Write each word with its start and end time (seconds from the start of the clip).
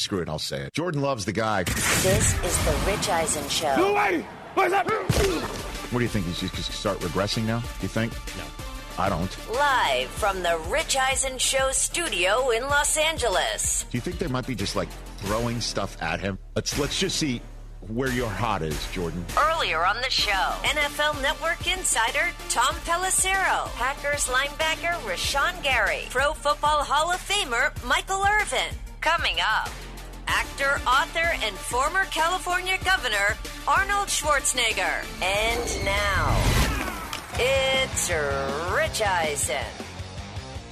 Screw 0.00 0.20
it, 0.20 0.30
I'll 0.30 0.38
say 0.38 0.62
it. 0.62 0.72
Jordan 0.72 1.02
loves 1.02 1.26
the 1.26 1.32
guy. 1.32 1.64
This 1.64 2.34
is 2.42 2.64
the 2.64 2.90
Rich 2.90 3.10
Eisen 3.10 3.46
Show. 3.50 3.76
No 3.76 3.92
way! 3.92 4.24
What's 4.54 4.72
up? 4.72 4.90
What 4.90 5.98
do 5.98 6.00
you 6.00 6.08
think? 6.08 6.24
He's 6.24 6.40
just 6.40 6.52
going 6.52 6.64
to 6.64 6.72
start 6.72 6.98
regressing 7.00 7.44
now? 7.44 7.58
Do 7.58 7.82
you 7.82 7.88
think? 7.88 8.14
No. 8.38 8.44
I 8.98 9.10
don't. 9.10 9.36
Live 9.52 10.08
from 10.08 10.42
the 10.42 10.58
Rich 10.70 10.96
Eisen 10.96 11.36
Show 11.36 11.70
studio 11.72 12.48
in 12.48 12.62
Los 12.62 12.96
Angeles. 12.96 13.84
Do 13.90 13.98
you 13.98 14.00
think 14.00 14.18
they 14.18 14.26
might 14.26 14.46
be 14.46 14.54
just 14.54 14.74
like 14.74 14.88
throwing 15.18 15.60
stuff 15.60 16.00
at 16.02 16.18
him? 16.18 16.38
Let's 16.56 16.78
let's 16.78 16.98
just 16.98 17.16
see 17.16 17.42
where 17.88 18.10
your 18.10 18.30
heart 18.30 18.62
is, 18.62 18.90
Jordan. 18.92 19.22
Earlier 19.38 19.84
on 19.84 19.96
the 19.96 20.10
show, 20.10 20.54
NFL 20.62 21.20
Network 21.20 21.70
insider 21.70 22.30
Tom 22.48 22.74
Pelissero, 22.86 23.68
Packers 23.74 24.28
linebacker 24.28 24.94
Rashan 25.02 25.62
Gary, 25.62 26.04
Pro 26.08 26.32
Football 26.32 26.84
Hall 26.84 27.12
of 27.12 27.20
Famer 27.20 27.70
Michael 27.84 28.24
Irvin. 28.40 28.74
Coming 29.00 29.36
up, 29.40 29.70
actor, 30.30 30.80
author, 30.86 31.36
and 31.42 31.56
former 31.56 32.04
California 32.04 32.78
governor 32.84 33.36
Arnold 33.66 34.08
Schwarzenegger. 34.08 35.04
And 35.20 35.84
now, 35.84 36.36
it's 37.34 38.10
Rich 38.72 39.02
Eisen. 39.02 39.66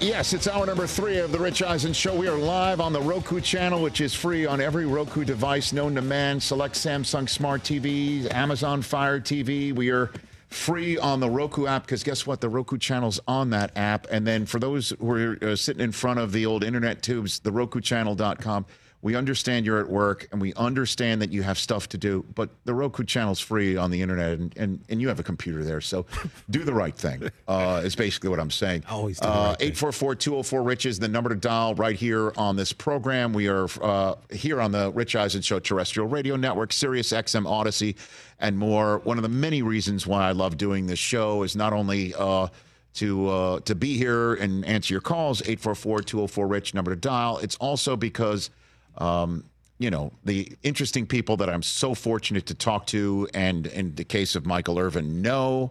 Yes, 0.01 0.33
it's 0.33 0.47
hour 0.47 0.65
number 0.65 0.87
three 0.87 1.19
of 1.19 1.33
the 1.33 1.41
Rich 1.41 1.61
Eisen 1.61 1.93
Show. 1.93 2.15
We 2.15 2.29
are 2.29 2.39
live 2.39 2.81
on 2.81 2.93
the 2.93 3.01
Roku 3.01 3.41
channel, 3.41 3.83
which 3.83 4.01
is 4.01 4.15
free 4.15 4.47
on 4.47 4.61
every 4.61 4.87
Roku 4.87 5.25
device 5.25 5.73
known 5.73 5.97
to 5.97 6.03
man. 6.03 6.39
Select 6.39 6.77
Samsung 6.77 7.29
Smart 7.29 7.65
TVs, 7.65 8.33
Amazon 8.33 8.81
Fire 8.81 9.19
TV. 9.19 9.75
We 9.75 9.91
are 9.91 10.13
free 10.51 10.99
on 10.99 11.19
the 11.19 11.29
Roku 11.29 11.67
app 11.67 11.83
because 11.83 12.05
guess 12.05 12.29
what? 12.29 12.41
The 12.41 12.49
Roku 12.49 12.79
channel's 12.79 13.19
on 13.27 13.51
that 13.51 13.77
app. 13.77 14.07
And 14.09 14.25
then 14.25 14.47
for 14.47 14.61
those 14.61 14.91
who 15.01 15.11
are 15.11 15.39
uh, 15.43 15.57
sitting 15.57 15.83
in 15.83 15.91
front 15.91 16.21
of 16.21 16.31
the 16.31 16.47
old 16.47 16.63
internet 16.63 17.03
tubes, 17.03 17.41
the 17.41 17.51
RokuChannel.com. 17.51 18.67
We 19.01 19.15
understand 19.15 19.65
you're 19.65 19.79
at 19.79 19.89
work 19.89 20.27
and 20.33 20.41
we 20.41 20.53
understand 20.55 21.23
that 21.23 21.31
you 21.31 21.43
have 21.45 21.57
stuff 21.57 21.89
to 21.91 21.99
do, 21.99 22.25
but 22.35 22.51
the 22.65 22.75
Roku 22.75 23.05
channel's 23.05 23.39
free 23.39 23.77
on 23.77 23.93
the 23.93 24.03
internet 24.03 24.39
and, 24.39 24.57
and, 24.57 24.85
and 24.89 25.01
you 25.01 25.07
have 25.07 25.21
a 25.21 25.23
computer 25.23 25.63
there. 25.63 25.81
So 25.81 26.05
do 26.51 26.65
the 26.65 26.75
right 26.75 26.95
thing, 26.95 27.31
uh, 27.47 27.83
is 27.85 27.95
basically 27.95 28.31
what 28.31 28.41
I'm 28.41 28.51
saying. 28.51 28.85
Always 28.89 29.21
do 29.21 29.27
the 29.27 29.33
uh, 29.33 29.47
right 29.51 29.59
thing. 29.59 29.69
844 29.69 30.15
204 30.17 30.63
Rich 30.63 30.87
is 30.87 30.99
the 30.99 31.07
number 31.07 31.31
to 31.31 31.37
dial 31.37 31.77
right 31.77 31.95
here 31.95 32.33
on 32.37 32.57
this 32.57 32.73
program. 32.73 33.33
We 33.33 33.47
are 33.47 33.69
uh, 33.81 34.17
here 34.33 34.61
on 34.61 34.73
the 34.73 34.91
Rich 34.91 35.15
Eisen 35.15 35.43
Show 35.43 35.61
Terrestrial 35.61 36.09
Radio 36.09 36.35
Network, 36.35 36.73
Sirius 36.73 37.13
XM 37.13 37.49
Odyssey, 37.49 37.95
and 38.41 38.59
more. 38.59 38.99
One 39.05 39.17
of 39.17 39.23
the 39.23 39.29
many 39.29 39.63
reasons 39.63 40.09
why 40.09 40.29
I 40.29 40.33
love 40.33 40.57
doing 40.57 40.87
this 40.87 40.99
show 40.99 41.43
is 41.45 41.55
not 41.57 41.73
only. 41.73 42.15
Uh, 42.19 42.49
to 42.95 43.29
uh, 43.29 43.61
to 43.61 43.75
be 43.75 43.97
here 43.97 44.35
and 44.35 44.65
answer 44.65 44.95
your 44.95 45.01
calls 45.03 45.43
844-204 45.43 46.51
rich 46.51 46.75
number 46.75 46.91
to 46.91 46.97
dial 46.97 47.39
it's 47.39 47.55
also 47.57 47.97
because 47.97 48.51
um, 48.99 49.45
you 49.79 49.91
know 49.91 50.13
the 50.25 50.51
interesting 50.63 51.07
people 51.07 51.37
that 51.37 51.49
i'm 51.49 51.63
so 51.63 51.95
fortunate 51.95 52.47
to 52.47 52.55
talk 52.55 52.87
to 52.87 53.29
and 53.35 53.67
in 53.69 53.95
the 53.95 54.05
case 54.05 54.35
of 54.35 54.45
michael 54.45 54.79
irvin 54.79 55.23
know 55.23 55.71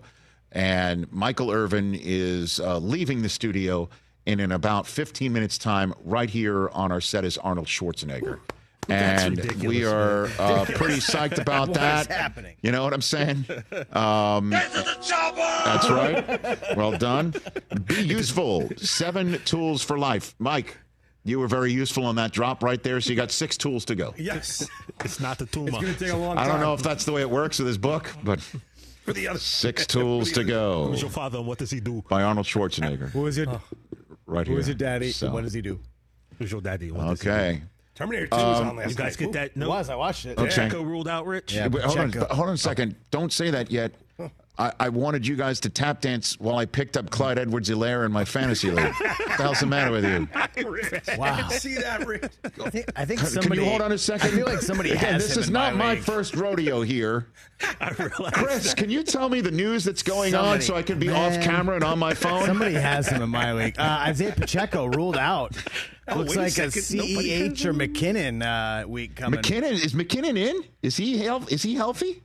and 0.51 1.11
michael 1.11 1.51
irvin 1.51 1.93
is 2.01 2.59
uh, 2.61 2.77
leaving 2.77 3.21
the 3.21 3.29
studio 3.29 3.89
and 4.25 4.39
in 4.41 4.51
about 4.51 4.87
15 4.87 5.31
minutes 5.33 5.57
time 5.57 5.93
right 6.05 6.29
here 6.29 6.69
on 6.69 6.91
our 6.91 7.01
set 7.01 7.25
is 7.25 7.37
arnold 7.39 7.67
schwarzenegger 7.67 8.39
That's 8.87 9.23
and 9.23 9.37
ridiculous, 9.37 9.67
we 9.67 9.85
are 9.85 10.27
uh, 10.39 10.63
pretty 10.75 10.99
psyched 11.01 11.37
about 11.41 11.67
What 11.69 11.73
that 11.79 12.09
is 12.09 12.15
happening? 12.15 12.55
you 12.61 12.71
know 12.71 12.83
what 12.85 12.93
i'm 12.93 13.01
saying 13.01 13.45
um, 13.91 14.51
that's 14.51 15.89
right. 15.89 16.57
Well 16.77 16.97
done. 16.97 17.33
Be 17.85 18.01
useful. 18.01 18.69
Seven 18.77 19.39
tools 19.43 19.83
for 19.83 19.97
life. 19.97 20.33
Mike, 20.39 20.77
you 21.27 21.39
were 21.39 21.47
very 21.47 21.71
useful 21.71 22.05
on 22.05 22.15
that 22.15 22.31
drop 22.31 22.63
right 22.63 22.81
there. 22.81 22.99
So 23.01 23.09
you 23.09 23.15
got 23.15 23.31
six 23.31 23.57
tools 23.57 23.85
to 23.85 23.95
go. 23.95 24.13
Yes. 24.17 24.67
It's 25.05 25.19
not 25.19 25.37
the 25.37 25.45
tool. 25.45 25.67
It's 25.67 25.77
going 25.77 25.93
to 25.93 25.99
take 25.99 26.11
a 26.11 26.17
long 26.17 26.39
I 26.39 26.47
don't 26.47 26.59
know 26.59 26.73
if 26.73 26.81
that's 26.81 27.05
the 27.05 27.11
way 27.11 27.21
it 27.21 27.29
works 27.29 27.59
with 27.59 27.67
his 27.67 27.77
book, 27.77 28.09
but 28.23 28.39
For 29.05 29.13
the 29.13 29.27
other 29.27 29.37
six 29.37 29.85
tools 29.95 30.31
to 30.31 30.43
go 30.43 30.87
Who's 30.87 31.01
your 31.01 31.11
father 31.11 31.37
and 31.37 31.45
what 31.45 31.59
does 31.59 31.69
he 31.69 31.79
do? 31.79 32.03
by 32.09 32.23
Arnold 32.23 32.47
Schwarzenegger. 32.47 33.11
Who 33.11 33.27
is 33.27 33.37
your 33.37 33.61
Right 34.25 34.47
Who 34.47 34.53
here. 34.53 34.59
is 34.59 34.67
your 34.67 34.75
daddy? 34.75 35.11
So, 35.11 35.31
What 35.31 35.43
does 35.43 35.53
he 35.53 35.61
do? 35.61 35.79
Who's 36.39 36.51
your 36.51 36.61
daddy? 36.61 36.87
and 36.87 36.97
What 36.97 37.09
does 37.09 37.21
he 37.21 37.29
okay. 37.29 37.61
Terminator 37.93 38.25
2 38.27 38.35
was 38.35 38.59
on 38.59 38.67
um, 38.69 38.75
last 38.77 38.85
do? 38.87 38.91
You 38.91 38.95
guys 38.97 39.19
night. 39.19 39.25
get 39.25 39.31
that? 39.33 39.45
It 39.51 39.57
No. 39.57 39.69
was. 39.69 39.89
I 39.89 39.95
watched 39.95 40.25
it. 40.25 40.37
Okay. 40.39 40.49
Checo 40.49 40.83
ruled 40.83 41.07
out 41.07 41.27
Rich. 41.27 41.53
Yeah. 41.53 41.67
Wait, 41.67 41.83
hold 41.83 41.97
on. 41.99 42.11
Hold 42.11 42.47
on 42.49 42.53
a 42.55 42.57
second. 42.57 42.95
Don't 43.11 43.31
say 43.31 43.51
that 43.51 43.69
yet. 43.71 43.91
I, 44.59 44.73
I 44.79 44.89
wanted 44.89 45.27
you 45.27 45.35
guys 45.35 45.59
to 45.61 45.69
tap 45.69 46.01
dance 46.01 46.39
while 46.39 46.57
I 46.57 46.65
picked 46.65 46.97
up 46.97 47.09
Clyde 47.11 47.37
Edwards 47.37 47.69
Helaire 47.69 48.05
in 48.05 48.11
my 48.11 48.25
fantasy 48.25 48.71
league. 48.71 48.93
what 48.99 49.17
the 49.17 49.43
hell's 49.43 49.59
the 49.59 49.67
matter 49.67 49.91
with 49.91 50.03
you? 50.03 50.27
Wow. 51.17 51.47
See 51.49 51.75
that, 51.75 52.05
Rick? 52.07 52.31
I 52.43 52.69
think, 52.69 52.91
I 52.95 53.05
think 53.05 53.19
Can 53.19 53.29
somebody. 53.29 53.61
you 53.61 53.67
hold 53.69 53.81
on 53.81 53.91
a 53.91 53.97
second? 53.97 54.29
I 54.29 54.31
feel 54.31 54.45
like 54.47 54.61
somebody 54.61 54.91
Again, 54.91 55.13
has 55.13 55.27
this 55.27 55.37
him 55.37 55.41
is 55.41 55.47
in 55.47 55.53
not 55.53 55.75
my 55.75 55.93
league. 55.93 56.03
first 56.03 56.35
rodeo 56.35 56.81
here. 56.81 57.27
I 57.79 57.89
realize. 57.91 58.33
Chris, 58.33 58.73
can 58.73 58.89
you 58.89 59.03
tell 59.03 59.29
me 59.29 59.41
the 59.41 59.51
news 59.51 59.83
that's 59.83 60.03
going 60.03 60.33
on 60.33 60.61
so 60.61 60.75
I 60.75 60.81
can 60.81 60.97
be 60.99 61.07
Man. 61.07 61.15
off 61.39 61.43
camera 61.43 61.75
and 61.75 61.83
on 61.83 61.99
my 61.99 62.13
phone? 62.15 62.45
Somebody 62.45 62.73
has 62.73 63.07
him 63.07 63.21
in 63.21 63.29
my 63.29 63.53
league. 63.53 63.75
Uh, 63.77 63.83
Isaiah 64.07 64.33
Pacheco 64.35 64.85
ruled 64.85 65.17
out. 65.17 65.55
Looks 66.15 66.29
wait 66.29 66.37
a 66.37 66.41
like 66.41 66.57
a, 66.57 66.71
second. 66.71 66.97
Nobody 66.97 67.29
has 67.29 67.51
CEH 67.53 67.65
or 67.65 67.73
McKinnon 67.73 68.83
uh, 68.83 68.87
week 68.87 69.15
coming. 69.15 69.39
McKinnon 69.41 69.73
is 69.73 69.93
McKinnon 69.93 70.37
in? 70.37 70.63
Is 70.81 70.97
he 70.97 71.17
health? 71.17 71.51
Is 71.51 71.63
he 71.63 71.75
healthy? 71.75 72.23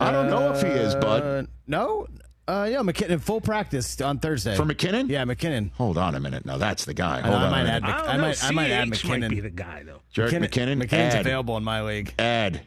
I 0.00 0.10
don't 0.12 0.28
know 0.28 0.52
if 0.52 0.60
he 0.62 0.68
is, 0.68 0.94
Uh, 0.94 1.00
bud. 1.00 1.48
no. 1.66 2.06
Uh, 2.48 2.68
yeah, 2.70 2.78
McKinnon 2.78 3.20
full 3.20 3.40
practice 3.40 4.00
on 4.00 4.20
Thursday 4.20 4.54
For 4.54 4.62
McKinnon? 4.64 5.08
Yeah, 5.08 5.24
McKinnon. 5.24 5.72
Hold 5.72 5.98
on 5.98 6.14
a 6.14 6.20
minute. 6.20 6.46
Now 6.46 6.58
that's 6.58 6.84
the 6.84 6.94
guy. 6.94 7.18
I, 7.18 7.20
Hold 7.22 7.32
know, 7.32 7.38
I 7.40 7.44
on. 7.46 7.50
might 7.50 7.66
a 7.66 7.70
add. 7.72 7.82
minute. 7.82 7.94
I, 7.96 7.98
don't 7.98 8.08
I 8.08 8.16
know. 8.16 8.22
might. 8.22 8.44
I 8.44 8.50
might 8.52 8.70
add 8.70 8.94
CH 8.94 9.04
might 9.08 9.28
be 9.30 9.40
the 9.40 9.50
guy 9.50 9.82
though. 9.84 10.00
Jared 10.12 10.32
McKinnon. 10.34 10.80
McKinnon's 10.80 11.14
add, 11.16 11.20
available 11.22 11.56
in 11.56 11.64
my 11.64 11.82
league. 11.82 12.14
Add. 12.20 12.60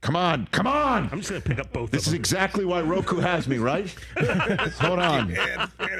Come 0.00 0.16
on. 0.16 0.46
Come 0.52 0.66
on. 0.66 1.10
I'm 1.12 1.18
just 1.18 1.28
gonna 1.28 1.42
pick 1.42 1.58
up 1.58 1.70
both 1.70 1.90
This 1.90 2.06
of 2.06 2.14
is 2.14 2.18
exactly 2.18 2.64
why 2.64 2.80
Roku 2.80 3.18
has 3.18 3.46
me, 3.46 3.58
right? 3.58 3.94
Hold 4.80 5.00
on. 5.00 5.34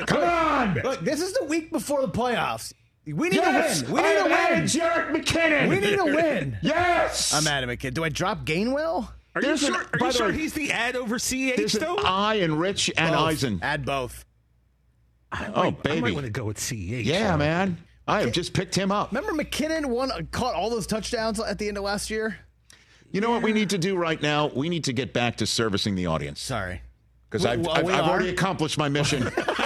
Come 0.07 0.23
on. 0.23 0.75
Look, 0.83 1.01
this 1.01 1.21
is 1.21 1.35
the 1.35 1.45
week 1.45 1.71
before 1.71 2.01
the 2.03 2.09
playoffs. 2.13 2.73
We 3.05 3.29
need 3.29 3.35
Yes. 3.37 3.83
to 3.83 3.93
win. 3.93 4.03
We 4.03 4.09
need 4.09 4.15
to 4.17 4.25
am 4.25 4.33
adding 4.33 4.59
win. 4.61 4.67
Jerick 4.67 5.11
McKinnon. 5.11 5.69
We 5.69 5.79
need 5.81 5.97
to 5.97 6.05
win. 6.05 6.59
Yes. 6.63 7.35
I'm 7.35 7.47
at 7.47 7.65
McKinnon. 7.65 7.95
Do 7.95 8.05
I 8.05 8.09
drop 8.09 8.47
Gainwell? 8.47 9.09
Are 9.37 9.41
you 9.43 9.49
There's 9.49 9.63
an- 9.65 9.75
sure? 9.75 9.85
Are 10.01 10.07
you 10.07 10.13
sure 10.13 10.27
way, 10.29 10.33
he's 10.39 10.55
the 10.55 10.73
ad 10.73 10.97
over 10.97 11.19
CH 11.19 11.57
There's 11.57 11.75
an 11.75 11.83
though? 11.83 11.97
I 11.99 12.37
and 12.37 12.59
Rich 12.59 12.91
and 12.97 13.13
Both. 13.15 13.21
Eisen. 13.25 13.59
Add 13.63 13.85
both. 13.85 14.25
I 15.31 15.47
Oh, 15.55 15.65
might- 15.65 15.67
I 15.67 15.71
baby. 15.83 16.01
might 16.01 16.15
want 16.15 16.25
to 16.27 16.33
go 16.33 16.45
with 16.45 16.59
CH. 16.59 17.05
Yeah, 17.07 17.33
though. 17.33 17.37
man. 17.37 17.79
I 18.09 18.21
have 18.23 18.33
just 18.33 18.53
picked 18.55 18.75
him 18.75 18.91
up. 18.91 19.13
Remember 19.13 19.33
McKinnon 19.43 19.87
won, 19.87 20.11
caught 20.31 20.55
all 20.55 20.71
those 20.71 20.87
touchdowns 20.87 21.39
at 21.41 21.59
the 21.59 21.69
end 21.69 21.77
of 21.77 21.85
last 21.85 22.09
year. 22.09 22.39
You 23.13 23.21
know 23.21 23.31
what 23.31 23.43
we 23.43 23.53
need 23.53 23.71
to 23.71 23.79
do 23.79 23.97
right 23.97 24.21
now? 24.23 24.47
We 24.55 24.69
need 24.69 24.85
to 24.85 24.93
get 24.93 25.13
back 25.13 25.37
to 25.37 25.47
servicing 25.47 25.97
the 25.97 26.07
audience 26.07 26.41
Sorry. 26.41 26.81
because 27.29 27.45
I've, 27.45 27.61
well, 27.61 27.73
I've, 27.77 27.87
I've 27.87 28.05
already 28.09 28.29
accomplished 28.31 28.79
my 28.79 28.89
mission, 28.89 29.23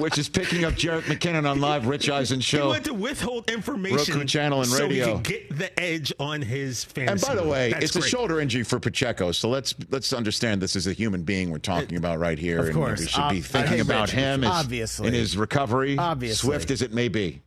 which 0.00 0.18
is 0.18 0.28
picking 0.28 0.64
up 0.64 0.72
Jerick 0.74 1.02
McKinnon 1.02 1.48
on 1.48 1.60
live 1.60 1.86
Rich 1.86 2.08
Eisen 2.10 2.40
show. 2.40 2.62
He 2.62 2.66
wanted 2.68 2.84
to 2.84 2.94
withhold 2.94 3.50
information 3.50 4.14
Roku 4.14 4.26
channel 4.26 4.62
and 4.62 4.70
radio, 4.72 5.04
so 5.04 5.10
he 5.16 5.22
could 5.22 5.24
get 5.24 5.58
the 5.58 5.80
edge 5.80 6.12
on 6.18 6.42
his 6.42 6.84
fantasy. 6.84 7.12
And 7.12 7.20
by 7.38 7.40
the 7.42 7.48
way, 7.48 7.70
That's 7.72 7.84
it's 7.84 7.96
a 7.96 8.02
shoulder 8.08 8.40
injury 8.40 8.62
for 8.64 8.80
Pacheco, 8.80 9.32
so 9.32 9.48
let's 9.48 9.74
let's 9.90 10.12
understand 10.12 10.60
this 10.62 10.74
is 10.76 10.86
a 10.86 10.92
human 10.92 11.22
being 11.22 11.50
we're 11.50 11.58
talking 11.58 11.96
about 11.96 12.18
right 12.18 12.38
here, 12.38 12.60
Of 12.60 12.66
and 12.66 12.74
course. 12.74 13.00
we 13.00 13.06
should 13.06 13.28
be 13.30 13.40
thinking 13.40 13.80
about 13.80 14.10
him 14.10 14.42
as, 14.44 14.50
obviously. 14.50 15.08
in 15.08 15.14
his 15.14 15.36
recovery, 15.36 15.96
Obviously. 15.98 16.48
swift 16.48 16.70
as 16.70 16.82
it 16.82 16.92
may 16.92 17.08
be. 17.08 17.42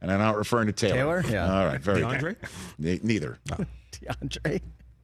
And 0.00 0.12
I'm 0.12 0.18
not 0.18 0.36
referring 0.36 0.66
to 0.66 0.72
Taylor. 0.72 1.22
Taylor? 1.22 1.24
Yeah. 1.28 1.52
All 1.60 1.66
right, 1.66 1.80
very 1.80 2.02
DeAndre? 2.02 2.20
good. 2.20 2.36
Ne- 2.78 3.00
Neither. 3.02 3.38
DeAndre. 3.92 4.60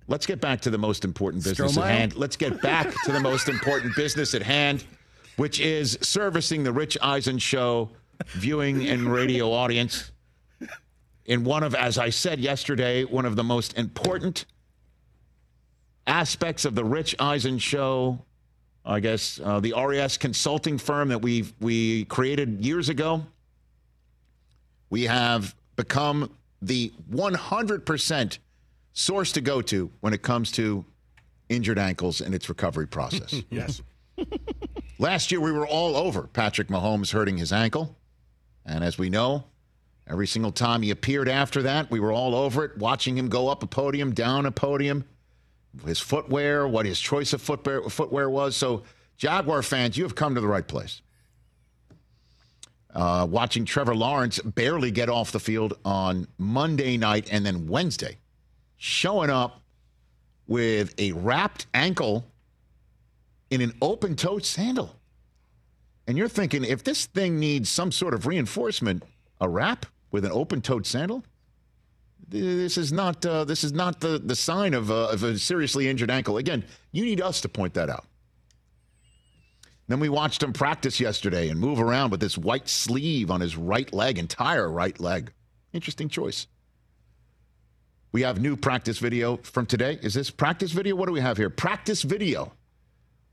Let's 0.09 0.27
get 0.27 0.41
back 0.41 0.61
to 0.63 0.71
the 0.71 0.79
most 0.79 1.05
important 1.05 1.45
business 1.45 1.77
at 1.79 1.85
hand. 1.85 2.17
Let's 2.17 2.37
get 2.37 2.61
back 2.61 2.93
to 3.05 3.13
the 3.13 3.21
most 3.21 3.49
important 3.49 3.97
business 3.97 4.35
at 4.35 4.43
hand, 4.43 4.85
which 5.37 5.61
is 5.61 5.99
servicing 6.03 6.65
the 6.65 6.73
Rich 6.73 6.99
Eisen 7.03 7.39
Show 7.39 7.91
viewing 8.29 8.87
and 8.89 9.13
radio 9.13 9.51
audience 9.53 10.13
in 11.25 11.45
one 11.45 11.63
of, 11.63 11.75
as 11.75 11.99
I 11.99 12.11
said 12.11 12.41
yesterday, 12.41 13.05
one 13.05 13.25
of 13.25 13.37
the 13.37 13.45
most 13.45 13.77
important 13.79 14.45
aspects 16.07 16.65
of 16.65 16.75
the 16.75 16.85
Rich 16.85 17.15
Eisen 17.19 17.59
Show. 17.59 18.19
I 18.85 18.99
guess 18.99 19.41
uh, 19.43 19.61
the 19.61 19.75
RES 19.77 20.17
consulting 20.19 20.77
firm 20.77 21.09
that 21.11 21.23
we 21.23 21.47
we 21.61 22.05
created 22.07 22.61
years 22.65 22.89
ago. 22.89 23.25
We 24.91 25.05
have 25.05 25.55
become 25.77 26.31
the 26.61 26.93
100% 27.11 28.39
source 28.93 29.33
to 29.33 29.41
go 29.41 29.63
to 29.63 29.91
when 30.01 30.13
it 30.13 30.23
comes 30.23 30.53
to 30.53 30.85
injured 31.49 31.79
ankles 31.79 32.21
and 32.21 32.35
its 32.35 32.49
recovery 32.49 32.87
process. 32.87 33.43
Yes. 33.51 33.81
Last 35.03 35.33
year, 35.33 35.41
we 35.41 35.51
were 35.51 35.67
all 35.67 35.97
over 35.97 36.29
Patrick 36.29 36.69
Mahomes 36.69 37.11
hurting 37.11 37.37
his 37.37 37.53
ankle. 37.53 37.97
And 38.65 38.85
as 38.85 38.99
we 38.99 39.11
know, 39.11 39.43
every 40.07 40.29
single 40.29 40.53
time 40.53 40.81
he 40.81 40.93
appeared 40.93 41.29
after 41.29 41.61
that, 41.63 41.91
we 41.91 41.99
were 41.99 42.13
all 42.13 42.37
over 42.37 42.65
it, 42.67 42.79
watching 42.79 43.19
him 43.19 43.29
go 43.29 43.49
up 43.49 43.65
a 43.65 43.67
podium, 43.67 44.15
down 44.15 44.47
a 44.47 44.53
podium, 44.53 45.05
his 45.85 45.99
footwear, 45.99 46.69
what 46.69 46.87
his 46.87 47.01
choice 47.01 47.33
of 47.33 47.43
footwear, 47.43 47.83
footwear 47.91 48.31
was. 48.31 48.55
So, 48.55 48.85
Jaguar 49.17 49.63
fans, 49.63 49.97
you 49.97 50.05
have 50.05 50.15
come 50.15 50.37
to 50.37 50.41
the 50.41 50.47
right 50.47 50.69
place. 50.69 51.03
Uh, 52.95 53.27
watching 53.29 53.65
Trevor 53.65 53.97
Lawrence 53.97 54.39
barely 54.39 54.93
get 54.93 55.09
off 55.09 55.33
the 55.33 55.41
field 55.41 55.79
on 55.85 56.29
Monday 56.39 56.97
night 56.97 57.27
and 57.33 57.45
then 57.45 57.67
Wednesday, 57.67 58.19
showing 58.77 59.31
up 59.31 59.63
with 60.47 60.95
a 60.99 61.11
wrapped 61.11 61.67
ankle 61.75 62.32
in 63.53 63.61
an 63.61 63.75
open 63.83 64.17
toed 64.17 64.47
sandal. 64.47 64.97
And 66.07 66.17
you're 66.17 66.27
thinking, 66.27 66.65
if 66.65 66.83
this 66.83 67.05
thing 67.05 67.39
needs 67.39 67.69
some 67.69 67.93
sort 67.93 68.15
of 68.15 68.27
reinforcement, 68.27 69.03
a 69.43 69.49
wrap 69.49 69.85
with 70.11 70.25
an 70.25 70.33
open 70.33 70.63
toed 70.63 70.87
sandal? 70.87 71.23
This 72.27 72.79
is 72.79 72.93
not 72.93 73.27
uh, 73.27 73.45
this 73.45 73.63
is 73.63 73.75
not 73.75 74.01
the, 74.01 74.19
the 74.19 74.35
sign 74.35 74.73
of, 74.73 74.91
uh, 74.91 75.11
of 75.11 75.23
a 75.23 75.39
seriously 75.39 75.87
injured 75.87 76.11
ankle. 76.11 76.39
Again, 76.39 76.65
you 76.93 77.05
need 77.05 77.21
us 77.21 77.43
to 77.43 77.49
point 77.49 77.75
that 77.75 77.91
out. 77.91 78.07
Then 79.87 80.01
we 80.01 80.09
watched 80.09 80.43
him 80.43 80.55
practice 80.55 80.99
yesterday 80.99 81.51
and 81.51 81.61
move 81.61 81.79
around 81.79 82.11
with 82.11 82.21
this 82.21 82.39
white 82.39 82.71
sleeve 82.71 83.31
on 83.31 83.43
his 83.43 83.55
right 83.55 83.93
leg, 83.93 84.17
entire 84.17 84.71
right 84.71 84.99
leg. 84.99 85.31
Interesting 85.75 86.09
choice. 86.09 86.47
We 88.13 88.23
have 88.23 88.41
new 88.41 88.57
practice 88.57 88.99
video 88.99 89.37
from 89.39 89.67
today. 89.67 89.99
Is 90.01 90.15
this 90.15 90.31
practice 90.31 90.73
video? 90.73 90.97
What 90.97 91.07
do 91.07 91.13
we 91.13 91.21
have 91.21 91.37
here? 91.37 91.51
Practice 91.51 92.03
video. 92.03 92.53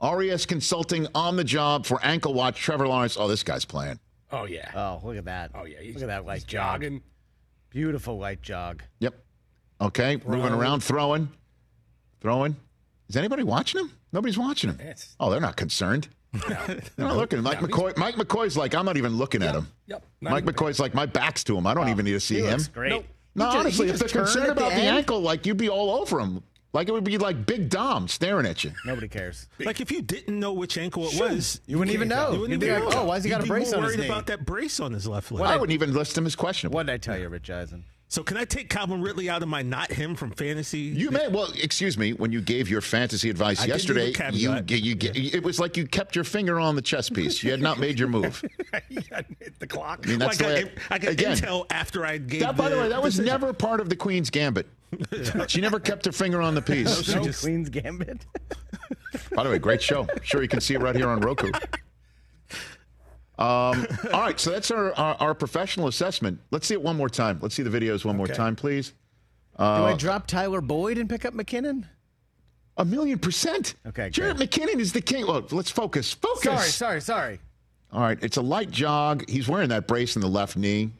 RES 0.01 0.45
Consulting 0.45 1.07
on 1.13 1.35
the 1.35 1.43
job 1.43 1.85
for 1.85 1.99
ankle 2.03 2.33
watch. 2.33 2.59
Trevor 2.59 2.87
Lawrence. 2.87 3.17
Oh, 3.17 3.27
this 3.27 3.43
guy's 3.43 3.65
playing. 3.65 3.99
Oh 4.31 4.45
yeah. 4.45 4.71
Oh, 4.75 5.01
look 5.05 5.17
at 5.17 5.25
that. 5.25 5.51
Oh 5.55 5.65
yeah. 5.65 5.79
He's, 5.81 5.95
Look 5.95 6.03
at 6.03 6.07
that 6.07 6.25
light 6.25 6.35
he's 6.35 6.43
jog. 6.43 6.81
jogging. 6.81 7.01
Beautiful 7.69 8.17
light 8.17 8.41
jog. 8.41 8.83
Yep. 8.99 9.15
Okay. 9.81 10.17
Moving 10.25 10.53
around, 10.53 10.83
throwing, 10.83 11.29
throwing. 12.21 12.55
Is 13.07 13.17
anybody 13.17 13.43
watching 13.43 13.81
him? 13.81 13.91
Nobody's 14.11 14.37
watching 14.37 14.69
him. 14.71 14.79
It's- 14.79 15.15
Oh, 15.19 15.29
they're 15.29 15.39
not 15.41 15.55
concerned. 15.55 16.07
They're 16.47 16.79
not 16.99 17.15
looking. 17.17 17.41
Mike 17.41 17.57
McCoy. 17.59 17.97
Mike 17.97 18.13
McCoy's 18.13 18.55
like, 18.55 18.75
I'm 18.75 18.85
not 18.85 18.97
even 18.97 19.17
looking 19.17 19.41
at 19.41 19.55
him. 19.55 19.67
Yep. 19.87 20.05
Not 20.21 20.31
Mike 20.31 20.43
even- 20.43 20.53
McCoy's 20.53 20.79
like, 20.79 20.93
my 20.93 21.07
back's 21.07 21.43
to 21.45 21.57
him. 21.57 21.65
I 21.65 21.73
don't 21.73 21.89
even 21.89 22.05
need 22.05 22.11
to 22.11 22.19
see 22.19 22.35
He 22.35 22.41
him. 22.41 22.51
looks 22.51 22.67
great. 22.67 22.89
Nope. 22.91 23.05
No, 23.33 23.45
He 23.47 23.51
ju- 23.53 23.57
honestly, 23.59 23.89
if 23.89 23.97
they're 23.97 24.07
concerned 24.09 24.45
at 24.47 24.55
the 24.55 24.61
about 24.63 24.69
the 24.75 24.83
ankle, 24.83 25.21
like 25.21 25.47
you'd 25.47 25.57
be 25.57 25.69
all 25.69 25.89
over 25.99 26.19
him. 26.19 26.43
Like 26.71 26.87
it 26.87 26.91
would 26.91 27.03
be 27.03 27.17
like 27.17 27.45
Big 27.47 27.69
Dom 27.69 28.07
staring 28.07 28.45
at 28.45 28.63
you. 28.63 28.71
Nobody 28.85 29.07
cares. 29.07 29.47
Like 29.59 29.81
if 29.81 29.91
you 29.91 30.01
didn't 30.03 30.39
know 30.39 30.53
which 30.53 30.77
ankle 30.77 31.07
it 31.11 31.19
was, 31.19 31.61
You 31.65 31.79
wouldn't 31.79 31.95
even 31.95 32.07
know. 32.07 32.31
You 32.31 32.39
wouldn't 32.41 32.51
You'd 32.51 32.59
be 32.59 32.67
even 32.67 32.85
like, 32.85 32.93
know. 32.93 33.01
oh, 33.01 33.05
why 33.05 33.15
has 33.15 33.23
he 33.23 33.29
got 33.31 33.41
You'd 33.41 33.45
a 33.45 33.53
brace 33.53 33.73
on 33.73 33.81
his 33.83 33.93
knee? 33.93 33.97
worried 34.01 34.09
about 34.11 34.27
that 34.27 34.45
brace 34.45 34.79
on 34.79 34.91
his 34.93 35.07
left 35.07 35.31
leg. 35.31 35.41
Well, 35.41 35.49
I 35.51 35.55
wouldn't 35.55 35.73
even 35.73 35.93
list 35.93 36.15
him 36.17 36.25
as 36.27 36.35
questionable. 36.35 36.75
What 36.75 36.85
did 36.85 36.93
I 36.93 36.97
tell 36.97 37.17
you, 37.17 37.27
Rich 37.27 37.49
Eisen? 37.49 37.85
So 38.11 38.23
can 38.23 38.37
I 38.37 38.45
take 38.45 38.69
Calvin 38.69 39.03
Ridley 39.03 39.29
out 39.29 39.43
of 39.43 39.49
my 39.49 39.61
not 39.61 39.91
him 39.91 40.15
from 40.15 40.31
fantasy? 40.31 40.79
You 40.79 41.11
may 41.11 41.27
well 41.27 41.51
excuse 41.61 41.95
me 41.95 42.13
when 42.13 42.31
you 42.31 42.41
gave 42.41 42.67
your 42.69 42.81
fantasy 42.81 43.29
advice 43.29 43.61
I 43.61 43.65
yesterday. 43.65 44.11
You, 44.31 44.55
you, 44.67 44.95
you 45.13 45.29
it 45.33 45.43
was 45.43 45.59
like 45.59 45.77
you 45.77 45.85
kept 45.87 46.15
your 46.15 46.23
finger 46.23 46.59
on 46.59 46.75
the 46.75 46.81
chess 46.81 47.07
piece. 47.09 47.43
You 47.43 47.51
had 47.51 47.61
not 47.61 47.79
made 47.79 47.99
your 47.99 48.07
move. 48.07 48.43
hit 48.89 49.59
the 49.59 49.67
clock. 49.67 50.01
I 50.05 50.09
mean, 50.09 50.19
Well, 50.19 50.29
I 50.29 50.33
got, 50.33 50.37
the 50.37 50.45
way 50.65 50.71
I 50.89 50.97
got 50.99 51.11
again. 51.13 51.35
intel 51.37 51.65
after 51.71 52.03
I 52.05 52.17
gave. 52.17 52.41
That, 52.41 52.57
by 52.57 52.69
the 52.69 52.77
way, 52.77 52.89
that 52.89 53.01
was 53.01 53.13
decision. 53.15 53.31
never 53.31 53.53
part 53.53 53.79
of 53.79 53.89
the 53.89 53.95
Queen's 53.95 54.29
gambit. 54.31 54.67
She 55.47 55.61
never 55.61 55.79
kept 55.79 56.05
her 56.05 56.11
finger 56.11 56.41
on 56.41 56.55
the 56.55 56.61
piece. 56.61 57.01
She 57.03 57.19
just 57.19 57.43
Queen's 57.43 57.69
Gambit. 57.69 58.25
By 59.35 59.43
the 59.43 59.49
way, 59.49 59.59
great 59.59 59.81
show. 59.81 60.07
Sure, 60.23 60.41
you 60.41 60.47
can 60.47 60.61
see 60.61 60.73
it 60.73 60.81
right 60.81 60.95
here 60.95 61.09
on 61.09 61.19
Roku. 61.21 61.51
Um, 63.37 63.87
all 64.11 64.19
right, 64.19 64.37
so 64.37 64.51
that's 64.51 64.69
our, 64.69 64.93
our, 64.95 65.15
our 65.21 65.33
professional 65.33 65.87
assessment. 65.87 66.41
Let's 66.51 66.67
see 66.67 66.73
it 66.73 66.81
one 66.81 66.97
more 66.97 67.07
time. 67.07 67.39
Let's 67.41 67.55
see 67.55 67.63
the 67.63 67.69
videos 67.69 68.03
one 68.03 68.17
more 68.17 68.27
time, 68.27 68.53
please. 68.53 68.91
Do 69.57 69.63
I 69.63 69.95
drop 69.97 70.27
Tyler 70.27 70.59
Boyd 70.59 70.97
and 70.97 71.09
pick 71.09 71.23
up 71.23 71.33
McKinnon? 71.33 71.85
A 72.75 72.83
million 72.83 73.17
percent. 73.17 73.75
Okay, 73.87 74.09
Jared 74.09 74.35
McKinnon 74.35 74.79
is 74.79 74.91
the 74.91 74.99
king. 74.99 75.25
Well, 75.25 75.45
let's 75.51 75.71
focus. 75.71 76.11
Focus. 76.11 76.43
Sorry, 76.43 76.69
sorry, 76.69 77.01
sorry. 77.01 77.39
All 77.93 78.01
right, 78.01 78.17
it's 78.21 78.35
a 78.35 78.41
light 78.41 78.71
jog. 78.71 79.27
He's 79.29 79.47
wearing 79.47 79.69
that 79.69 79.87
brace 79.87 80.17
in 80.17 80.21
the 80.21 80.27
left 80.27 80.57
knee. 80.57 80.91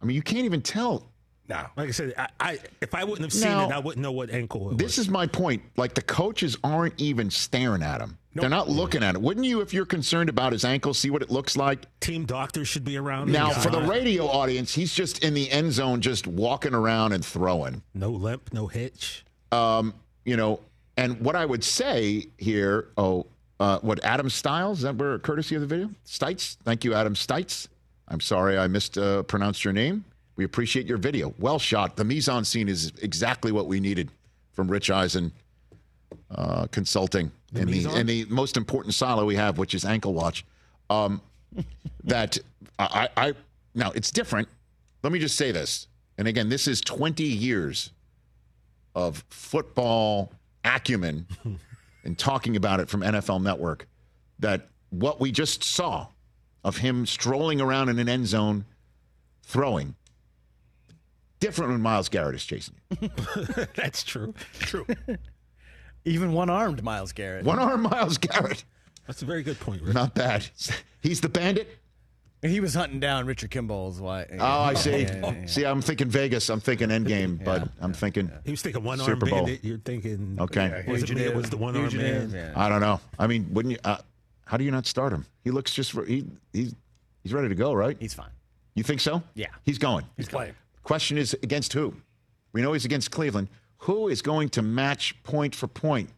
I 0.00 0.04
mean, 0.04 0.16
you 0.16 0.22
can't 0.22 0.46
even 0.46 0.62
tell. 0.62 1.11
No. 1.48 1.66
Like 1.76 1.88
I 1.88 1.92
said, 1.92 2.14
I, 2.16 2.28
I 2.40 2.58
if 2.80 2.94
I 2.94 3.04
wouldn't 3.04 3.22
have 3.22 3.32
seen 3.32 3.50
Now, 3.50 3.68
it, 3.68 3.72
I 3.72 3.78
wouldn't 3.78 4.02
know 4.02 4.12
what 4.12 4.30
ankle 4.30 4.70
it 4.70 4.78
This 4.78 4.96
was. 4.96 5.06
is 5.06 5.08
my 5.08 5.26
point. 5.26 5.62
Like 5.76 5.94
the 5.94 6.02
coaches 6.02 6.56
aren't 6.64 7.00
even 7.00 7.30
staring 7.30 7.82
at 7.82 8.00
him. 8.00 8.18
They're 8.34 8.48
not 8.48 8.70
looking 8.70 9.02
at 9.02 9.14
it. 9.14 9.20
Wouldn't 9.20 9.44
you, 9.44 9.60
if 9.60 9.74
you're 9.74 9.84
concerned 9.84 10.30
about 10.30 10.52
his 10.52 10.64
ankle, 10.64 10.94
see 10.94 11.10
what 11.10 11.20
it 11.20 11.30
looks 11.30 11.54
like? 11.54 11.84
Team 12.00 12.24
doctors 12.24 12.66
should 12.66 12.82
be 12.84 12.96
around. 12.96 13.30
Now, 13.30 13.50
for 13.50 13.68
the 13.68 13.80
not. 13.80 13.90
radio 13.90 14.26
audience, 14.26 14.74
he's 14.74 14.94
just 14.94 15.22
in 15.22 15.34
the 15.34 15.50
end 15.50 15.72
zone, 15.72 16.00
just 16.00 16.26
walking 16.26 16.72
around 16.72 17.12
and 17.12 17.22
throwing. 17.22 17.82
no 17.92 18.08
limp, 18.08 18.50
no 18.54 18.68
hitch. 18.68 19.24
You 19.52 20.36
know, 20.36 20.60
and 20.96 21.20
what 21.20 21.36
I 21.36 21.44
would 21.44 21.64
say 21.64 22.28
here, 22.38 22.88
oh, 22.96 23.26
uh, 23.60 23.80
what 23.80 24.02
Adam 24.04 24.30
Stiles, 24.30 24.78
is 24.78 24.82
that 24.84 24.96
where 24.96 25.18
courtesy 25.18 25.54
of 25.56 25.60
the 25.60 25.66
video? 25.66 25.90
Stites, 26.06 26.56
thank 26.64 26.84
you, 26.84 26.94
Adam 26.94 27.14
Stites. 27.14 27.68
I'm 28.08 28.20
sorry 28.20 28.56
I 28.56 28.66
mispronounced 28.68 29.64
your 29.64 29.72
name. 29.72 30.04
We 30.36 30.44
appreciate 30.44 30.86
your 30.86 30.98
video. 30.98 31.34
Well 31.38 31.58
shot. 31.58 31.96
The 31.96 32.04
mise 32.04 32.28
en 32.28 32.44
scene 32.44 32.68
is 32.68 32.92
exactly 33.02 33.52
what 33.52 33.66
we 33.66 33.80
needed 33.80 34.10
from 34.52 34.68
Rich 34.68 34.90
Eisen 34.90 35.32
uh, 36.30 36.66
Consulting 36.68 37.30
in 37.54 37.66
the 37.66 37.72
mise-en? 37.72 37.96
in 38.00 38.06
the 38.06 38.24
most 38.26 38.56
important 38.56 38.94
silo 38.94 39.24
we 39.24 39.36
have, 39.36 39.58
which 39.58 39.74
is 39.74 39.84
ankle 39.84 40.14
watch. 40.14 40.44
Um, 40.90 41.20
that 42.04 42.38
I, 42.78 43.08
I 43.16 43.34
now 43.74 43.92
it's 43.92 44.10
different. 44.10 44.48
Let 45.02 45.12
me 45.12 45.18
just 45.18 45.36
say 45.36 45.52
this, 45.52 45.88
and 46.18 46.28
again, 46.28 46.48
this 46.48 46.68
is 46.68 46.80
20 46.80 47.24
years 47.24 47.90
of 48.94 49.24
football 49.30 50.32
acumen 50.64 51.26
and 52.04 52.18
talking 52.18 52.56
about 52.56 52.80
it 52.80 52.88
from 52.88 53.00
NFL 53.00 53.42
Network. 53.42 53.86
That 54.38 54.68
what 54.90 55.20
we 55.20 55.32
just 55.32 55.64
saw 55.64 56.08
of 56.64 56.78
him 56.78 57.06
strolling 57.06 57.60
around 57.60 57.88
in 57.88 57.98
an 57.98 58.08
end 58.08 58.26
zone, 58.26 58.64
throwing. 59.42 59.94
Different 61.42 61.72
when 61.72 61.80
Myles 61.80 62.08
Garrett 62.08 62.36
is 62.36 62.44
chasing 62.44 62.76
you. 63.00 63.10
That's 63.74 64.04
true. 64.04 64.32
True. 64.60 64.86
Even 66.04 66.32
one 66.32 66.48
armed 66.48 66.84
Myles 66.84 67.10
Garrett. 67.12 67.44
One 67.44 67.58
armed 67.58 67.82
Myles 67.90 68.16
Garrett. 68.16 68.62
That's 69.08 69.22
a 69.22 69.24
very 69.24 69.42
good 69.42 69.58
point, 69.58 69.82
Rick. 69.82 69.94
Not 69.94 70.14
bad. 70.14 70.48
He's 71.00 71.20
the 71.20 71.28
bandit. 71.28 71.78
He 72.42 72.60
was 72.60 72.74
hunting 72.74 73.00
down 73.00 73.26
Richard 73.26 73.50
Kimball's 73.50 74.00
wife. 74.00 74.28
Oh, 74.38 74.44
I 74.44 74.74
see. 74.74 74.90
Yeah, 75.02 75.16
yeah, 75.16 75.32
yeah. 75.32 75.46
See, 75.46 75.64
I'm 75.64 75.82
thinking 75.82 76.08
Vegas. 76.08 76.48
I'm 76.48 76.60
thinking 76.60 76.90
Endgame, 76.90 77.42
but 77.44 77.68
I'm 77.80 77.92
thinking 77.92 78.30
He 78.44 78.52
was 78.52 78.62
thinking 78.62 78.84
one 78.84 79.00
arm 79.00 79.06
Super 79.08 79.26
Bowl. 79.26 79.40
bandit. 79.40 79.64
You're 79.64 79.78
thinking 79.78 80.36
okay. 80.40 80.84
Was 80.86 81.02
it? 81.02 81.10
It 81.10 81.34
was 81.34 81.50
the 81.50 81.56
one 81.56 81.76
arm 81.76 81.96
man. 81.96 82.30
yeah. 82.30 82.52
I 82.54 82.68
don't 82.68 82.80
know. 82.80 83.00
I 83.18 83.26
mean, 83.26 83.48
wouldn't 83.52 83.72
you? 83.72 83.78
Uh, 83.84 83.98
how 84.44 84.56
do 84.56 84.64
you 84.64 84.70
not 84.70 84.86
start 84.86 85.12
him? 85.12 85.26
He 85.42 85.50
looks 85.50 85.74
just 85.74 85.90
he 86.06 86.24
he's 86.52 86.74
he's 87.24 87.32
ready 87.32 87.48
to 87.48 87.54
go, 87.56 87.72
right? 87.72 87.96
He's 87.98 88.14
fine. 88.14 88.30
You 88.74 88.84
think 88.84 89.00
so? 89.00 89.22
Yeah. 89.34 89.48
He's 89.64 89.78
going. 89.78 90.04
He's 90.16 90.28
playing. 90.28 90.54
Question 90.82 91.18
is 91.18 91.34
against 91.42 91.72
who? 91.72 91.94
We 92.52 92.62
know 92.62 92.72
he's 92.72 92.84
against 92.84 93.10
Cleveland. 93.10 93.48
Who 93.78 94.08
is 94.08 94.22
going 94.22 94.48
to 94.50 94.62
match 94.62 95.22
point 95.22 95.54
for 95.54 95.66
point 95.66 96.10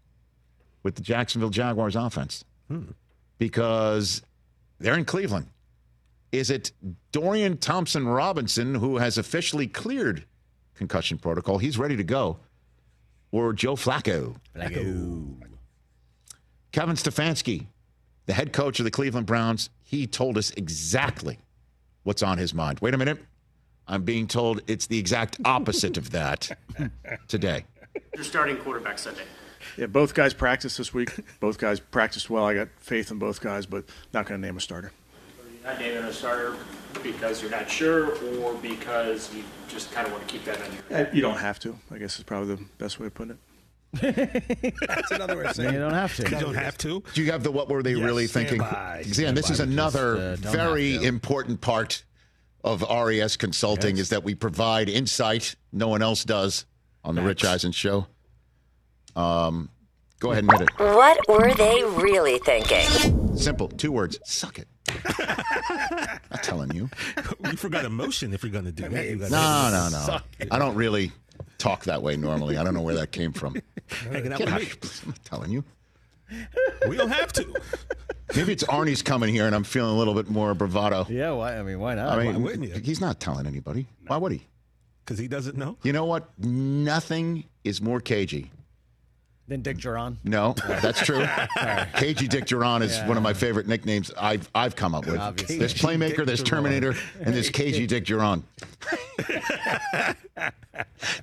with 0.82 0.96
the 0.96 1.02
Jacksonville 1.02 1.50
Jaguars 1.50 1.96
offense? 1.96 2.44
Hmm. 2.68 2.90
Because 3.38 4.22
they're 4.78 4.96
in 4.96 5.04
Cleveland. 5.04 5.48
Is 6.32 6.50
it 6.50 6.72
Dorian 7.12 7.58
Thompson 7.58 8.06
Robinson, 8.08 8.74
who 8.74 8.98
has 8.98 9.18
officially 9.18 9.66
cleared 9.66 10.24
concussion 10.74 11.18
protocol? 11.18 11.58
He's 11.58 11.78
ready 11.78 11.96
to 11.96 12.04
go. 12.04 12.38
Or 13.30 13.52
Joe 13.52 13.76
Flacco? 13.76 14.36
Ooh. 14.86 15.38
Kevin 16.72 16.96
Stefanski, 16.96 17.66
the 18.26 18.32
head 18.32 18.52
coach 18.52 18.80
of 18.80 18.84
the 18.84 18.90
Cleveland 18.90 19.26
Browns, 19.26 19.70
he 19.82 20.06
told 20.06 20.36
us 20.36 20.50
exactly 20.56 21.38
what's 22.02 22.22
on 22.22 22.38
his 22.38 22.52
mind. 22.52 22.80
Wait 22.80 22.94
a 22.94 22.98
minute. 22.98 23.18
I'm 23.86 24.02
being 24.02 24.26
told 24.26 24.60
it's 24.66 24.86
the 24.86 24.98
exact 24.98 25.38
opposite 25.44 25.96
of 25.96 26.10
that 26.10 26.56
today. 27.28 27.64
Your 28.14 28.24
starting 28.24 28.56
quarterback 28.56 28.98
Sunday. 28.98 29.22
Yeah, 29.76 29.86
both 29.86 30.14
guys 30.14 30.34
practiced 30.34 30.78
this 30.78 30.92
week. 30.94 31.10
Both 31.40 31.58
guys 31.58 31.80
practiced 31.80 32.30
well. 32.30 32.44
I 32.44 32.54
got 32.54 32.68
faith 32.78 33.10
in 33.10 33.18
both 33.18 33.40
guys, 33.40 33.66
but 33.66 33.84
not 34.12 34.26
going 34.26 34.40
to 34.40 34.46
name 34.46 34.56
a 34.56 34.60
starter. 34.60 34.92
You're 35.62 35.70
not 35.72 35.80
naming 35.80 36.04
a 36.04 36.12
starter 36.12 36.54
because 37.02 37.40
you're 37.42 37.50
not 37.50 37.68
sure, 37.70 38.14
or 38.40 38.54
because 38.54 39.34
you 39.34 39.42
just 39.68 39.90
kind 39.92 40.06
of 40.06 40.12
want 40.12 40.26
to 40.28 40.32
keep 40.32 40.44
that 40.44 40.60
under 40.60 40.76
your. 40.90 41.06
Uh, 41.08 41.10
You 41.12 41.22
don't 41.22 41.38
have 41.38 41.58
to. 41.60 41.76
I 41.90 41.98
guess 41.98 42.18
is 42.18 42.24
probably 42.24 42.54
the 42.54 42.62
best 42.78 43.00
way 43.00 43.06
of 43.06 43.14
putting 43.14 43.32
it. 43.32 43.38
That's 44.88 45.10
another 45.12 45.36
way 45.36 45.44
of 45.44 45.54
saying 45.54 45.72
You 45.72 45.78
don't 45.78 45.92
have 45.94 46.14
to. 46.16 46.22
You 46.24 46.40
don't 46.40 46.54
have 46.54 46.76
to. 46.78 47.02
Do 47.14 47.22
you 47.22 47.32
have 47.32 47.42
the 47.42 47.50
what 47.50 47.68
were 47.68 47.82
they 47.82 47.94
really 47.94 48.26
thinking? 48.26 48.58
by, 48.58 49.02
See, 49.06 49.24
this 49.30 49.50
is 49.50 49.60
another 49.60 50.36
Just, 50.36 50.46
uh, 50.46 50.50
very 50.50 50.96
important 51.02 51.60
part 51.60 52.02
of 52.64 52.82
RES 52.82 53.36
Consulting 53.36 53.98
is 53.98 54.08
that 54.08 54.24
we 54.24 54.34
provide 54.34 54.88
insight 54.88 55.54
no 55.72 55.86
one 55.88 56.02
else 56.02 56.24
does 56.24 56.64
on 57.04 57.14
the 57.14 57.22
Rich 57.22 57.44
Eisen 57.44 57.72
show. 57.72 58.06
Um, 59.14 59.68
go 60.18 60.32
ahead 60.32 60.44
and 60.44 60.52
hit 60.52 60.62
it. 60.62 60.70
What 60.78 61.18
were 61.28 61.52
they 61.54 61.84
really 61.84 62.38
thinking? 62.38 63.36
Simple, 63.36 63.68
two 63.68 63.92
words. 63.92 64.18
Suck 64.24 64.58
it. 64.58 64.66
I'm 66.30 66.38
telling 66.42 66.74
you. 66.74 66.90
You 67.44 67.56
forgot 67.58 67.84
emotion 67.84 68.32
if 68.32 68.42
you're 68.42 68.50
going 68.50 68.64
to 68.64 68.72
do 68.72 68.88
that. 68.88 69.06
You 69.06 69.16
gotta 69.16 69.30
No, 69.30 69.88
no, 69.90 70.06
no. 70.06 70.46
I 70.50 70.58
don't 70.58 70.74
really 70.74 71.12
talk 71.58 71.84
that 71.84 72.02
way 72.02 72.16
normally. 72.16 72.56
I 72.56 72.64
don't 72.64 72.74
know 72.74 72.80
where 72.80 72.94
that 72.96 73.12
came 73.12 73.32
from. 73.32 73.56
hanging 73.88 74.32
out 74.32 74.40
with 74.40 74.50
me. 75.06 75.12
I'm 75.12 75.14
telling 75.24 75.52
you. 75.52 75.62
We 76.88 76.96
don't 76.96 77.10
have 77.10 77.32
to. 77.34 77.54
Maybe 78.36 78.52
it's 78.52 78.64
Arnie's 78.64 79.02
coming 79.02 79.32
here, 79.32 79.46
and 79.46 79.54
I'm 79.54 79.64
feeling 79.64 79.94
a 79.94 79.98
little 79.98 80.14
bit 80.14 80.28
more 80.28 80.54
bravado. 80.54 81.06
Yeah, 81.08 81.32
why? 81.32 81.56
I 81.58 81.62
mean, 81.62 81.78
why 81.78 81.94
not? 81.94 82.18
I 82.18 82.24
mean, 82.24 82.42
wouldn't 82.42 82.68
you? 82.68 82.80
he's 82.80 83.00
not 83.00 83.20
telling 83.20 83.46
anybody. 83.46 83.86
Why 84.06 84.16
would 84.16 84.32
he? 84.32 84.46
Because 85.04 85.18
he 85.18 85.28
doesn't 85.28 85.56
know. 85.56 85.76
You 85.82 85.92
know 85.92 86.04
what? 86.04 86.30
Nothing 86.38 87.44
is 87.62 87.80
more 87.80 88.00
cagey. 88.00 88.50
Then 89.46 89.60
Dick 89.60 89.76
Jauron. 89.76 90.16
No, 90.24 90.54
that's 90.66 91.04
true. 91.04 91.26
Cagey 91.96 92.28
Dick 92.28 92.46
Jauron 92.46 92.80
is 92.80 92.96
Yeah. 92.96 93.06
one 93.06 93.18
of 93.18 93.22
my 93.22 93.34
favorite 93.34 93.66
nicknames 93.66 94.10
I've 94.18 94.48
I've 94.54 94.74
come 94.74 94.94
up 94.94 95.04
with. 95.06 95.20
Obviously. 95.20 95.58
There's 95.58 95.74
Playmaker, 95.74 96.16
Dick 96.16 96.26
there's 96.26 96.40
Jauron. 96.42 96.46
Terminator, 96.46 96.94
and 97.20 97.34
there's 97.34 97.50
Cagey 97.50 97.86
Dick 97.86 98.04
Jauron. 98.06 98.42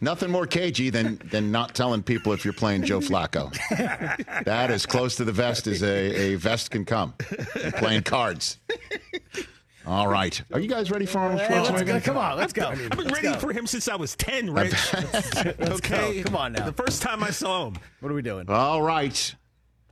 Nothing 0.01 0.31
more 0.31 0.45
cagey 0.47 0.89
than 0.91 1.19
than 1.31 1.51
not 1.51 1.73
telling 1.75 2.03
people 2.03 2.31
if 2.33 2.45
you're 2.45 2.53
playing 2.53 2.83
Joe 2.83 2.99
Flacco. 2.99 3.51
that 4.45 4.69
is 4.71 4.85
close 4.85 5.15
to 5.17 5.25
the 5.25 5.31
vest 5.31 5.65
as 5.67 5.81
a, 5.83 5.87
a 6.33 6.35
vest 6.35 6.71
can 6.71 6.85
come. 6.85 7.13
You're 7.61 7.71
playing 7.73 8.03
cards. 8.03 8.57
All 9.85 10.07
right. 10.07 10.39
Are 10.53 10.59
you 10.59 10.67
guys 10.67 10.91
ready 10.91 11.05
for 11.05 11.19
Arnold 11.19 11.41
Hey, 11.41 11.55
let's 11.59 11.69
go. 11.69 11.75
Schwarzenegger? 11.75 12.03
Come 12.03 12.17
on, 12.17 12.37
let's 12.37 12.53
go. 12.53 12.67
I've 12.67 12.77
been 12.77 12.97
Let's 12.99 13.11
ready 13.11 13.33
go. 13.33 13.39
for 13.39 13.51
him 13.51 13.65
since 13.65 13.87
I 13.87 13.95
was 13.95 14.15
10, 14.15 14.51
Rich. 14.53 14.73
okay? 15.61 16.21
Come 16.23 16.35
on 16.35 16.53
now. 16.53 16.65
The 16.65 16.73
first 16.73 17.01
time 17.01 17.23
I 17.23 17.31
saw 17.31 17.67
him. 17.67 17.75
What 17.99 18.11
are 18.11 18.15
we 18.15 18.21
doing? 18.21 18.47
All 18.49 18.81
right. 18.81 19.35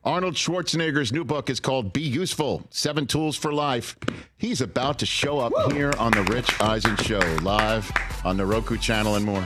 Arnold 0.03 0.35
Schwarzenegger's 0.35 1.11
new 1.11 1.25
book 1.25 1.49
is 1.49 1.59
called 1.59 1.91
Be 1.91 2.01
Useful 2.01 2.65
Seven 2.69 3.05
Tools 3.05 3.35
for 3.35 3.51
Life. 3.51 3.97
He's 4.37 4.61
about 4.61 4.99
to 4.99 5.05
show 5.05 5.39
up 5.39 5.73
here 5.73 5.91
on 5.97 6.11
The 6.11 6.23
Rich 6.23 6.59
Eisen 6.61 6.95
Show, 6.97 7.19
live 7.41 7.91
on 8.23 8.37
the 8.37 8.45
Roku 8.45 8.77
channel 8.77 9.15
and 9.15 9.25
more. 9.25 9.45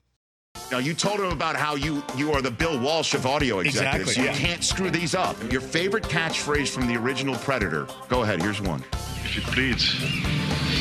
Now 0.71 0.77
you 0.77 0.93
told 0.93 1.19
him 1.19 1.31
about 1.31 1.55
how 1.57 1.75
you 1.75 2.01
you 2.15 2.31
are 2.31 2.41
the 2.41 2.51
Bill 2.51 2.79
Walsh 2.79 3.13
of 3.13 3.25
audio 3.25 3.59
executives. 3.59 4.11
Exactly, 4.11 4.31
You 4.31 4.47
can't 4.47 4.63
screw 4.63 4.89
these 4.89 5.13
up. 5.15 5.35
Your 5.51 5.59
favorite 5.61 6.03
catchphrase 6.05 6.69
from 6.69 6.87
the 6.87 6.95
original 6.95 7.35
Predator. 7.35 7.87
Go 8.07 8.23
ahead. 8.23 8.41
Here's 8.41 8.61
one. 8.61 8.81
If 9.25 9.37
it 9.37 9.53
bleeds, 9.53 9.99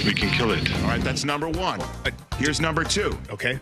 we 0.04 0.12
can 0.14 0.30
kill 0.30 0.52
it. 0.52 0.72
All 0.82 0.88
right, 0.88 1.00
that's 1.00 1.24
number 1.24 1.48
one. 1.48 1.80
Here's 2.38 2.60
number 2.60 2.84
two. 2.84 3.18
Okay. 3.30 3.58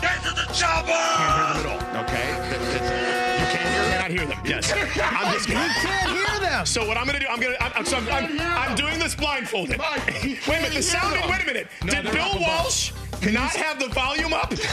Get 0.00 0.22
to 0.22 0.30
the 0.30 0.46
chopper! 0.52 0.88
Can't 0.88 1.56
hear 1.56 1.62
them 1.62 1.80
at 1.80 1.96
all. 1.96 2.04
Okay, 2.04 2.30
That- 2.32 2.60
that's- 2.60 3.40
you 3.40 3.46
can't 3.58 3.74
hear 3.74 3.84
Cannot 3.98 4.10
hear 4.10 4.26
them. 4.26 4.38
Yes. 4.46 4.72
I'm 5.02 5.32
just 5.34 5.48
You 5.48 5.54
can't 5.54 6.10
hear 6.10 6.40
them. 6.40 6.66
So 6.66 6.86
what 6.86 6.96
I'm 6.96 7.06
gonna 7.06 7.20
do? 7.20 7.26
I'm 7.28 7.40
gonna. 7.40 7.56
I'm, 7.60 7.72
I'm, 7.76 7.84
so 7.84 7.98
I'm, 7.98 8.08
I'm, 8.08 8.40
I'm 8.40 8.74
doing 8.76 8.98
this 8.98 9.14
blindfolded. 9.14 9.78
Wait 9.78 10.38
a 10.46 10.50
minute. 10.50 10.72
The 10.74 10.82
sound. 10.82 11.14
Wait 11.30 11.42
a 11.42 11.46
minute. 11.46 11.68
Did 11.86 12.04
Bill 12.12 12.40
Walsh 12.40 12.92
not 13.30 13.52
have 13.56 13.78
the 13.78 13.88
volume 13.88 14.32
up? 14.32 14.52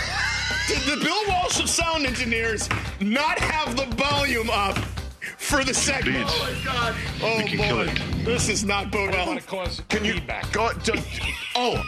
Did 0.72 1.00
the 1.00 1.04
Bill 1.04 1.22
Walsh 1.28 1.60
of 1.62 1.70
sound 1.70 2.06
engineers 2.06 2.70
not 3.02 3.38
have 3.40 3.76
the 3.76 3.86
volume 3.98 4.50
up 4.50 4.78
for 5.38 5.64
the 5.66 5.74
segment? 5.74 6.16
Bleeds. 6.26 6.32
Oh 6.34 6.54
my 6.54 6.64
God. 6.64 6.96
Oh 7.22 7.38
We 7.38 7.44
can 7.44 7.58
boy. 7.58 7.64
kill 7.66 7.80
it. 7.82 8.26
This 8.26 8.48
is 8.48 8.64
not 8.64 8.90
bode 8.90 9.12
well. 9.12 9.38
Can 9.90 10.06
you 10.06 10.22
go? 10.54 10.70
To, 10.70 11.04
oh, 11.56 11.84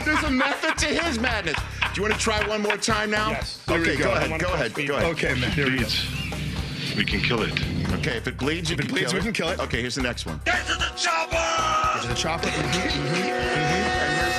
there's 0.04 0.22
a 0.24 0.30
method 0.30 0.76
to 0.78 0.86
his 0.86 1.18
madness. 1.18 1.56
Do 1.94 2.00
you 2.00 2.02
want 2.02 2.12
to 2.14 2.20
try 2.20 2.46
one 2.46 2.60
more 2.62 2.76
time 2.76 3.10
now? 3.10 3.30
Yes. 3.30 3.62
Okay, 3.68 3.96
go 3.96 4.04
go. 4.04 4.12
ahead. 4.12 4.40
Go 4.40 4.52
ahead. 4.52 4.74
Go 4.74 4.96
ahead. 4.96 5.10
Okay, 5.12 5.34
man. 5.40 5.50
Here 5.52 5.66
it 5.66 5.72
we 5.72 5.78
go. 5.78 5.84
bleeds, 5.84 6.96
we 6.96 7.04
can 7.04 7.20
kill 7.20 7.42
it. 7.42 7.52
Okay, 7.94 8.16
if 8.18 8.26
it 8.26 8.36
bleeds, 8.36 8.70
If 8.72 8.80
it 8.80 8.88
bleeds, 8.88 9.12
kill 9.12 9.20
we 9.20 9.24
can 9.24 9.32
kill 9.32 9.48
it. 9.48 9.58
Okay, 9.60 9.80
here's 9.80 9.94
the 9.94 10.02
next 10.02 10.26
one. 10.26 10.38
Get 10.44 10.66
to 10.66 10.74
the 10.74 10.92
chopper! 10.96 12.00
To 12.02 12.08
the 12.08 12.14
chopper. 12.14 12.48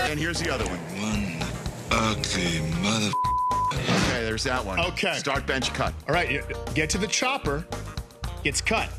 And 0.09 0.19
here's 0.19 0.39
the 0.41 0.53
other 0.53 0.65
one. 0.65 0.79
One 1.89 1.99
ugly 1.99 2.61
mother. 2.81 3.11
Okay, 3.73 4.23
there's 4.23 4.43
that 4.43 4.63
one. 4.63 4.79
Okay. 4.79 5.13
Start 5.15 5.45
bench 5.45 5.73
cut. 5.73 5.93
All 6.07 6.13
right, 6.13 6.31
you 6.31 6.43
get 6.73 6.89
to 6.91 6.97
the 6.97 7.07
chopper, 7.07 7.65
gets 8.43 8.61
cut. 8.61 8.89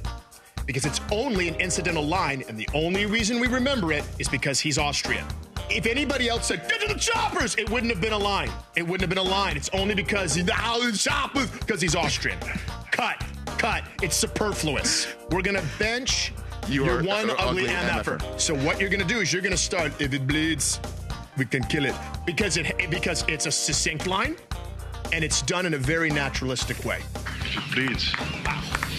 Because 0.66 0.84
it's 0.84 1.00
only 1.12 1.48
an 1.48 1.54
incidental 1.56 2.04
line, 2.04 2.42
and 2.48 2.58
the 2.58 2.68
only 2.74 3.06
reason 3.06 3.38
we 3.38 3.46
remember 3.46 3.92
it 3.92 4.04
is 4.18 4.28
because 4.28 4.58
he's 4.58 4.78
Austrian. 4.78 5.24
If 5.70 5.86
anybody 5.86 6.28
else 6.28 6.46
said, 6.46 6.68
get 6.68 6.80
to 6.80 6.92
the 6.92 6.98
choppers, 6.98 7.54
it 7.56 7.70
wouldn't 7.70 7.92
have 7.92 8.00
been 8.00 8.12
a 8.12 8.18
line. 8.18 8.50
It 8.76 8.82
wouldn't 8.82 9.00
have 9.02 9.08
been 9.08 9.18
a 9.18 9.22
line. 9.30 9.56
It's 9.56 9.68
only 9.72 9.94
because 9.94 10.34
he's 10.34 10.44
the 10.44 10.92
choppers, 10.96 11.50
because 11.50 11.80
he's 11.80 11.94
Austrian. 11.94 12.38
Cut, 12.90 13.24
cut. 13.58 13.84
It's 14.02 14.16
superfluous. 14.16 15.08
We're 15.30 15.42
gonna 15.42 15.64
bench 15.78 16.32
You 16.68 16.84
your 16.84 17.00
are 17.00 17.04
one 17.04 17.30
ugly, 17.30 17.36
ugly 17.38 17.64
MFer. 17.66 18.18
MFer. 18.18 18.40
So 18.40 18.54
what 18.54 18.80
you're 18.80 18.90
gonna 18.90 19.04
do 19.04 19.20
is 19.20 19.32
you're 19.32 19.42
gonna 19.42 19.56
start, 19.56 19.92
if 20.00 20.12
it 20.14 20.26
bleeds, 20.26 20.80
we 21.36 21.44
can 21.44 21.62
kill 21.64 21.84
it. 21.84 21.94
Because 22.24 22.56
it 22.56 22.90
because 22.90 23.24
it's 23.28 23.46
a 23.46 23.52
succinct 23.52 24.06
line 24.06 24.36
and 25.12 25.22
it's 25.24 25.42
done 25.42 25.66
in 25.66 25.74
a 25.74 25.78
very 25.78 26.10
naturalistic 26.10 26.84
way. 26.84 27.00
If 27.40 27.56
it 27.56 27.74
bleeds, 27.74 28.12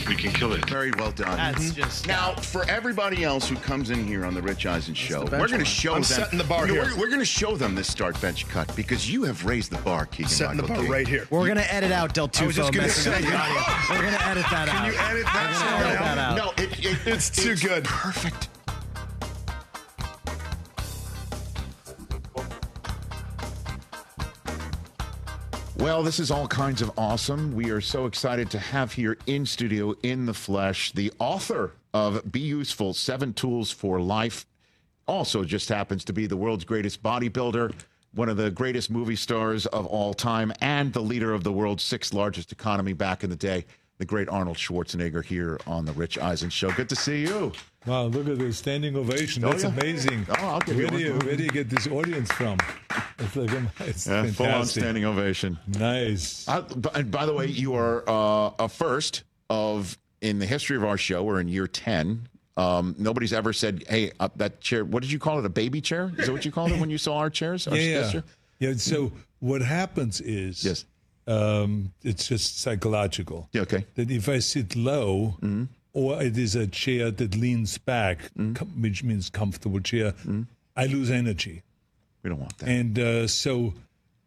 we 0.07 0.15
can 0.15 0.31
kill 0.31 0.53
it. 0.53 0.67
Very 0.69 0.91
well 0.97 1.11
done. 1.11 1.35
That's 1.35 1.65
mm-hmm. 1.65 1.81
just 1.81 2.07
Now, 2.07 2.33
for 2.33 2.63
everybody 2.69 3.23
else 3.25 3.49
who 3.49 3.55
comes 3.57 3.89
in 3.89 4.05
here 4.07 4.23
on 4.25 4.33
the 4.33 4.41
Rich 4.41 4.65
Eisen 4.65 4.93
show, 4.93 5.23
we're 5.25 5.47
going 5.47 5.49
to 5.49 5.57
benchmark. 5.57 5.65
show 5.65 5.89
I'm 5.95 5.95
them. 5.95 6.03
setting 6.03 6.37
the 6.37 6.45
bar 6.45 6.65
No, 6.65 6.73
here. 6.73 6.83
We're, 6.85 6.97
we're 7.01 7.07
going 7.07 7.19
to 7.19 7.25
show 7.25 7.57
them 7.57 7.75
this 7.75 7.89
start 7.89 8.19
bench 8.21 8.47
cut 8.47 8.73
because 8.75 9.11
you 9.11 9.23
have 9.23 9.45
raised 9.45 9.71
the 9.71 9.81
bar, 9.81 10.05
Keegan. 10.05 10.29
Setting 10.29 10.57
the 10.57 10.63
bar 10.63 10.77
Key. 10.81 10.87
right 10.87 11.07
here. 11.07 11.27
We're 11.29 11.47
gonna 11.47 11.61
edit 11.61 11.91
out 11.91 12.13
Del 12.13 12.29
Tufo 12.29 12.47
was 12.47 12.55
just 12.55 12.71
gonna 12.73 12.87
messing 12.87 13.13
up 13.13 13.19
say- 13.19 13.25
the 13.29 13.35
audio. 13.35 13.61
We're 13.89 14.11
gonna 14.11 14.23
edit 14.23 14.45
that 14.49 14.69
out. 14.69 14.75
Can 14.75 14.85
you 14.93 14.99
edit 14.99 15.25
that, 15.25 15.79
We're 15.79 15.87
edit 15.87 15.99
that 15.99 16.17
out. 16.17 16.37
No, 16.37 16.63
it, 16.63 16.85
it, 16.85 16.97
It's 17.07 17.29
too 17.29 17.55
good. 17.55 17.83
Perfect. 17.83 18.47
Well, 25.79 26.01
this 26.01 26.19
is 26.19 26.31
all 26.31 26.47
kinds 26.47 26.81
of 26.81 26.91
awesome. 26.97 27.53
We 27.53 27.69
are 27.69 27.81
so 27.81 28.07
excited 28.07 28.49
to 28.49 28.57
have 28.57 28.93
here 28.93 29.15
in 29.27 29.45
studio, 29.45 29.93
in 30.01 30.25
the 30.25 30.33
flesh, 30.33 30.91
the 30.91 31.13
author 31.19 31.73
of 31.93 32.31
Be 32.31 32.39
Useful 32.39 32.95
Seven 32.95 33.31
Tools 33.31 33.69
for 33.69 34.01
Life. 34.01 34.47
Also, 35.07 35.43
just 35.43 35.69
happens 35.69 36.03
to 36.05 36.13
be 36.13 36.25
the 36.25 36.35
world's 36.35 36.65
greatest 36.65 37.03
bodybuilder, 37.03 37.73
one 38.15 38.27
of 38.27 38.37
the 38.37 38.49
greatest 38.49 38.89
movie 38.89 39.15
stars 39.15 39.67
of 39.67 39.85
all 39.85 40.15
time, 40.15 40.51
and 40.61 40.93
the 40.93 41.01
leader 41.01 41.31
of 41.31 41.43
the 41.43 41.53
world's 41.53 41.83
sixth 41.83 42.11
largest 42.11 42.51
economy 42.51 42.93
back 42.93 43.23
in 43.23 43.29
the 43.29 43.35
day, 43.35 43.63
the 43.97 44.05
great 44.05 44.29
Arnold 44.29 44.57
Schwarzenegger 44.57 45.23
here 45.23 45.59
on 45.65 45.85
The 45.85 45.91
Rich 45.93 46.17
Eisen 46.19 46.49
Show. 46.49 46.71
Good 46.71 46.89
to 46.89 46.95
see 46.95 47.21
you. 47.21 47.51
Wow, 47.85 48.05
look 48.05 48.27
at 48.27 48.37
this 48.37 48.57
standing 48.57 48.95
ovation. 48.95 49.43
Oh, 49.43 49.49
That's 49.49 49.63
yeah. 49.63 49.69
amazing. 49.69 50.25
Oh, 50.29 50.33
I'll 50.45 50.59
give 50.59 50.75
where, 50.77 50.87
do 50.87 50.99
you, 50.99 51.13
where 51.19 51.35
do 51.35 51.43
you 51.43 51.49
get 51.49 51.69
this 51.69 51.87
audience 51.87 52.31
from? 52.31 52.57
It's 53.19 53.35
like 53.35 53.49
it's 53.79 54.05
Yeah, 54.05 54.27
full 54.27 54.45
on 54.45 54.65
standing 54.67 55.03
ovation. 55.03 55.57
Nice. 55.67 56.45
B- 56.45 56.89
and 56.93 57.09
by 57.09 57.25
the 57.25 57.33
way, 57.33 57.47
you 57.47 57.73
are 57.73 58.07
uh, 58.07 58.51
a 58.59 58.69
first 58.69 59.23
of 59.49 59.97
in 60.21 60.37
the 60.37 60.45
history 60.45 60.77
of 60.77 60.83
our 60.83 60.97
show. 60.97 61.23
We're 61.23 61.39
in 61.41 61.47
year 61.47 61.65
ten. 61.65 62.27
Um, 62.57 62.93
nobody's 62.99 63.33
ever 63.33 63.53
said, 63.53 63.83
"Hey, 63.89 64.11
uh, 64.19 64.29
that 64.35 64.61
chair." 64.61 64.85
What 64.85 65.01
did 65.01 65.11
you 65.11 65.17
call 65.17 65.39
it? 65.39 65.45
A 65.45 65.49
baby 65.49 65.81
chair? 65.81 66.11
Is 66.19 66.27
that 66.27 66.31
what 66.31 66.45
you 66.45 66.51
called 66.51 66.71
it 66.71 66.79
when 66.79 66.91
you 66.91 66.99
saw 66.99 67.17
our 67.17 67.31
chairs? 67.31 67.67
Our 67.67 67.75
yeah, 67.75 68.11
yeah. 68.13 68.21
yeah. 68.59 68.73
So 68.75 69.11
what 69.39 69.61
happens 69.63 70.21
is, 70.21 70.63
Yes. 70.63 70.85
Um, 71.27 71.91
it's 72.03 72.27
just 72.27 72.59
psychological. 72.59 73.49
Yeah, 73.53 73.61
okay. 73.63 73.85
That 73.95 74.09
if 74.11 74.29
I 74.29 74.39
sit 74.39 74.75
low, 74.75 75.35
Mm-hmm. 75.41 75.63
or 75.93 76.21
it 76.21 76.37
is 76.37 76.55
a 76.55 76.67
chair 76.67 77.11
that 77.11 77.35
leans 77.35 77.77
back, 77.77 78.19
com- 78.35 78.81
which 78.81 79.03
means 79.03 79.29
comfortable 79.29 79.79
chair, 79.79 80.11
Mm-hmm. 80.11 80.43
I 80.75 80.85
lose 80.85 81.09
energy. 81.11 81.63
We 82.23 82.29
don't 82.29 82.39
want 82.39 82.57
that. 82.59 82.69
And 82.69 82.99
uh, 82.99 83.27
so 83.27 83.73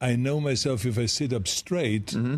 I 0.00 0.16
know 0.16 0.40
myself 0.40 0.84
if 0.86 0.98
I 0.98 1.06
sit 1.06 1.32
up 1.32 1.46
straight, 1.48 2.06
Mm-hmm. 2.08 2.36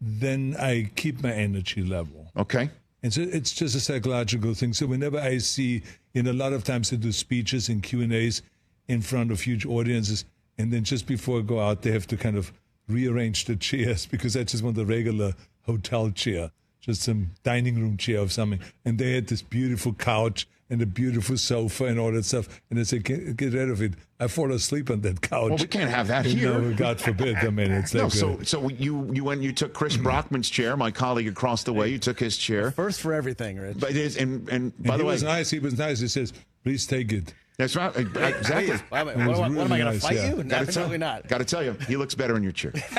then 0.00 0.56
I 0.58 0.90
keep 0.96 1.22
my 1.22 1.32
energy 1.32 1.82
level. 1.82 2.30
okay. 2.36 2.70
And 3.02 3.12
so 3.12 3.20
it's 3.20 3.52
just 3.52 3.74
a 3.76 3.80
psychological 3.80 4.54
thing. 4.54 4.72
So 4.72 4.86
whenever 4.86 5.18
I 5.20 5.36
see, 5.36 5.82
in 6.14 6.26
a 6.26 6.32
lot 6.32 6.54
of 6.54 6.64
times 6.64 6.90
I 6.90 6.96
do 6.96 7.12
speeches 7.12 7.68
and 7.68 7.82
Q 7.82 8.00
and 8.00 8.14
A's 8.14 8.40
in 8.88 9.02
front 9.02 9.30
of 9.30 9.42
huge 9.42 9.66
audiences, 9.66 10.24
and 10.56 10.72
then 10.72 10.84
just 10.84 11.06
before 11.06 11.40
I 11.40 11.42
go 11.42 11.60
out, 11.60 11.82
they 11.82 11.90
have 11.92 12.06
to 12.06 12.16
kind 12.16 12.34
of 12.38 12.50
rearrange 12.88 13.44
the 13.46 13.56
chairs 13.56 14.06
because 14.10 14.36
I 14.36 14.44
just 14.44 14.62
want 14.62 14.78
a 14.78 14.84
regular 14.84 15.34
hotel 15.62 16.10
chair, 16.10 16.50
just 16.80 17.02
some 17.02 17.30
dining 17.42 17.80
room 17.80 17.96
chair 17.96 18.20
or 18.20 18.28
something. 18.28 18.60
And 18.84 18.98
they 18.98 19.12
had 19.12 19.28
this 19.28 19.42
beautiful 19.42 19.92
couch 19.94 20.46
and 20.70 20.80
a 20.80 20.86
beautiful 20.86 21.36
sofa 21.36 21.84
and 21.84 21.98
all 21.98 22.10
that 22.12 22.24
stuff. 22.24 22.60
And 22.70 22.78
I 22.78 22.84
said, 22.84 23.04
get, 23.04 23.36
get 23.36 23.52
rid 23.52 23.68
of 23.68 23.82
it. 23.82 23.94
I 24.18 24.28
fall 24.28 24.50
asleep 24.52 24.90
on 24.90 25.02
that 25.02 25.20
couch. 25.20 25.50
Well, 25.50 25.58
we 25.58 25.66
can't 25.66 25.90
have 25.90 26.08
that 26.08 26.24
You 26.26 26.36
here. 26.36 26.58
know, 26.58 26.74
God 26.74 27.00
forbid. 27.00 27.36
I 27.36 27.50
mean, 27.50 27.70
it's 27.70 27.92
No, 27.94 28.04
like 28.04 28.12
so 28.12 28.38
a- 28.38 28.44
so 28.44 28.68
you 28.70 29.10
you 29.12 29.24
went 29.24 29.42
you 29.42 29.52
took 29.52 29.74
Chris 29.74 29.94
mm-hmm. 29.94 30.04
Brockman's 30.04 30.48
chair, 30.48 30.76
my 30.76 30.90
colleague 30.90 31.28
across 31.28 31.64
the 31.64 31.72
way. 31.72 31.88
You 31.88 31.98
took 31.98 32.18
his 32.18 32.36
chair. 32.38 32.70
First 32.70 33.00
for 33.00 33.12
everything, 33.12 33.58
Rich. 33.58 33.78
But 33.78 33.90
it 33.90 33.96
is, 33.96 34.16
and 34.16 34.48
and 34.48 34.72
by 34.82 34.94
and 34.94 35.00
the 35.00 35.04
he 35.04 35.08
way, 35.08 35.14
was 35.14 35.22
nice. 35.22 35.50
He 35.50 35.58
was 35.58 35.78
nice. 35.78 36.00
He 36.00 36.08
says, 36.08 36.32
please 36.62 36.86
take 36.86 37.12
it. 37.12 37.34
That's 37.56 37.76
right. 37.76 37.94
Exactly. 37.96 38.76
Why 38.88 39.00
am 39.00 39.08
I- 39.08 39.12
It 39.12 39.28
was 39.28 39.38
what, 39.38 39.46
am 39.46 39.52
I- 39.52 39.56
what 39.56 39.66
am 39.66 39.72
I 39.72 39.76
really 39.76 39.78
going 39.78 39.78
to 39.78 39.84
nice, 39.92 40.02
fight 40.02 40.16
yeah. 40.16 40.28
you? 40.30 40.36
Gotta 40.42 40.66
Definitely 40.66 40.98
tell, 40.98 41.14
not. 41.14 41.28
Got 41.28 41.38
to 41.38 41.44
tell 41.44 41.62
you, 41.62 41.72
he 41.86 41.96
looks 41.96 42.14
better 42.14 42.36
in 42.36 42.42
your 42.42 42.52
chair. 42.52 42.72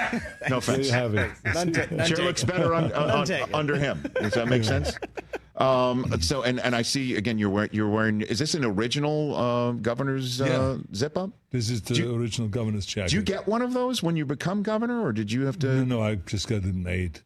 No 0.50 0.50
There 0.50 0.58
offense. 0.60 0.88
you 0.88 0.94
have 0.94 1.16
it. 1.16 1.32
None 1.46 1.72
ta- 1.74 1.86
none 1.92 2.08
chair 2.08 2.26
looks 2.26 2.44
better 2.44 2.74
on, 2.74 2.92
uh, 2.94 3.24
None 3.26 3.42
on- 3.42 3.54
under 3.56 3.76
him. 3.78 4.04
Does 4.22 4.34
that 4.34 4.48
make 4.48 4.64
sense? 4.64 4.94
Um, 5.58 6.06
so 6.20 6.44
and 6.44 6.60
and 6.60 6.76
I 6.76 6.82
see 6.82 7.16
again 7.16 7.38
you're 7.38 7.50
wearing 7.50 7.70
you're 7.72 7.88
wearing 7.90 8.20
is 8.22 8.40
this 8.40 8.56
an 8.56 8.66
original 8.66 9.36
uh, 9.36 9.72
governor's 9.72 10.42
uh, 10.42 10.80
zip 10.94 11.18
up? 11.18 11.30
This 11.52 11.70
is 11.70 11.82
the 11.82 12.14
original 12.14 12.50
governor's 12.50 12.86
jacket. 12.86 13.12
Do 13.12 13.16
you 13.16 13.22
get 13.22 13.48
one 13.48 13.62
of 13.62 13.72
those 13.74 14.04
when 14.04 14.18
you 14.18 14.26
become 14.26 14.64
governor, 14.64 15.02
or 15.02 15.14
did 15.14 15.32
you 15.32 15.46
have 15.46 15.58
to? 15.60 15.68
No, 15.68 15.84
no, 15.86 16.02
I 16.04 16.16
just 16.16 16.50
got 16.50 16.66
it 16.66 16.76
made. 16.76 17.22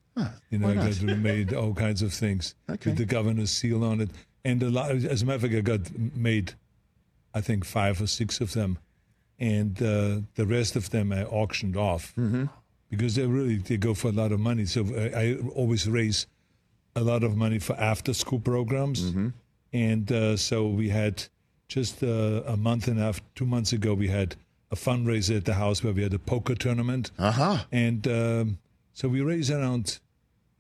you 0.52 0.60
know, 0.60 0.68
why 0.68 0.74
I 0.74 0.76
got 0.76 1.02
it 1.02 1.18
made 1.18 1.54
all 1.56 1.74
kinds 1.74 2.04
of 2.04 2.14
things 2.14 2.54
Okay. 2.70 2.92
with 2.92 3.00
the 3.00 3.06
governor's 3.06 3.50
seal 3.50 3.84
on 3.84 4.00
it, 4.00 4.12
and 4.46 4.62
a 4.62 4.70
lot. 4.70 4.92
As 4.92 5.24
a 5.24 5.26
matter 5.26 5.36
of 5.38 5.42
fact, 5.42 5.56
I 5.56 5.62
got 5.62 5.98
made, 6.16 6.54
I 7.34 7.42
think 7.42 7.66
five 7.66 8.02
or 8.02 8.08
six 8.08 8.42
of 8.42 8.54
them, 8.54 8.78
and 9.40 9.82
uh, 9.82 10.22
the 10.36 10.46
rest 10.46 10.76
of 10.76 10.90
them 10.90 11.12
I 11.12 11.24
auctioned 11.26 11.78
off 11.78 12.14
Mm-hmm. 12.18 12.46
because 12.90 13.16
they 13.16 13.26
really 13.28 13.58
they 13.58 13.78
go 13.78 13.94
for 13.94 14.10
a 14.10 14.12
lot 14.12 14.32
of 14.32 14.40
money. 14.40 14.66
So 14.66 14.86
I, 14.98 15.22
I 15.24 15.36
always 15.56 15.88
raise 15.88 16.28
a 16.96 17.02
lot 17.02 17.24
of 17.24 17.36
money 17.38 17.60
for 17.60 17.76
after 17.80 18.14
school 18.14 18.40
programs, 18.40 19.02
Mm-hmm. 19.12 19.28
and 19.74 20.12
uh, 20.12 20.36
so 20.38 20.68
we 20.68 20.90
had 20.90 21.24
just 21.68 22.02
uh, 22.04 22.42
a 22.48 22.58
month 22.58 22.88
and 22.88 23.00
a 23.00 23.04
half, 23.04 23.22
two 23.36 23.46
months 23.46 23.74
ago, 23.74 23.94
we 23.94 24.08
had 24.08 24.36
a 24.72 24.76
fundraiser 24.76 25.38
at 25.38 25.46
the 25.46 25.54
house 25.54 25.84
where 25.84 25.94
we 25.94 26.02
had 26.02 26.14
a 26.14 26.20
poker 26.20 26.56
tournament. 26.56 27.12
Uh 27.20 27.32
huh. 27.32 27.58
And 27.72 28.08
um, 28.08 28.58
so 28.94 29.08
we 29.08 29.22
raised 29.22 29.52
around, 29.52 30.00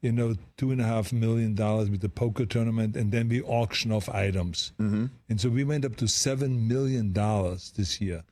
you 0.02 0.12
know, 0.12 0.36
two 0.58 0.72
and 0.72 0.80
a 0.80 0.86
half 0.86 1.12
million 1.12 1.56
dollars 1.56 1.90
with 1.90 2.02
the 2.02 2.10
poker 2.10 2.46
tournament, 2.46 2.96
and 2.96 3.12
then 3.12 3.28
we 3.28 3.42
auction 3.42 3.92
off 3.92 4.08
items. 4.10 4.72
Mm-hmm. 4.80 5.08
And 5.28 5.42
so 5.42 5.50
we 5.50 5.64
went 5.64 5.86
up 5.86 5.96
to 5.98 6.08
seven 6.08 6.68
million 6.68 7.12
dollars 7.12 7.74
this 7.76 8.00
year 8.00 8.24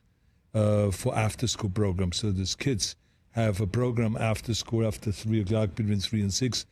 uh, 0.54 0.90
for 0.90 1.16
after-school 1.16 1.70
programs. 1.70 2.16
So 2.16 2.30
these 2.30 2.54
kids 2.54 2.96
have 3.32 3.60
a 3.60 3.66
program 3.66 4.16
after 4.18 4.54
school, 4.54 4.86
after 4.86 5.12
three 5.12 5.40
o'clock, 5.40 5.74
between 5.74 6.00
three 6.00 6.22
and 6.22 6.32
six, 6.32 6.66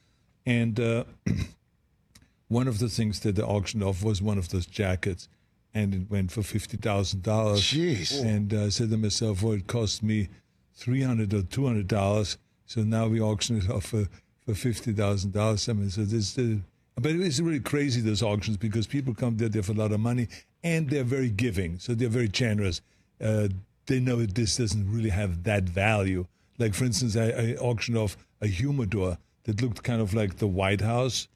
and 0.46 0.80
uh, 0.80 1.04
one 2.48 2.68
of 2.68 2.78
the 2.78 2.88
things 2.88 3.20
that 3.20 3.36
they 3.36 3.42
auctioned 3.42 3.82
off 3.82 4.02
was 4.02 4.22
one 4.22 4.38
of 4.38 4.48
those 4.48 4.66
jackets, 4.66 5.28
and 5.74 5.94
it 5.94 6.10
went 6.10 6.32
for 6.32 6.42
fifty 6.42 6.76
thousand 6.78 7.22
dollars. 7.22 7.60
Jeez. 7.60 8.24
And 8.24 8.54
uh, 8.54 8.64
I 8.64 8.68
said 8.70 8.90
to 8.90 8.96
myself, 8.96 9.42
well, 9.42 9.52
it 9.52 9.66
cost 9.66 10.02
me 10.02 10.28
three 10.74 11.02
hundred 11.02 11.34
or 11.34 11.42
two 11.42 11.66
hundred 11.66 11.88
dollars, 11.88 12.38
so 12.64 12.82
now 12.82 13.08
we 13.08 13.20
auction 13.20 13.58
it 13.58 13.68
off 13.70 13.86
for, 13.86 14.08
for 14.46 14.54
fifty 14.54 14.92
thousand 14.92 15.32
dollars. 15.32 15.68
I 15.68 15.72
mean, 15.72 15.90
so 15.90 16.04
this, 16.04 16.38
uh, 16.38 16.56
but 16.94 17.12
it's 17.12 17.40
really 17.40 17.60
crazy 17.60 18.00
those 18.00 18.22
auctions 18.22 18.56
because 18.56 18.86
people 18.86 19.12
come 19.12 19.36
there, 19.36 19.48
there 19.48 19.62
for 19.62 19.72
a 19.72 19.76
lot 19.76 19.92
of 19.92 20.00
money, 20.00 20.28
and 20.62 20.88
they're 20.88 21.04
very 21.04 21.30
giving, 21.30 21.78
so 21.78 21.94
they're 21.94 22.08
very 22.08 22.28
generous. 22.28 22.80
Uh, 23.20 23.48
they 23.86 24.00
know 24.00 24.16
that 24.16 24.34
this 24.34 24.56
doesn't 24.56 24.90
really 24.90 25.10
have 25.10 25.42
that 25.42 25.64
value. 25.64 26.26
Like 26.58 26.74
for 26.74 26.84
instance, 26.84 27.16
I, 27.16 27.28
I 27.28 27.56
auctioned 27.60 27.98
off 27.98 28.16
a 28.40 28.46
humidor 28.46 29.18
that 29.44 29.60
looked 29.60 29.82
kind 29.82 30.00
of 30.00 30.14
like 30.14 30.36
the 30.36 30.46
White 30.46 30.80
House, 30.80 31.28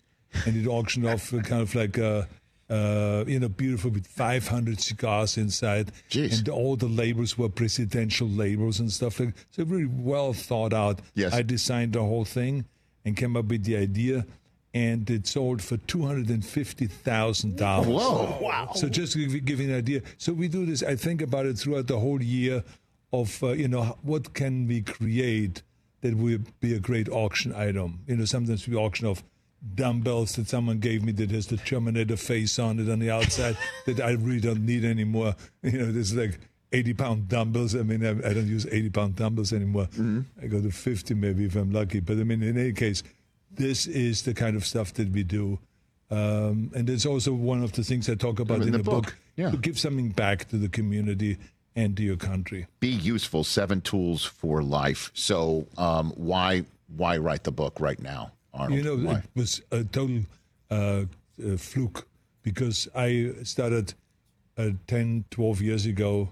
and 0.47 0.57
it 0.57 0.69
auctioned 0.69 1.07
off 1.07 1.35
uh, 1.35 1.41
kind 1.41 1.63
of 1.63 1.75
like 1.75 1.99
a. 1.99 2.29
Uh, 2.69 3.25
you 3.27 3.41
know, 3.41 3.49
beautiful 3.49 3.91
with 3.91 4.07
500 4.07 4.81
cigars 4.81 5.37
inside, 5.37 5.91
Jeez. 6.09 6.39
and 6.39 6.49
all 6.49 6.77
the 6.77 6.87
labels 6.87 7.37
were 7.37 7.49
presidential 7.49 8.29
labels 8.29 8.79
and 8.79 8.93
stuff 8.93 9.19
like. 9.19 9.35
So 9.51 9.65
really 9.65 9.87
well 9.87 10.33
thought 10.33 10.73
out. 10.73 11.01
Yes. 11.17 11.35
I 11.35 11.43
designed 11.43 11.95
the 11.95 12.05
whole 12.05 12.25
thing 12.25 12.65
and 13.05 13.17
came 13.17 13.37
up 13.37 13.47
with 13.47 13.65
the 13.65 13.77
idea, 13.77 14.27
and 14.73 15.09
it 15.11 15.27
sold 15.27 15.63
for 15.63 15.77
two 15.79 16.07
hundred 16.07 16.31
and 16.31 16.45
fifty 16.45 16.87
thousand 16.87 17.57
dollars. 17.57 17.89
Whoa. 17.89 18.39
Wow! 18.41 18.71
So 18.75 18.89
just 18.89 19.15
to 19.15 19.41
give 19.41 19.61
you, 19.61 19.71
an 19.71 19.77
idea, 19.77 20.03
so 20.19 20.33
we 20.33 20.49
do 20.49 20.67
this. 20.67 20.83
I 20.83 20.97
think 20.97 21.23
about 21.23 21.47
it 21.47 21.59
throughout 21.59 21.87
the 21.87 21.99
whole 21.99 22.23
year 22.23 22.63
of 23.13 23.43
uh, 23.43 23.49
you 23.49 23.69
know 23.69 23.99
what 24.03 24.35
can 24.35 24.67
we 24.67 24.83
create 24.83 25.63
that 26.01 26.17
will 26.17 26.39
be 26.61 26.75
a 26.75 26.79
great 26.79 27.09
auction 27.09 27.55
item. 27.55 28.01
You 28.07 28.17
know, 28.17 28.25
sometimes 28.25 28.67
we 28.67 28.77
auction 28.77 29.07
off 29.07 29.23
dumbbells 29.75 30.37
that 30.37 30.49
someone 30.49 30.79
gave 30.79 31.05
me 31.05 31.13
that 31.13 31.31
has 31.31 31.47
the 31.47 31.59
Terminator 31.59 32.17
face 32.17 32.59
on 32.59 32.79
it 32.79 32.91
on 32.91 32.99
the 32.99 33.11
outside 33.11 33.57
that 33.87 34.01
I 34.01 34.13
really 34.13 34.41
don't 34.41 34.65
need 34.65 34.85
anymore. 34.85 35.35
You 35.63 35.73
know, 35.73 35.93
there's 35.93 36.15
like 36.15 36.39
80 36.73 36.95
pound 36.95 37.29
dumbbells. 37.29 37.75
I 37.75 37.83
mean, 37.83 38.05
I, 38.05 38.11
I 38.11 38.35
don't 38.35 38.47
use 38.47 38.67
80 38.71 38.91
pound 38.91 39.17
dumbbells 39.17 39.53
anymore. 39.53 39.89
I 40.43 40.47
go 40.47 40.61
to 40.61 40.71
50 40.71 41.15
maybe 41.15 41.45
if 41.45 41.57
I'm 41.57 41.73
lucky. 41.73 42.01
But 42.01 42.19
I 42.19 42.25
mean, 42.25 42.43
in 42.43 42.59
any 42.59 42.73
case, 42.73 43.03
this 43.51 43.87
is 43.87 44.23
the 44.23 44.35
kind 44.35 44.57
of 44.57 44.65
stuff 44.65 44.95
that 44.95 45.11
we 45.11 45.23
do. 45.23 45.59
Um, 46.11 46.73
and 46.75 46.91
it's 46.91 47.07
also 47.07 47.33
one 47.33 47.63
of 47.63 47.73
the 47.73 47.85
things 47.85 48.09
I 48.09 48.15
talk 48.15 48.41
about 48.41 48.59
In 48.59 48.63
in, 48.63 48.73
the 48.73 48.79
the, 48.79 48.85
book, 48.85 49.05
book, 49.05 49.17
yeah. 49.37 49.51
to 49.51 49.57
give 49.57 49.79
something 49.79 50.11
back 50.11 50.49
to 50.49 50.57
the 50.57 50.69
community 50.69 51.39
and 51.77 51.97
to 51.97 52.03
your 52.03 52.17
country. 52.17 52.67
Be 52.81 52.89
useful. 52.89 53.45
Seven 53.45 53.81
tools 53.81 54.25
for 54.25 54.63
life. 54.63 55.11
So 55.15 55.67
um, 55.79 56.13
why 56.17 56.65
why 56.97 57.19
write 57.19 57.45
the 57.45 57.53
book 57.53 57.79
right 57.79 58.01
now, 58.01 58.33
Arnold? 58.53 58.79
You 58.79 58.85
know, 58.85 58.97
why? 58.97 59.19
it 59.19 59.25
was 59.37 59.63
a 59.71 59.85
total 59.85 60.23
uh, 60.71 60.75
uh, 60.75 61.57
fluke 61.57 62.09
because 62.43 62.89
I 62.95 63.33
started 63.45 63.95
uh, 64.59 64.71
10, 64.89 65.27
12 65.31 65.63
years 65.63 65.87
ago 65.87 66.31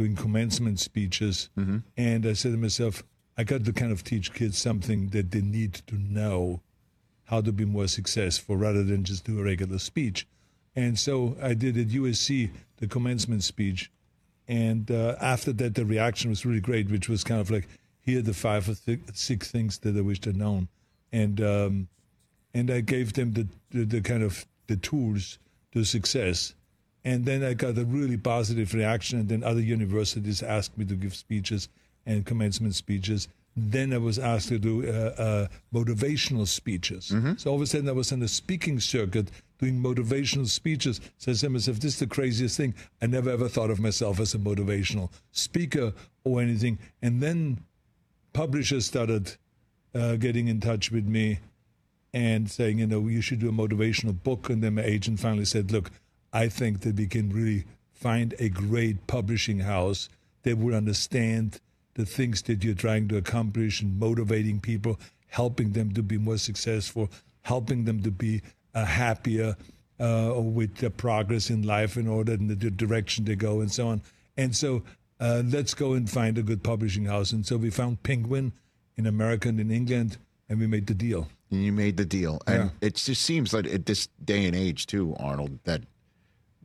doing 0.00 0.16
commencement 0.16 0.80
speeches. 0.80 1.50
Mm-hmm. 1.58 1.78
And 1.94 2.24
I 2.24 2.32
said 2.32 2.52
to 2.52 2.58
myself, 2.58 3.02
I 3.36 3.44
got 3.44 3.66
to 3.66 3.72
kind 3.72 3.92
of 3.92 4.02
teach 4.02 4.32
kids 4.32 4.56
something 4.56 5.08
that 5.08 5.30
they 5.30 5.42
need 5.42 5.74
to 5.88 5.96
know 5.96 6.62
how 7.24 7.42
to 7.42 7.52
be 7.52 7.66
more 7.66 7.86
successful 7.86 8.56
rather 8.56 8.82
than 8.82 9.04
just 9.04 9.24
do 9.24 9.38
a 9.38 9.42
regular 9.42 9.78
speech. 9.78 10.26
And 10.74 10.98
so 10.98 11.36
I 11.42 11.52
did 11.52 11.76
at 11.76 11.88
USC 11.88 12.50
the 12.78 12.86
commencement 12.86 13.42
speech. 13.42 13.90
And 14.48 14.90
uh, 14.90 15.16
after 15.20 15.52
that, 15.52 15.74
the 15.74 15.84
reaction 15.84 16.30
was 16.30 16.46
really 16.46 16.60
great, 16.60 16.90
which 16.90 17.10
was 17.10 17.22
kind 17.22 17.42
of 17.42 17.50
like, 17.50 17.68
here 18.00 18.20
are 18.20 18.22
the 18.22 18.32
five 18.32 18.70
or 18.70 18.74
six 19.12 19.50
things 19.50 19.80
that 19.80 19.94
I 19.98 20.00
wished 20.00 20.26
I'd 20.26 20.36
known. 20.36 20.68
And 21.12 21.42
um, 21.42 21.88
and 22.54 22.70
I 22.70 22.80
gave 22.80 23.12
them 23.12 23.32
the, 23.34 23.46
the, 23.70 23.84
the 23.84 24.00
kind 24.00 24.22
of 24.22 24.46
the 24.66 24.76
tools 24.76 25.38
to 25.72 25.84
success. 25.84 26.54
And 27.04 27.24
then 27.24 27.42
I 27.42 27.54
got 27.54 27.78
a 27.78 27.84
really 27.84 28.16
positive 28.16 28.74
reaction. 28.74 29.20
And 29.20 29.28
then 29.28 29.42
other 29.42 29.60
universities 29.60 30.42
asked 30.42 30.76
me 30.76 30.84
to 30.86 30.94
give 30.94 31.14
speeches 31.14 31.68
and 32.06 32.26
commencement 32.26 32.74
speeches. 32.74 33.28
Then 33.56 33.92
I 33.92 33.98
was 33.98 34.18
asked 34.18 34.48
to 34.48 34.58
do 34.58 34.86
uh, 34.86 34.90
uh, 35.20 35.48
motivational 35.74 36.46
speeches. 36.46 37.12
So 37.36 37.50
all 37.50 37.56
of 37.56 37.62
a 37.62 37.66
sudden 37.66 37.88
I 37.88 37.92
was 37.92 38.12
on 38.12 38.20
the 38.20 38.28
speaking 38.28 38.80
circuit 38.80 39.30
doing 39.58 39.82
motivational 39.82 40.48
speeches. 40.48 41.00
So 41.18 41.32
I 41.32 41.34
said 41.34 41.48
to 41.48 41.50
myself, 41.50 41.80
this 41.80 41.94
is 41.94 41.98
the 42.00 42.06
craziest 42.06 42.56
thing. 42.56 42.74
I 43.02 43.06
never 43.06 43.28
ever 43.30 43.48
thought 43.48 43.70
of 43.70 43.80
myself 43.80 44.20
as 44.20 44.34
a 44.34 44.38
motivational 44.38 45.10
speaker 45.32 45.92
or 46.24 46.40
anything. 46.40 46.78
And 47.02 47.22
then 47.22 47.58
publishers 48.32 48.86
started 48.86 49.36
uh, 49.94 50.16
getting 50.16 50.48
in 50.48 50.60
touch 50.60 50.90
with 50.90 51.06
me 51.06 51.40
and 52.14 52.50
saying, 52.50 52.78
you 52.78 52.86
know, 52.86 53.06
you 53.08 53.20
should 53.20 53.40
do 53.40 53.48
a 53.48 53.52
motivational 53.52 54.20
book. 54.22 54.48
And 54.48 54.62
then 54.62 54.76
my 54.76 54.82
agent 54.82 55.20
finally 55.20 55.44
said, 55.44 55.70
look, 55.72 55.90
I 56.32 56.48
think 56.48 56.80
that 56.80 56.96
we 56.96 57.06
can 57.06 57.30
really 57.30 57.64
find 57.92 58.34
a 58.38 58.48
great 58.48 59.06
publishing 59.06 59.60
house 59.60 60.08
that 60.42 60.58
will 60.58 60.74
understand 60.74 61.60
the 61.94 62.06
things 62.06 62.42
that 62.42 62.64
you're 62.64 62.74
trying 62.74 63.08
to 63.08 63.16
accomplish 63.16 63.82
and 63.82 63.98
motivating 63.98 64.60
people, 64.60 64.98
helping 65.28 65.72
them 65.72 65.92
to 65.92 66.02
be 66.02 66.16
more 66.18 66.38
successful, 66.38 67.10
helping 67.42 67.84
them 67.84 68.02
to 68.02 68.10
be 68.10 68.42
uh, 68.74 68.84
happier 68.84 69.56
uh, 69.98 70.32
with 70.36 70.76
their 70.76 70.90
progress 70.90 71.50
in 71.50 71.62
life 71.62 71.96
in 71.96 72.06
order 72.08 72.32
in 72.32 72.46
the 72.46 72.56
direction 72.56 73.24
they 73.24 73.34
go 73.34 73.60
and 73.60 73.70
so 73.70 73.88
on. 73.88 74.00
And 74.36 74.56
so 74.56 74.82
uh, 75.18 75.42
let's 75.44 75.74
go 75.74 75.92
and 75.92 76.08
find 76.08 76.38
a 76.38 76.42
good 76.42 76.62
publishing 76.62 77.04
house. 77.04 77.32
And 77.32 77.44
so 77.44 77.56
we 77.58 77.68
found 77.70 78.02
Penguin 78.02 78.52
in 78.96 79.06
America 79.06 79.48
and 79.48 79.60
in 79.60 79.70
England, 79.70 80.16
and 80.48 80.58
we 80.58 80.66
made 80.66 80.86
the 80.86 80.94
deal. 80.94 81.28
And 81.50 81.64
you 81.64 81.72
made 81.72 81.96
the 81.96 82.04
deal. 82.06 82.40
And 82.46 82.64
Yeah. 82.64 82.70
it 82.80 82.94
just 82.94 83.22
seems 83.22 83.52
like 83.52 83.66
at 83.66 83.84
this 83.86 84.08
day 84.24 84.46
and 84.46 84.56
age 84.56 84.86
too, 84.86 85.14
Arnold, 85.18 85.58
that 85.64 85.82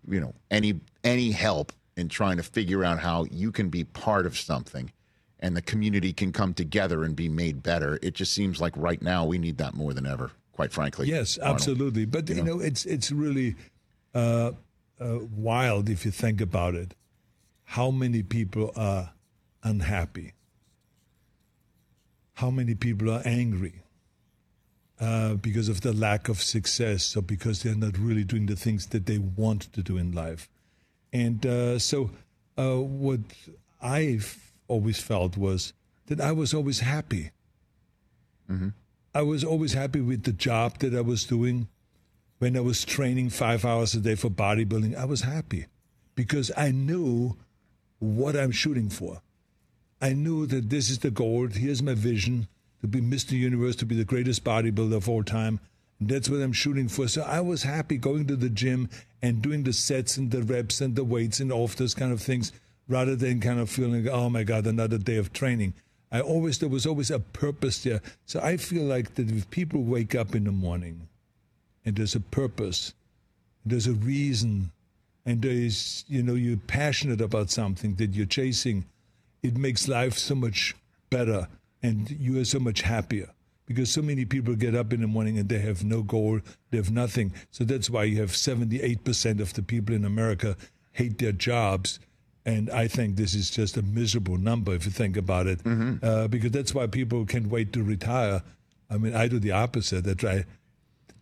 you 0.07 0.19
know, 0.19 0.33
any 0.51 0.79
any 1.03 1.31
help 1.31 1.71
in 1.97 2.09
trying 2.09 2.37
to 2.37 2.43
figure 2.43 2.83
out 2.83 2.99
how 2.99 3.25
you 3.25 3.51
can 3.51 3.69
be 3.69 3.83
part 3.83 4.25
of 4.25 4.37
something 4.37 4.91
and 5.39 5.55
the 5.55 5.61
community 5.61 6.13
can 6.13 6.31
come 6.31 6.53
together 6.53 7.03
and 7.03 7.15
be 7.15 7.29
made 7.29 7.61
better. 7.61 7.99
It 8.01 8.15
just 8.15 8.33
seems 8.33 8.59
like 8.59 8.75
right 8.75 9.01
now 9.01 9.25
we 9.25 9.37
need 9.37 9.57
that 9.57 9.73
more 9.73 9.93
than 9.93 10.05
ever, 10.05 10.31
quite 10.53 10.71
frankly. 10.71 11.07
Yes, 11.07 11.37
Arnold. 11.37 11.55
absolutely. 11.55 12.05
But 12.05 12.29
you 12.29 12.43
know, 12.43 12.59
it's 12.59 12.85
it's 12.85 13.11
really 13.11 13.55
uh, 14.13 14.51
uh, 14.99 15.19
wild 15.35 15.89
if 15.89 16.05
you 16.05 16.11
think 16.11 16.41
about 16.41 16.75
it. 16.75 16.95
How 17.63 17.91
many 17.91 18.23
people 18.23 18.71
are 18.75 19.11
unhappy? 19.63 20.33
How 22.33 22.51
many 22.51 22.75
people 22.75 23.09
are 23.09 23.21
angry 23.25 23.81
uh, 24.99 25.33
because 25.35 25.69
of 25.69 25.81
the 25.81 25.93
lack 25.93 26.29
of 26.29 26.41
success, 26.41 27.15
or 27.15 27.21
because 27.21 27.63
they're 27.63 27.75
not 27.75 27.97
really 27.97 28.23
doing 28.23 28.45
the 28.45 28.55
things 28.55 28.87
that 28.87 29.05
they 29.05 29.17
want 29.17 29.73
to 29.73 29.81
do 29.81 29.97
in 29.97 30.11
life? 30.11 30.49
And 31.11 31.45
uh, 31.45 31.79
so, 31.79 32.11
uh, 32.57 32.77
what 32.77 33.19
I've 33.81 34.51
always 34.67 34.99
felt 34.99 35.37
was 35.37 35.73
that 36.07 36.21
I 36.21 36.31
was 36.31 36.53
always 36.53 36.79
happy. 36.79 37.31
I 39.13 39.21
was 39.21 39.43
always 39.43 39.73
happy 39.73 40.01
with 40.01 40.23
the 40.23 40.33
job 40.33 40.79
that 40.79 40.93
I 40.93 41.01
was 41.01 41.23
doing. 41.23 41.67
When 42.39 42.57
I 42.57 42.59
was 42.59 42.83
training 42.83 43.29
five 43.29 43.63
hours 43.63 43.95
a 43.95 44.01
day 44.01 44.15
for 44.15 44.29
bodybuilding, 44.29 44.95
I 44.95 45.05
was 45.05 45.21
happy 45.21 45.67
because 46.15 46.51
I 46.57 46.71
knew 46.71 47.37
what 47.99 48.35
I'm 48.35 48.51
shooting 48.51 48.89
for. 48.89 49.21
I 50.01 50.13
knew 50.13 50.45
that 50.47 50.69
this 50.69 50.89
is 50.89 50.99
the 50.99 51.11
goal. 51.11 51.47
Here's 51.47 51.81
my 51.81 51.93
vision 51.93 52.47
to 52.81 52.87
be 52.87 53.01
Mr. 53.01 53.31
Universe, 53.31 53.75
to 53.77 53.85
be 53.85 53.95
the 53.95 54.05
greatest 54.05 54.43
bodybuilder 54.43 54.95
of 54.95 55.09
all 55.09 55.23
time. 55.23 55.59
And 55.99 56.09
that's 56.09 56.29
what 56.29 56.41
I'm 56.41 56.53
shooting 56.53 56.87
for. 56.87 57.07
So 57.07 57.21
I 57.21 57.41
was 57.41 57.63
happy 57.63 57.97
going 57.97 58.27
to 58.27 58.35
the 58.35 58.49
gym 58.49 58.89
and 59.21 59.41
doing 59.41 59.63
the 59.63 59.73
sets 59.73 60.17
and 60.17 60.31
the 60.31 60.43
reps 60.43 60.81
and 60.81 60.95
the 60.95 61.03
weights 61.03 61.39
and 61.39 61.51
all 61.51 61.67
those 61.67 61.93
kind 61.93 62.11
of 62.11 62.21
things 62.21 62.51
rather 62.87 63.15
than 63.15 63.39
kind 63.39 63.59
of 63.59 63.69
feeling, 63.69 64.07
oh 64.09 64.29
my 64.29 64.43
God, 64.43 64.67
another 64.67 64.97
day 64.97 65.17
of 65.17 65.33
training. 65.33 65.73
I 66.11 66.21
always, 66.21 66.59
there 66.59 66.69
was 66.69 66.85
always 66.85 67.11
a 67.11 67.19
purpose 67.19 67.83
there. 67.83 68.01
So 68.25 68.39
I 68.39 68.57
feel 68.57 68.83
like 68.83 69.15
that 69.15 69.31
if 69.31 69.49
people 69.49 69.83
wake 69.83 70.15
up 70.15 70.35
in 70.35 70.43
the 70.43 70.51
morning 70.51 71.07
and 71.83 71.95
there's 71.95 72.15
a 72.15 72.19
purpose, 72.19 72.93
there's 73.65 73.87
a 73.87 73.93
reason, 73.93 74.71
and 75.25 75.41
there 75.41 75.51
is, 75.51 76.05
you 76.07 76.21
know, 76.21 76.35
you're 76.35 76.57
passionate 76.57 77.21
about 77.21 77.49
something 77.49 77.95
that 77.95 78.13
you're 78.13 78.27
chasing, 78.27 78.85
it 79.41 79.57
makes 79.57 79.87
life 79.87 80.17
so 80.17 80.35
much 80.35 80.75
better 81.09 81.47
and 81.85 82.11
you 82.11 82.39
are 82.39 82.45
so 82.45 82.59
much 82.59 82.81
happier 82.81 83.29
because 83.65 83.91
so 83.91 84.01
many 84.01 84.25
people 84.25 84.55
get 84.55 84.75
up 84.75 84.93
in 84.93 85.01
the 85.01 85.07
morning 85.07 85.37
and 85.37 85.49
they 85.49 85.59
have 85.59 85.83
no 85.83 86.01
goal, 86.03 86.39
they 86.71 86.77
have 86.77 86.91
nothing. 86.91 87.33
So 87.51 87.63
that's 87.63 87.89
why 87.89 88.03
you 88.03 88.19
have 88.21 88.31
78% 88.31 89.39
of 89.39 89.53
the 89.53 89.63
people 89.63 89.95
in 89.95 90.05
America 90.05 90.55
hate 90.91 91.17
their 91.17 91.31
jobs. 91.31 91.99
And 92.45 92.69
I 92.69 92.87
think 92.87 93.15
this 93.15 93.33
is 93.33 93.49
just 93.49 93.75
a 93.77 93.81
miserable 93.81 94.37
number 94.37 94.73
if 94.75 94.85
you 94.85 94.91
think 94.91 95.17
about 95.17 95.47
it, 95.47 95.61
uh, 96.03 96.27
because 96.27 96.51
that's 96.51 96.75
why 96.75 96.85
people 96.87 97.25
can't 97.25 97.47
wait 97.47 97.73
to 97.73 97.83
retire. 97.83 98.43
I 98.89 98.97
mean, 98.97 99.15
I 99.15 99.27
do 99.27 99.39
the 99.39 99.51
opposite. 99.51 100.07
I 100.07 100.13
try 100.13 100.45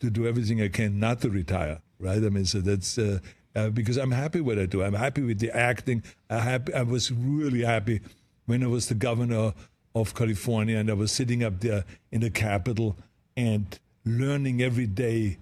to 0.01 0.09
do 0.09 0.27
everything 0.27 0.61
I 0.61 0.67
can 0.67 0.99
not 0.99 1.21
to 1.21 1.29
retire, 1.29 1.79
right? 1.97 2.17
I 2.23 2.29
mean, 2.29 2.43
so 2.43 2.59
that's 2.59 2.97
uh, 2.97 3.19
uh, 3.55 3.69
because 3.69 3.95
I'm 3.95 4.11
happy 4.11 4.41
with 4.41 4.57
what 4.57 4.63
I 4.63 4.65
do. 4.65 4.83
I'm 4.83 4.93
happy 4.95 5.21
with 5.21 5.39
the 5.39 5.51
acting. 5.55 6.03
I 6.29 6.39
happy. 6.39 6.73
I 6.73 6.81
was 6.83 7.09
really 7.09 7.63
happy 7.63 8.01
when 8.45 8.63
I 8.63 8.67
was 8.67 8.87
the 8.87 8.95
governor 8.95 9.53
of 9.95 10.15
California 10.15 10.77
and 10.77 10.89
I 10.89 10.93
was 10.93 11.11
sitting 11.11 11.43
up 11.43 11.59
there 11.59 11.83
in 12.11 12.21
the 12.21 12.29
Capitol 12.29 12.95
and 13.37 13.79
learning 14.05 14.61
every 14.61 14.87
day 14.87 15.37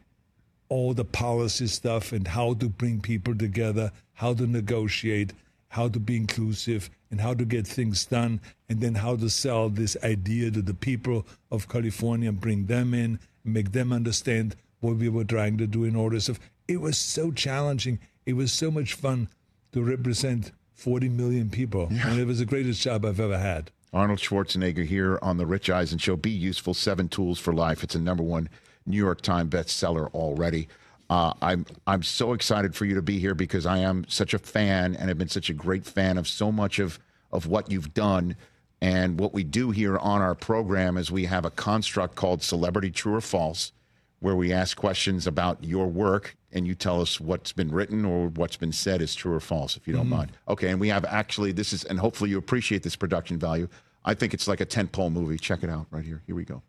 all 0.69 0.93
the 0.93 1.05
policy 1.05 1.67
stuff 1.67 2.11
and 2.11 2.27
how 2.27 2.53
to 2.53 2.69
bring 2.69 3.01
people 3.01 3.35
together, 3.35 3.91
how 4.13 4.33
to 4.33 4.47
negotiate, 4.47 5.33
how 5.69 5.87
to 5.89 5.99
be 5.99 6.15
inclusive, 6.15 6.89
and 7.09 7.19
how 7.19 7.33
to 7.33 7.43
get 7.43 7.67
things 7.67 8.05
done, 8.05 8.39
and 8.69 8.79
then 8.79 8.95
how 8.95 9.15
to 9.17 9.29
sell 9.29 9.69
this 9.69 9.97
idea 10.03 10.49
to 10.51 10.61
the 10.61 10.73
people 10.73 11.25
of 11.51 11.67
California 11.67 12.29
and 12.29 12.39
bring 12.39 12.67
them 12.67 12.93
in, 12.93 13.19
make 13.43 13.73
them 13.73 13.91
understand 13.91 14.55
what 14.79 14.95
we 14.95 15.09
were 15.09 15.23
trying 15.23 15.57
to 15.57 15.67
do 15.67 15.83
in 15.83 15.95
order. 15.95 16.19
So 16.19 16.35
it 16.67 16.79
was 16.79 16.97
so 16.97 17.31
challenging. 17.31 17.99
It 18.25 18.33
was 18.33 18.53
so 18.53 18.71
much 18.71 18.93
fun 18.93 19.27
to 19.73 19.83
represent 19.83 20.51
40 20.73 21.09
million 21.09 21.49
people. 21.49 21.87
And 21.89 22.19
it 22.19 22.25
was 22.25 22.39
the 22.39 22.45
greatest 22.45 22.81
job 22.81 23.05
I've 23.05 23.19
ever 23.19 23.37
had. 23.37 23.71
Arnold 23.93 24.19
Schwarzenegger 24.19 24.85
here 24.85 25.19
on 25.21 25.37
the 25.37 25.45
Rich 25.45 25.69
Eisen 25.69 25.97
Show. 25.97 26.15
Be 26.15 26.31
useful. 26.31 26.73
Seven 26.73 27.09
tools 27.09 27.39
for 27.39 27.53
life. 27.53 27.83
It's 27.83 27.95
a 27.95 27.99
number 27.99 28.23
one 28.23 28.47
New 28.85 28.97
York 28.97 29.21
Times 29.21 29.49
bestseller 29.49 30.09
already. 30.13 30.69
Uh, 31.09 31.33
I'm 31.41 31.65
I'm 31.85 32.03
so 32.03 32.31
excited 32.31 32.73
for 32.73 32.85
you 32.85 32.95
to 32.95 33.01
be 33.01 33.19
here 33.19 33.35
because 33.35 33.65
I 33.65 33.79
am 33.79 34.05
such 34.07 34.33
a 34.33 34.39
fan 34.39 34.95
and 34.95 35.09
have 35.09 35.17
been 35.17 35.27
such 35.27 35.49
a 35.49 35.53
great 35.53 35.85
fan 35.85 36.17
of 36.17 36.25
so 36.25 36.53
much 36.53 36.79
of 36.79 36.99
of 37.33 37.47
what 37.47 37.69
you've 37.69 37.93
done. 37.93 38.37
And 38.79 39.19
what 39.19 39.33
we 39.33 39.43
do 39.43 39.71
here 39.71 39.97
on 39.97 40.21
our 40.21 40.35
program 40.35 40.97
is 40.97 41.11
we 41.11 41.25
have 41.25 41.43
a 41.43 41.51
construct 41.51 42.15
called 42.15 42.41
Celebrity 42.41 42.91
True 42.91 43.15
or 43.15 43.21
False, 43.21 43.73
where 44.21 44.35
we 44.35 44.53
ask 44.53 44.77
questions 44.77 45.27
about 45.27 45.63
your 45.63 45.87
work 45.87 46.37
and 46.53 46.65
you 46.67 46.75
tell 46.75 47.01
us 47.01 47.19
what's 47.19 47.51
been 47.51 47.71
written 47.71 48.05
or 48.05 48.27
what's 48.29 48.55
been 48.55 48.71
said 48.71 49.01
is 49.01 49.15
true 49.15 49.33
or 49.33 49.39
false, 49.39 49.75
if 49.75 49.87
you 49.87 49.93
don't 49.93 50.03
mm-hmm. 50.03 50.15
mind. 50.17 50.31
Okay, 50.47 50.69
and 50.69 50.79
we 50.79 50.87
have 50.89 51.03
actually 51.05 51.51
this 51.51 51.73
is, 51.73 51.83
and 51.83 51.99
hopefully 51.99 52.29
you 52.29 52.37
appreciate 52.37 52.83
this 52.83 52.95
production 52.95 53.37
value. 53.37 53.67
I 54.05 54.13
think 54.13 54.33
it's 54.33 54.47
like 54.47 54.61
a 54.61 54.65
tentpole 54.65 55.11
movie. 55.11 55.37
Check 55.37 55.63
it 55.63 55.69
out 55.69 55.87
right 55.89 56.05
here. 56.05 56.21
Here 56.25 56.35
we 56.35 56.45
go. 56.45 56.61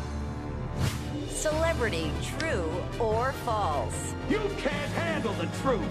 Celebrity 1.29 2.11
true 2.39 2.71
or 2.99 3.33
false? 3.45 4.15
You 4.31 4.41
can't 4.59 4.93
handle 4.93 5.35
the 5.35 5.47
truth. 5.63 5.83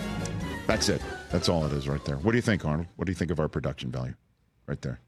That's 0.66 0.90
it. 0.90 1.02
That's 1.30 1.48
all 1.48 1.66
it 1.66 1.74
is 1.74 1.88
right 1.88 2.04
there. 2.06 2.18
What 2.18 2.32
do 2.32 2.38
you 2.38 2.42
think, 2.42 2.66
Arnold? 2.66 2.88
What 2.96 3.06
do 3.06 3.12
you 3.12 3.16
think 3.16 3.32
of 3.32 3.40
our 3.40 3.48
production 3.48 3.92
value? 3.92 4.16
Right 4.66 4.82
there. 4.82 5.00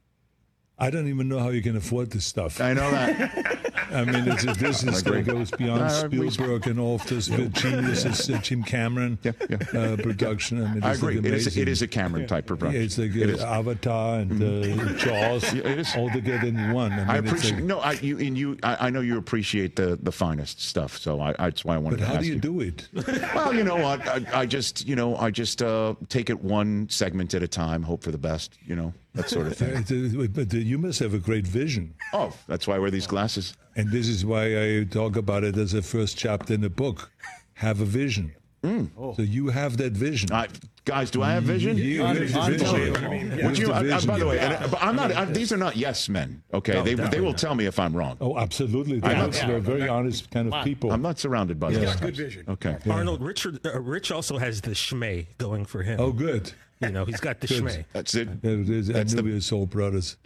I 0.78 0.90
don't 0.90 1.08
even 1.08 1.30
know 1.30 1.40
how 1.40 1.50
you 1.50 1.62
can 1.62 1.78
afford 1.78 2.12
this 2.12 2.26
stuff. 2.26 2.60
I 2.60 2.74
know 2.74 2.92
that. 2.92 3.60
I 3.94 4.06
mean, 4.06 4.28
it's, 4.28 4.44
this 4.58 4.84
is 4.88 5.02
agree. 5.02 5.22
that 5.22 5.32
goes 5.32 5.52
beyond 5.52 5.82
Uh, 5.84 5.90
Spielberg 5.90 6.68
and 6.68 6.80
all 6.80 6.96
of 6.96 7.06
this 7.08 7.30
with 7.30 7.54
geniuses, 7.54 8.30
uh, 8.30 8.38
Jim 8.40 8.64
Cameron 8.64 9.18
Yeah, 9.24 9.32
yeah. 9.50 9.58
Uh, 9.80 9.96
production. 9.98 10.64
I 10.66 10.74
mean, 10.74 10.84
I 10.84 10.92
it's 10.92 11.00
agree. 11.00 11.16
Like 11.18 11.26
it, 11.26 11.34
is, 11.34 11.58
it 11.58 11.68
is 11.68 11.82
a 11.82 11.88
Cameron 11.88 12.28
type 12.28 12.46
Yeah, 12.46 12.56
production. 12.56 12.82
it's 12.82 12.98
like 12.98 13.16
It 13.16 13.30
uh, 13.30 13.34
is. 13.34 13.42
Avatar 13.42 14.20
and 14.20 14.42
uh, 14.42 14.94
Jaws, 14.98 15.54
Yeah, 15.54 15.68
it 15.68 15.80
is. 15.80 15.96
all 15.96 16.10
together 16.10 16.48
in 16.48 16.72
one. 16.72 16.92
I, 16.94 16.98
mean, 16.98 17.10
I 17.10 17.18
appreciate 17.18 17.54
like- 17.56 17.64
no. 17.64 17.80
I 17.80 17.92
you 17.94 18.18
and 18.20 18.38
you. 18.38 18.58
I, 18.64 18.88
I 18.88 18.90
know 18.90 19.02
you 19.02 19.18
appreciate 19.18 19.76
the 19.76 19.98
the 20.02 20.12
finest 20.12 20.62
stuff. 20.62 20.98
So 20.98 21.20
I, 21.22 21.30
I 21.40 21.50
that's 21.50 21.64
why 21.64 21.76
I 21.76 21.78
wanted 21.78 21.98
to 22.00 22.04
ask 22.04 22.12
but 22.12 22.16
to 22.16 22.16
how 22.16 22.20
ask 22.20 22.26
do 22.26 22.34
you 22.34 22.40
do 22.40 22.60
it? 22.62 22.88
Well, 23.36 23.54
you 23.54 23.64
know 23.64 23.76
what? 23.78 24.08
I, 24.08 24.42
I 24.42 24.46
just, 24.46 24.88
you 24.88 24.96
know, 24.96 25.16
I 25.18 25.30
just 25.32 25.62
uh, 25.62 25.94
take 26.10 26.30
it 26.30 26.42
one 26.44 26.88
segment 26.90 27.34
at 27.34 27.44
a 27.44 27.48
time, 27.48 27.84
hope 27.84 28.04
for 28.04 28.12
the 28.12 28.18
best, 28.18 28.58
you 28.66 28.76
know. 28.76 28.94
that 29.16 29.30
sort 29.30 29.48
of 29.48 29.56
thing. 29.58 30.30
But 30.34 30.54
uh, 30.54 30.58
you 30.58 30.78
must 30.78 31.00
have 31.00 31.14
a 31.14 31.20
great 31.20 31.46
vision. 31.46 31.94
Oh, 32.14 32.34
that's 32.48 32.68
why 32.68 32.76
I 32.76 32.80
wear 32.80 32.90
these 32.92 33.08
glasses. 33.08 33.54
And 33.76 33.92
this 33.92 34.08
is 34.08 34.26
why 34.26 34.46
I 34.80 34.84
talk 34.84 35.16
about 35.16 35.44
it 35.44 35.58
as 35.58 35.74
a 35.74 35.82
first 35.82 36.18
chapter 36.18 36.54
in 36.54 36.62
the 36.62 36.70
book. 36.70 37.12
Have 37.56 37.82
a 37.82 37.86
vision. 37.86 38.34
So 38.64 39.16
you 39.18 39.50
have 39.50 39.76
that 39.78 39.92
vision. 39.92 40.32
Uh, 40.32 40.48
guys, 40.86 41.12
do 41.12 41.22
I 41.22 41.34
have 41.34 41.44
vision? 41.44 41.76
You 41.78 42.02
have 42.06 42.16
vision. 42.16 42.40
Would 42.42 43.58
you? 43.58 43.68
the 43.68 43.74
I- 43.74 43.98
I- 43.98 44.06
by 44.06 44.18
the 44.20 44.26
way, 44.26 44.40
and, 44.40 44.54
uh, 44.54 44.68
but 44.70 44.82
I'm 44.82 44.96
not. 44.96 45.12
I, 45.12 45.26
these 45.26 45.52
are 45.52 45.58
not 45.58 45.76
yes 45.76 46.08
men. 46.08 46.42
Okay, 46.54 46.82
they 46.82 46.94
they 46.94 47.20
will 47.20 47.34
tell 47.34 47.56
me 47.56 47.66
if 47.66 47.78
I'm 47.78 47.94
wrong. 47.94 48.16
Oh, 48.22 48.38
absolutely. 48.38 49.02
They're, 49.02 49.16
I'm- 49.18 49.32
they're 49.32 49.60
very 49.60 49.90
honest 49.90 50.32
kind 50.32 50.54
of 50.54 50.64
people. 50.64 50.94
I'm 50.94 51.02
not 51.02 51.20
surrounded 51.20 51.60
by 51.60 51.72
those. 51.74 51.96
Good 51.98 52.16
vision. 52.16 52.46
Okay. 52.48 52.78
Arnold 52.90 53.22
Richard 53.22 53.60
uh, 53.66 53.82
Rich 53.82 54.12
also 54.12 54.38
has 54.38 54.62
the 54.62 54.72
schmay 54.72 55.26
going 55.38 55.66
for 55.66 55.84
him. 55.84 56.00
Oh, 56.00 56.14
good. 56.14 56.54
You 56.84 56.92
know, 56.92 57.06
he's 57.06 57.20
got 57.20 57.40
the 57.40 57.48
Good. 57.48 57.64
schmay. 57.64 57.86
That's 57.94 58.14
it. 58.16 58.42
There 58.42 58.60
it 58.60 58.70
is. 58.70 58.90
I 58.90 58.94
That's 58.94 59.14
knew 59.14 59.18
the- 59.18 59.24
we 59.24 59.34
were 59.34 59.42
soul 59.42 59.66
brothers. 59.66 60.18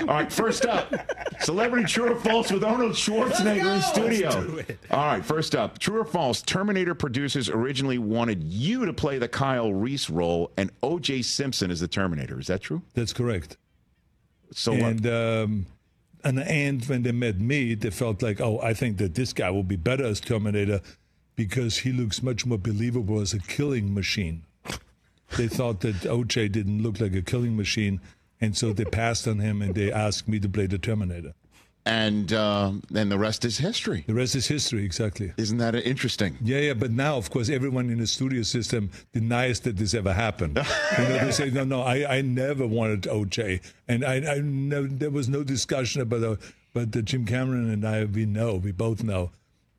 All 0.00 0.06
right, 0.06 0.32
first 0.32 0.64
up, 0.66 0.94
celebrity 1.40 1.84
true 1.86 2.12
or 2.12 2.16
false 2.16 2.50
with 2.50 2.64
Arnold 2.64 2.92
Schwarzenegger 2.92 3.76
in 3.76 3.82
studio. 3.82 4.64
All 4.90 5.06
right, 5.06 5.24
first 5.24 5.54
up, 5.54 5.78
true 5.78 6.00
or 6.00 6.04
false? 6.04 6.42
Terminator 6.42 6.94
producers 6.94 7.48
originally 7.48 7.98
wanted 7.98 8.42
you 8.42 8.86
to 8.86 8.92
play 8.92 9.18
the 9.18 9.28
Kyle 9.28 9.72
Reese 9.72 10.08
role, 10.10 10.50
and 10.56 10.70
O.J. 10.82 11.22
Simpson 11.22 11.70
is 11.70 11.80
the 11.80 11.88
Terminator. 11.88 12.38
Is 12.40 12.46
that 12.46 12.62
true? 12.62 12.82
That's 12.94 13.12
correct. 13.12 13.56
So 14.52 14.72
and 14.72 15.04
um, 15.06 15.66
and 16.22 16.38
and 16.40 16.84
when 16.86 17.02
they 17.02 17.12
met 17.12 17.40
me, 17.40 17.74
they 17.74 17.90
felt 17.90 18.22
like, 18.22 18.40
oh, 18.40 18.60
I 18.60 18.74
think 18.74 18.98
that 18.98 19.14
this 19.14 19.32
guy 19.32 19.50
will 19.50 19.64
be 19.64 19.76
better 19.76 20.04
as 20.04 20.20
Terminator 20.20 20.80
because 21.34 21.78
he 21.78 21.92
looks 21.92 22.22
much 22.22 22.46
more 22.46 22.56
believable 22.58 23.20
as 23.20 23.34
a 23.34 23.38
killing 23.40 23.92
machine. 23.92 24.44
They 25.36 25.48
thought 25.48 25.80
that 25.80 25.96
OJ 25.96 26.52
didn't 26.52 26.82
look 26.82 27.00
like 27.00 27.14
a 27.14 27.22
killing 27.22 27.56
machine, 27.56 28.00
and 28.40 28.56
so 28.56 28.72
they 28.72 28.84
passed 28.84 29.26
on 29.26 29.38
him 29.38 29.62
and 29.62 29.74
they 29.74 29.92
asked 29.92 30.28
me 30.28 30.38
to 30.40 30.48
play 30.48 30.66
the 30.66 30.78
Terminator. 30.78 31.34
And 31.86 32.32
uh, 32.32 32.72
then 32.90 33.10
the 33.10 33.18
rest 33.18 33.44
is 33.44 33.58
history. 33.58 34.02
The 34.08 34.14
rest 34.14 34.34
is 34.34 34.48
history, 34.48 34.84
exactly. 34.84 35.32
Isn't 35.36 35.58
that 35.58 35.76
interesting? 35.76 36.36
Yeah, 36.42 36.58
yeah, 36.58 36.74
but 36.74 36.90
now, 36.90 37.16
of 37.16 37.30
course, 37.30 37.48
everyone 37.48 37.90
in 37.90 37.98
the 37.98 38.08
studio 38.08 38.42
system 38.42 38.90
denies 39.12 39.60
that 39.60 39.76
this 39.76 39.94
ever 39.94 40.12
happened. 40.12 40.56
you 40.98 41.04
know, 41.04 41.24
they 41.24 41.30
say, 41.30 41.50
no, 41.50 41.62
no, 41.62 41.82
I, 41.82 42.16
I 42.16 42.20
never 42.22 42.66
wanted 42.66 43.02
OJ, 43.02 43.62
and 43.86 44.04
I, 44.04 44.16
I 44.16 44.38
never, 44.40 44.88
there 44.88 45.10
was 45.10 45.28
no 45.28 45.44
discussion 45.44 46.02
about 46.02 46.22
it. 46.24 46.40
But 46.74 46.90
the 46.90 47.02
Jim 47.02 47.24
Cameron 47.24 47.70
and 47.70 47.86
I, 47.86 48.04
we 48.04 48.26
know, 48.26 48.56
we 48.56 48.72
both 48.72 49.04
know 49.04 49.30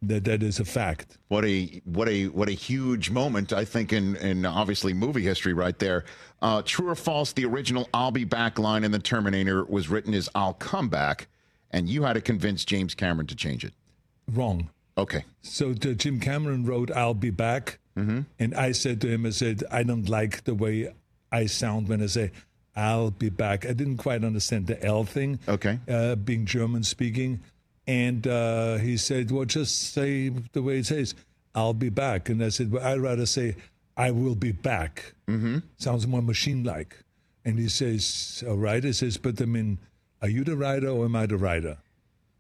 that 0.02 0.26
that 0.26 0.44
is 0.44 0.60
a 0.60 0.66
fact. 0.66 1.18
What 1.28 1.46
a 1.46 1.82
what 1.86 2.08
a 2.08 2.28
what 2.28 2.50
a 2.50 2.54
huge 2.54 3.10
moment! 3.10 3.54
I 3.54 3.66
think 3.66 3.94
in 3.94 4.16
in 4.18 4.46
obviously 4.46 4.94
movie 4.94 5.24
history 5.24 5.54
right 5.54 5.78
there. 5.80 6.06
Uh, 6.42 6.62
true 6.64 6.90
or 6.90 6.96
false? 6.96 7.34
The 7.34 7.46
original 7.46 7.90
"I'll 7.94 8.12
be 8.12 8.24
back" 8.24 8.60
line 8.60 8.84
in 8.84 8.92
the 8.92 9.00
Terminator 9.00 9.64
was 9.66 9.90
written 9.90 10.14
as 10.14 10.30
"I'll 10.36 10.54
come 10.54 10.90
back," 10.90 11.28
and 11.72 11.90
you 11.90 12.04
had 12.04 12.14
to 12.14 12.22
convince 12.22 12.64
James 12.64 12.94
Cameron 12.94 13.28
to 13.28 13.36
change 13.36 13.64
it. 13.66 13.74
Wrong. 14.32 14.70
Okay. 14.98 15.26
So 15.42 15.74
the 15.74 15.96
Jim 15.96 16.20
Cameron 16.20 16.66
wrote 16.66 16.92
"I'll 16.92 17.14
be 17.14 17.30
back," 17.32 17.80
and 17.96 18.26
I 18.56 18.74
said 18.74 19.02
to 19.02 19.08
him, 19.08 19.26
I 19.26 19.32
said, 19.32 19.64
I 19.72 19.82
don't 19.82 20.08
like 20.08 20.44
the 20.44 20.54
way 20.54 20.94
I 21.32 21.48
sound 21.48 21.88
when 21.88 22.04
I 22.04 22.06
say 22.08 22.32
"I'll 22.76 23.10
be 23.10 23.30
back." 23.30 23.66
I 23.66 23.74
didn't 23.74 23.98
quite 23.98 24.24
understand 24.24 24.68
the 24.68 24.84
L 24.84 25.04
thing. 25.04 25.40
Okay. 25.48 25.80
uh, 25.90 26.16
being 26.16 26.46
German 26.46 26.84
speaking, 26.84 27.40
and 27.88 28.28
uh, 28.28 28.76
he 28.78 28.98
said, 28.98 29.32
"Well, 29.32 29.46
just 29.46 29.94
say 29.94 30.30
the 30.30 30.62
way 30.62 30.80
it 30.80 30.86
says, 30.86 31.16
I'll 31.56 31.74
be 31.74 31.90
back." 31.90 32.30
And 32.30 32.44
I 32.44 32.50
said, 32.50 32.72
"Well, 32.72 32.86
I'd 32.86 33.00
rather 33.00 33.26
say 33.26 33.56
I 33.96 34.12
will 34.12 34.36
be 34.36 34.52
back." 34.52 35.14
Mm-hmm. 35.28 35.60
Sounds 35.78 36.06
more 36.06 36.22
machine-like. 36.22 36.98
And 37.46 37.58
he 37.58 37.70
says, 37.70 38.44
"All 38.48 38.58
right." 38.58 38.84
He 38.84 38.94
says, 38.94 39.18
"But 39.18 39.42
I 39.42 39.46
mean, 39.46 39.80
are 40.22 40.30
you 40.30 40.44
the 40.44 40.58
writer 40.58 40.90
or 40.90 41.06
am 41.06 41.16
I 41.16 41.26
the 41.26 41.38
writer 41.38 41.78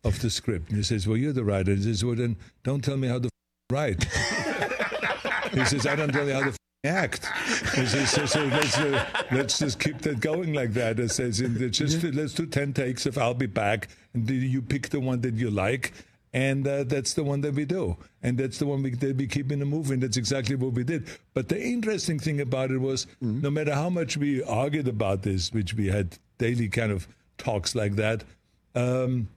of 0.04 0.22
the 0.22 0.30
script?" 0.30 0.70
And 0.70 0.78
he 0.78 0.84
says, 0.84 1.08
"Well, 1.08 1.18
you're 1.18 1.34
the 1.34 1.46
writer." 1.46 1.74
He 1.74 1.84
says, 1.84 2.04
"Well, 2.04 2.16
then 2.16 2.36
don't 2.64 2.84
tell 2.84 2.98
me 2.98 3.08
how 3.08 3.20
to 3.20 3.30
write." 3.72 4.04
he 5.54 5.64
says, 5.66 5.88
"I 5.88 5.96
don't 5.96 6.12
tell 6.12 6.28
you 6.28 6.34
how 6.34 6.52
to." 6.52 6.57
Act. 6.88 7.30
Says, 7.74 8.10
so, 8.12 8.26
so 8.26 8.44
let's, 8.46 8.78
uh, 8.78 9.06
let's 9.32 9.60
just 9.60 9.80
keep 9.80 10.00
that 10.00 10.20
going 10.20 10.54
like 10.54 10.74
that. 10.74 11.00
It 11.00 11.12
says, 11.12 11.40
just 11.72 12.04
let's 12.04 12.34
do 12.34 12.46
ten 12.46 12.74
takes 12.74 13.06
of 13.06 13.18
"I'll 13.18 13.34
be 13.34 13.46
back," 13.46 13.90
and 14.14 14.30
you 14.30 14.62
pick 14.62 14.90
the 14.90 15.00
one 15.00 15.22
that 15.22 15.36
you 15.36 15.52
like, 15.52 15.94
and 16.34 16.68
uh, 16.68 16.84
that's 16.84 17.14
the 17.14 17.24
one 17.24 17.42
that 17.42 17.54
we 17.54 17.66
do, 17.66 17.98
and 18.22 18.38
that's 18.38 18.58
the 18.60 18.66
one 18.66 18.84
we, 18.84 18.92
that 18.92 19.16
we 19.16 19.28
keep 19.28 19.52
in 19.52 19.60
the 19.60 19.66
movie, 19.66 19.94
and 19.94 20.04
that's 20.04 20.18
exactly 20.18 20.56
what 20.56 20.74
we 20.74 20.84
did. 20.84 21.08
But 21.34 21.50
the 21.50 21.62
interesting 21.62 22.20
thing 22.20 22.42
about 22.42 22.72
it 22.72 22.80
was, 22.80 23.08
no 23.22 23.50
matter 23.50 23.74
how 23.74 23.90
much 23.90 24.18
we 24.18 24.44
argued 24.44 24.88
about 24.88 25.24
this, 25.24 25.54
which 25.54 25.74
we 25.74 25.88
had 25.88 26.18
daily 26.38 26.70
kind 26.70 26.92
of 26.92 27.08
talks 27.38 27.76
like 27.76 27.96
that, 27.96 28.24
um, 28.76 29.30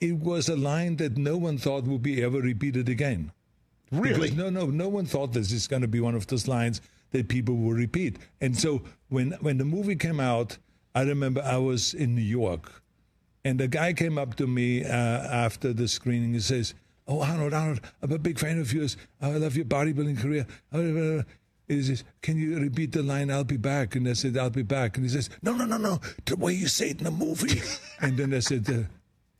it 0.00 0.14
was 0.14 0.48
a 0.48 0.56
line 0.56 0.96
that 0.96 1.16
no 1.16 1.36
one 1.36 1.58
thought 1.58 1.84
would 1.84 2.02
be 2.02 2.22
ever 2.22 2.40
repeated 2.40 2.88
again. 2.88 3.32
Really? 3.90 4.30
Because 4.30 4.36
no, 4.36 4.50
no, 4.50 4.66
no 4.66 4.88
one 4.88 5.06
thought 5.06 5.32
this 5.32 5.52
is 5.52 5.66
going 5.66 5.82
to 5.82 5.88
be 5.88 6.00
one 6.00 6.14
of 6.14 6.26
those 6.28 6.46
lines 6.46 6.80
that 7.10 7.28
people 7.28 7.56
will 7.56 7.72
repeat. 7.72 8.18
And 8.40 8.56
so 8.56 8.82
when 9.08 9.32
when 9.40 9.58
the 9.58 9.64
movie 9.64 9.96
came 9.96 10.20
out, 10.20 10.58
I 10.94 11.02
remember 11.02 11.42
I 11.42 11.56
was 11.56 11.94
in 11.94 12.14
New 12.14 12.22
York, 12.22 12.82
and 13.44 13.60
a 13.60 13.68
guy 13.68 13.92
came 13.92 14.16
up 14.18 14.36
to 14.36 14.46
me 14.46 14.84
uh, 14.84 14.88
after 14.88 15.72
the 15.72 15.88
screening 15.88 16.34
and 16.34 16.42
says, 16.42 16.74
"Oh, 17.08 17.20
Arnold, 17.20 17.52
Arnold, 17.52 17.80
I'm 18.02 18.12
a 18.12 18.18
big 18.18 18.38
fan 18.38 18.60
of 18.60 18.72
yours. 18.72 18.96
I 19.20 19.30
love 19.32 19.56
your 19.56 19.66
bodybuilding 19.66 20.20
career." 20.20 21.26
He 21.66 21.82
says, 21.82 22.04
"Can 22.22 22.36
you 22.36 22.58
repeat 22.58 22.92
the 22.92 23.02
line? 23.02 23.30
I'll 23.30 23.44
be 23.44 23.56
back." 23.56 23.96
And 23.96 24.08
I 24.08 24.12
said, 24.12 24.36
"I'll 24.36 24.50
be 24.50 24.62
back." 24.62 24.96
And 24.96 25.04
he 25.04 25.10
says, 25.10 25.30
"No, 25.42 25.52
no, 25.52 25.64
no, 25.64 25.78
no, 25.78 26.00
the 26.26 26.36
way 26.36 26.52
you 26.52 26.68
say 26.68 26.90
it 26.90 26.98
in 26.98 27.04
the 27.04 27.10
movie." 27.10 27.60
and 28.00 28.16
then 28.16 28.32
I 28.34 28.40
said. 28.40 28.70
Uh, 28.70 28.82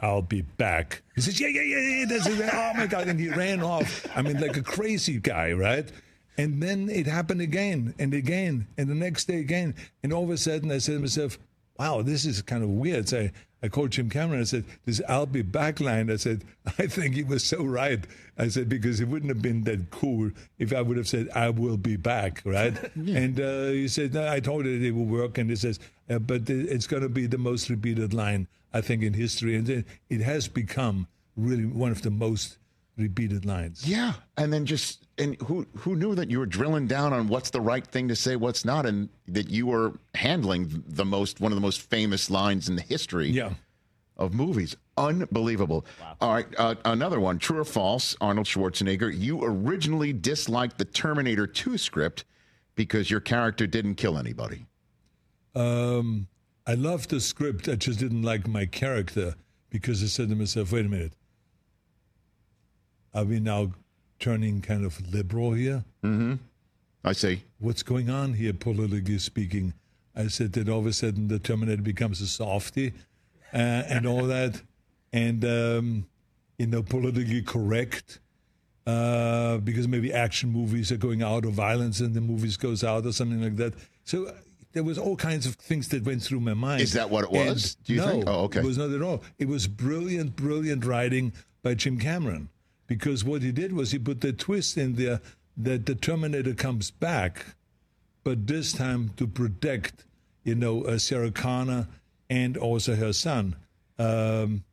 I'll 0.00 0.22
be 0.22 0.42
back. 0.42 1.02
He 1.14 1.20
says, 1.20 1.40
yeah, 1.40 1.48
yeah, 1.48 1.62
yeah, 1.62 1.78
yeah. 1.78 2.04
That's 2.06 2.26
it. 2.26 2.50
Oh 2.52 2.72
my 2.74 2.86
God. 2.86 3.08
And 3.08 3.20
he 3.20 3.28
ran 3.28 3.62
off. 3.62 4.06
I 4.16 4.22
mean, 4.22 4.40
like 4.40 4.56
a 4.56 4.62
crazy 4.62 5.18
guy, 5.20 5.52
right? 5.52 5.90
And 6.38 6.62
then 6.62 6.88
it 6.88 7.06
happened 7.06 7.42
again 7.42 7.94
and 7.98 8.14
again 8.14 8.66
and 8.78 8.88
the 8.88 8.94
next 8.94 9.26
day 9.26 9.40
again. 9.40 9.74
And 10.02 10.12
all 10.12 10.24
of 10.24 10.30
a 10.30 10.38
sudden 10.38 10.70
I 10.70 10.78
said 10.78 10.94
to 10.94 11.00
myself, 11.00 11.38
wow, 11.78 12.02
this 12.02 12.24
is 12.24 12.40
kind 12.42 12.62
of 12.62 12.70
weird. 12.70 13.08
So 13.08 13.20
I, 13.20 13.32
I 13.62 13.68
called 13.68 13.90
Jim 13.90 14.08
Cameron. 14.08 14.40
I 14.40 14.44
said, 14.44 14.64
this 14.86 15.02
I'll 15.08 15.26
be 15.26 15.42
back 15.42 15.80
line. 15.80 16.10
I 16.10 16.16
said, 16.16 16.44
I 16.78 16.86
think 16.86 17.14
he 17.14 17.22
was 17.22 17.44
so 17.44 17.62
right. 17.62 18.02
I 18.38 18.48
said, 18.48 18.68
because 18.68 19.00
it 19.00 19.08
wouldn't 19.08 19.30
have 19.30 19.42
been 19.42 19.64
that 19.64 19.90
cool 19.90 20.30
if 20.58 20.72
I 20.72 20.80
would 20.80 20.96
have 20.96 21.08
said, 21.08 21.28
I 21.34 21.50
will 21.50 21.76
be 21.76 21.96
back, 21.96 22.42
right? 22.44 22.74
And 22.96 23.38
uh, 23.40 23.66
he 23.68 23.88
said, 23.88 24.14
no, 24.14 24.30
I 24.30 24.40
told 24.40 24.66
it 24.66 24.82
it 24.82 24.92
will 24.92 25.04
work. 25.04 25.36
And 25.36 25.50
he 25.50 25.56
says, 25.56 25.78
uh, 26.08 26.18
but 26.18 26.48
it's 26.48 26.86
going 26.86 27.02
to 27.02 27.08
be 27.08 27.26
the 27.26 27.38
most 27.38 27.68
repeated 27.68 28.14
line, 28.14 28.48
I 28.72 28.80
think, 28.80 29.02
in 29.02 29.14
history. 29.14 29.56
And 29.56 29.66
then 29.66 29.84
it 30.08 30.20
has 30.20 30.48
become 30.48 31.06
really 31.36 31.64
one 31.66 31.90
of 31.90 32.02
the 32.02 32.10
most 32.10 32.58
repeated 32.96 33.44
lines. 33.44 33.88
Yeah, 33.88 34.12
and 34.36 34.52
then 34.52 34.66
just 34.66 35.06
and 35.18 35.40
who 35.42 35.66
who 35.78 35.96
knew 35.96 36.14
that 36.14 36.30
you 36.30 36.38
were 36.38 36.46
drilling 36.46 36.86
down 36.86 37.12
on 37.12 37.28
what's 37.28 37.50
the 37.50 37.60
right 37.60 37.86
thing 37.86 38.08
to 38.08 38.16
say, 38.16 38.36
what's 38.36 38.64
not, 38.64 38.86
and 38.86 39.08
that 39.28 39.48
you 39.48 39.66
were 39.66 39.94
handling 40.14 40.84
the 40.86 41.04
most 41.04 41.40
one 41.40 41.50
of 41.52 41.56
the 41.56 41.62
most 41.62 41.80
famous 41.88 42.30
lines 42.30 42.68
in 42.68 42.76
the 42.76 42.82
history 42.82 43.30
Yeah. 43.30 43.54
of 44.16 44.34
movies. 44.34 44.76
Unbelievable. 44.98 45.86
All 46.20 46.34
right, 46.34 46.46
uh, 46.58 46.74
another 46.84 47.20
one. 47.20 47.38
True 47.38 47.60
or 47.60 47.64
false? 47.64 48.14
Arnold 48.20 48.46
Schwarzenegger. 48.46 49.10
You 49.18 49.42
originally 49.42 50.12
disliked 50.12 50.76
the 50.76 50.84
Terminator 50.84 51.46
2 51.46 51.78
script 51.78 52.24
because 52.74 53.10
your 53.10 53.20
character 53.20 53.66
didn't 53.66 53.94
kill 53.94 54.18
anybody. 54.18 54.66
Um, 55.54 56.28
I 56.70 56.74
loved 56.74 57.10
the 57.10 57.18
script. 57.18 57.68
I 57.68 57.74
just 57.74 57.98
didn't 57.98 58.22
like 58.22 58.46
my 58.46 58.64
character 58.64 59.34
because 59.70 60.04
I 60.04 60.06
said 60.06 60.28
to 60.28 60.36
myself, 60.36 60.70
wait 60.70 60.86
a 60.86 60.88
minute. 60.88 61.14
Are 63.12 63.24
we 63.24 63.40
now 63.40 63.72
turning 64.20 64.60
kind 64.60 64.84
of 64.84 65.12
liberal 65.12 65.52
here? 65.52 65.82
I 67.02 67.10
see. 67.10 67.42
What's 67.58 67.82
going 67.82 68.08
on 68.08 68.34
here, 68.34 68.52
politically 68.52 69.18
speaking? 69.18 69.74
I 70.14 70.28
said 70.28 70.52
that 70.52 70.68
all 70.68 70.78
of 70.78 70.86
a 70.86 70.92
sudden 70.92 71.26
the 71.26 71.40
Terminator 71.40 71.82
becomes 71.82 72.20
a 72.20 72.28
softie 72.28 72.92
uh, 73.52 73.56
and 73.56 74.06
all 74.06 74.26
that. 74.26 74.62
And, 75.12 75.44
um, 75.44 76.06
you 76.56 76.68
know, 76.68 76.84
politically 76.84 77.42
correct. 77.42 78.20
Uh, 78.86 79.58
because 79.58 79.88
maybe 79.88 80.12
action 80.12 80.52
movies 80.52 80.92
are 80.92 80.96
going 80.96 81.20
out 81.20 81.44
or 81.44 81.50
violence 81.50 82.00
in 82.00 82.12
the 82.12 82.20
movies 82.20 82.56
goes 82.56 82.84
out 82.84 83.04
or 83.04 83.12
something 83.12 83.42
like 83.42 83.56
that. 83.56 83.74
So 84.04 84.32
there 84.72 84.84
was 84.84 84.98
all 84.98 85.16
kinds 85.16 85.46
of 85.46 85.56
things 85.56 85.88
that 85.88 86.04
went 86.04 86.22
through 86.22 86.40
my 86.40 86.54
mind. 86.54 86.80
Is 86.80 86.92
that 86.92 87.10
what 87.10 87.24
it 87.24 87.30
was? 87.30 87.76
And 87.76 87.84
Do 87.84 87.94
you 87.94 88.00
no, 88.00 88.06
think? 88.06 88.24
Oh, 88.26 88.44
okay. 88.44 88.60
It 88.60 88.64
was 88.64 88.78
not 88.78 88.90
at 88.90 89.02
all. 89.02 89.22
It 89.38 89.48
was 89.48 89.66
brilliant, 89.66 90.36
brilliant 90.36 90.84
writing 90.84 91.32
by 91.62 91.74
Jim 91.74 91.98
Cameron. 91.98 92.48
Because 92.86 93.24
what 93.24 93.42
he 93.42 93.52
did 93.52 93.72
was 93.72 93.92
he 93.92 93.98
put 93.98 94.20
the 94.20 94.32
twist 94.32 94.76
in 94.76 94.94
there 94.96 95.20
that 95.56 95.86
the 95.86 95.94
Terminator 95.94 96.54
comes 96.54 96.90
back, 96.90 97.46
but 98.24 98.46
this 98.46 98.72
time 98.72 99.10
to 99.16 99.26
protect, 99.26 100.04
you 100.44 100.54
know, 100.54 100.84
uh, 100.84 100.98
Sarah 100.98 101.30
Connor 101.30 101.86
and 102.28 102.56
also 102.56 102.94
her 102.94 103.12
son. 103.12 103.56
Um, 103.98 104.64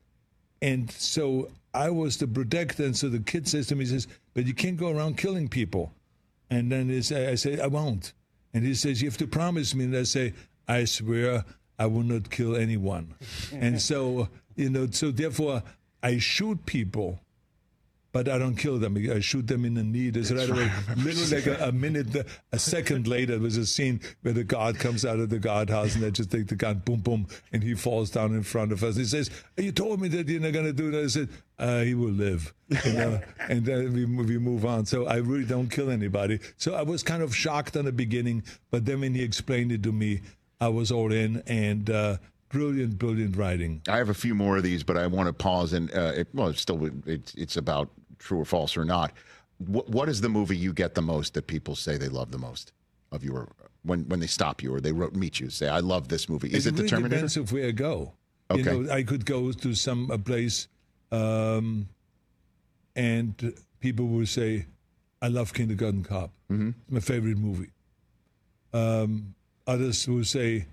and 0.61 0.89
so 0.91 1.49
I 1.73 1.89
was 1.89 2.17
the 2.17 2.27
protector. 2.27 2.85
And 2.85 2.95
so 2.95 3.09
the 3.09 3.19
kid 3.19 3.47
says 3.47 3.67
to 3.67 3.75
me, 3.75 3.85
he 3.85 3.91
says, 3.91 4.07
but 4.33 4.45
you 4.45 4.53
can't 4.53 4.77
go 4.77 4.89
around 4.89 5.17
killing 5.17 5.47
people. 5.47 5.91
And 6.49 6.71
then 6.71 6.89
I 6.89 7.01
say, 7.01 7.59
I 7.59 7.67
won't. 7.67 8.13
And 8.53 8.65
he 8.65 8.73
says, 8.73 9.01
you 9.01 9.09
have 9.09 9.17
to 9.17 9.27
promise 9.27 9.75
me. 9.75 9.85
And 9.85 9.95
I 9.95 10.03
say, 10.03 10.33
I 10.67 10.85
swear 10.85 11.45
I 11.77 11.85
will 11.85 12.03
not 12.03 12.29
kill 12.29 12.55
anyone. 12.55 13.15
and 13.53 13.81
so, 13.81 14.29
you 14.55 14.69
know, 14.69 14.87
so 14.91 15.11
therefore 15.11 15.63
I 16.01 16.17
shoot 16.17 16.65
people 16.65 17.19
but 18.17 18.27
I 18.27 18.39
don't 18.39 18.55
kill 18.55 18.79
them. 18.79 18.97
I 18.97 19.19
shoot 19.19 19.45
them 19.45 19.63
in 19.63 19.75
the 19.75 19.83
knee. 19.83 20.09
There's 20.09 20.33
right 20.33 20.49
away, 20.49 20.71
literally 20.97 21.35
like 21.35 21.45
a, 21.45 21.67
a 21.67 21.71
minute, 21.71 22.25
a 22.51 22.57
second 22.57 23.05
later, 23.05 23.33
there 23.33 23.41
was 23.41 23.57
a 23.57 23.65
scene 23.67 24.01
where 24.23 24.33
the 24.33 24.43
guard 24.43 24.79
comes 24.79 25.05
out 25.05 25.19
of 25.19 25.29
the 25.29 25.37
guardhouse 25.37 25.93
and 25.93 26.03
they 26.03 26.09
just 26.09 26.31
take 26.31 26.47
the 26.47 26.55
gun, 26.55 26.81
boom, 26.83 27.01
boom, 27.01 27.27
and 27.53 27.61
he 27.61 27.75
falls 27.75 28.09
down 28.09 28.33
in 28.33 28.41
front 28.41 28.71
of 28.71 28.83
us. 28.83 28.95
He 28.95 29.05
says, 29.05 29.29
"You 29.55 29.71
told 29.71 30.01
me 30.01 30.07
that 30.07 30.27
you're 30.27 30.41
not 30.41 30.51
going 30.51 30.65
to 30.65 30.73
do 30.73 30.89
that." 30.89 31.03
I 31.03 31.07
said, 31.07 31.29
uh, 31.59 31.81
"He 31.81 31.93
will 31.93 32.09
live," 32.09 32.55
you 32.85 32.93
know? 32.93 33.21
and 33.49 33.63
then 33.63 33.93
we 33.93 34.05
we 34.05 34.39
move 34.39 34.65
on. 34.65 34.87
So 34.87 35.05
I 35.05 35.17
really 35.17 35.45
don't 35.45 35.69
kill 35.69 35.91
anybody. 35.91 36.39
So 36.57 36.73
I 36.73 36.81
was 36.81 37.03
kind 37.03 37.21
of 37.21 37.35
shocked 37.35 37.75
in 37.75 37.85
the 37.85 37.91
beginning, 37.91 38.41
but 38.71 38.85
then 38.85 39.01
when 39.01 39.13
he 39.13 39.21
explained 39.21 39.71
it 39.71 39.83
to 39.83 39.91
me, 39.91 40.21
I 40.59 40.69
was 40.69 40.91
all 40.91 41.11
in 41.11 41.43
and. 41.45 41.87
Uh, 41.87 42.17
Brilliant, 42.49 42.97
brilliant 42.97 43.35
writing. 43.35 43.81
I 43.89 43.97
have 43.97 44.07
a 44.07 44.13
few 44.13 44.33
more 44.33 44.55
of 44.55 44.63
these, 44.63 44.81
but 44.81 44.95
I 44.95 45.05
want 45.07 45.27
to 45.27 45.33
pause 45.33 45.73
and 45.73 45.93
uh, 45.93 46.13
it, 46.15 46.29
well, 46.33 46.47
it's 46.47 46.61
still 46.61 46.89
it's 47.05 47.33
it's 47.33 47.57
about 47.57 47.89
true 48.19 48.39
or 48.39 48.45
false 48.45 48.77
or 48.77 48.85
not. 48.85 49.11
What, 49.57 49.89
what 49.89 50.09
is 50.09 50.21
the 50.21 50.29
movie 50.29 50.57
you 50.57 50.73
get 50.73 50.95
the 50.95 51.01
most 51.01 51.33
that 51.33 51.47
people 51.47 51.75
say 51.75 51.97
they 51.97 52.09
love 52.09 52.31
the 52.31 52.37
most 52.37 52.73
of 53.11 53.23
your 53.23 53.49
when 53.83 54.07
when 54.09 54.19
they 54.19 54.27
stop 54.27 54.61
you 54.61 54.73
or 54.73 54.79
they 54.79 54.91
wrote, 54.91 55.15
meet 55.15 55.39
you? 55.39 55.49
Say, 55.49 55.67
I 55.67 55.79
love 55.79 56.09
this 56.09 56.29
movie. 56.29 56.49
Is 56.53 56.65
it, 56.67 56.69
it 56.69 56.71
really 56.73 56.83
the 56.83 56.89
Terminator? 56.89 57.15
depends 57.15 57.37
of 57.37 57.51
where 57.51 57.67
I 57.67 57.71
go. 57.71 58.13
Okay. 58.49 58.61
You 58.61 58.83
know, 58.83 58.93
I 58.93 59.03
could 59.03 59.25
go 59.25 59.51
to 59.51 59.73
some 59.73 60.09
a 60.11 60.17
place, 60.17 60.67
um, 61.11 61.89
and 62.95 63.53
people 63.79 64.07
will 64.07 64.25
say, 64.25 64.67
"I 65.21 65.27
love 65.27 65.53
Kindergarten 65.53 66.03
Cop. 66.03 66.31
Mm-hmm. 66.51 66.69
It's 66.69 66.91
my 66.91 66.99
favorite 66.99 67.37
movie." 67.37 67.71
Um, 68.73 69.33
others 69.65 70.07
will 70.07 70.23
say 70.23 70.65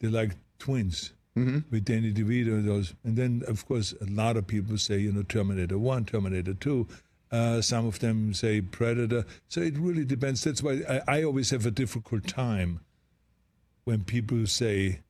they 0.00 0.08
like 0.08 0.32
Twins 0.58 1.12
Mm-hmm. 1.36 1.58
with 1.72 1.84
Danny 1.84 2.12
DeVito 2.12 2.52
and 2.52 2.68
those, 2.68 2.94
and 3.02 3.16
then 3.16 3.42
of 3.48 3.66
course 3.66 3.92
a 4.00 4.04
lot 4.04 4.36
of 4.36 4.46
people 4.46 4.78
say, 4.78 4.98
you 4.98 5.10
know, 5.10 5.24
Terminator 5.24 5.78
One, 5.78 6.04
Terminator 6.04 6.54
Two. 6.54 6.86
Uh, 7.32 7.60
some 7.60 7.86
of 7.86 7.98
them 7.98 8.32
say 8.32 8.60
Predator. 8.60 9.24
So 9.48 9.60
it 9.60 9.76
really 9.76 10.04
depends. 10.04 10.44
That's 10.44 10.62
why 10.62 10.82
I, 10.88 11.00
I 11.08 11.22
always 11.24 11.50
have 11.50 11.66
a 11.66 11.72
difficult 11.72 12.28
time 12.28 12.78
when 13.84 14.04
people 14.04 14.46
say, 14.46 15.00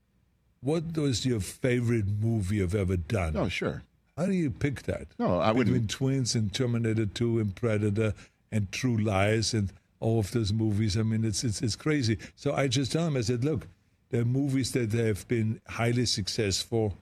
"What 0.62 0.96
was 0.96 1.26
your 1.26 1.40
favorite 1.40 2.06
movie 2.08 2.56
you've 2.56 2.74
ever 2.74 2.96
done?" 2.96 3.36
Oh, 3.36 3.48
sure. 3.48 3.82
How 4.16 4.24
do 4.24 4.32
you 4.32 4.50
pick 4.50 4.84
that? 4.84 5.08
No, 5.18 5.40
I 5.40 5.48
Between 5.52 5.72
wouldn't. 5.72 5.90
Twins 5.90 6.34
and 6.34 6.50
Terminator 6.54 7.04
Two 7.04 7.38
and 7.38 7.54
Predator 7.54 8.14
and 8.50 8.72
True 8.72 8.96
Lies 8.96 9.52
and 9.52 9.70
all 10.00 10.20
of 10.20 10.30
those 10.32 10.54
movies. 10.54 10.96
I 10.96 11.02
mean, 11.02 11.24
it's 11.24 11.44
it's 11.44 11.60
it's 11.60 11.76
crazy. 11.76 12.16
So 12.34 12.54
I 12.54 12.68
just 12.68 12.92
tell 12.92 13.04
them, 13.04 13.18
I 13.18 13.20
said, 13.20 13.44
look, 13.44 13.66
there 14.14 14.22
are 14.22 14.24
movies 14.24 14.70
that 14.70 14.92
have 14.92 15.26
been 15.26 15.60
highly 15.66 16.06
successful 16.06 16.96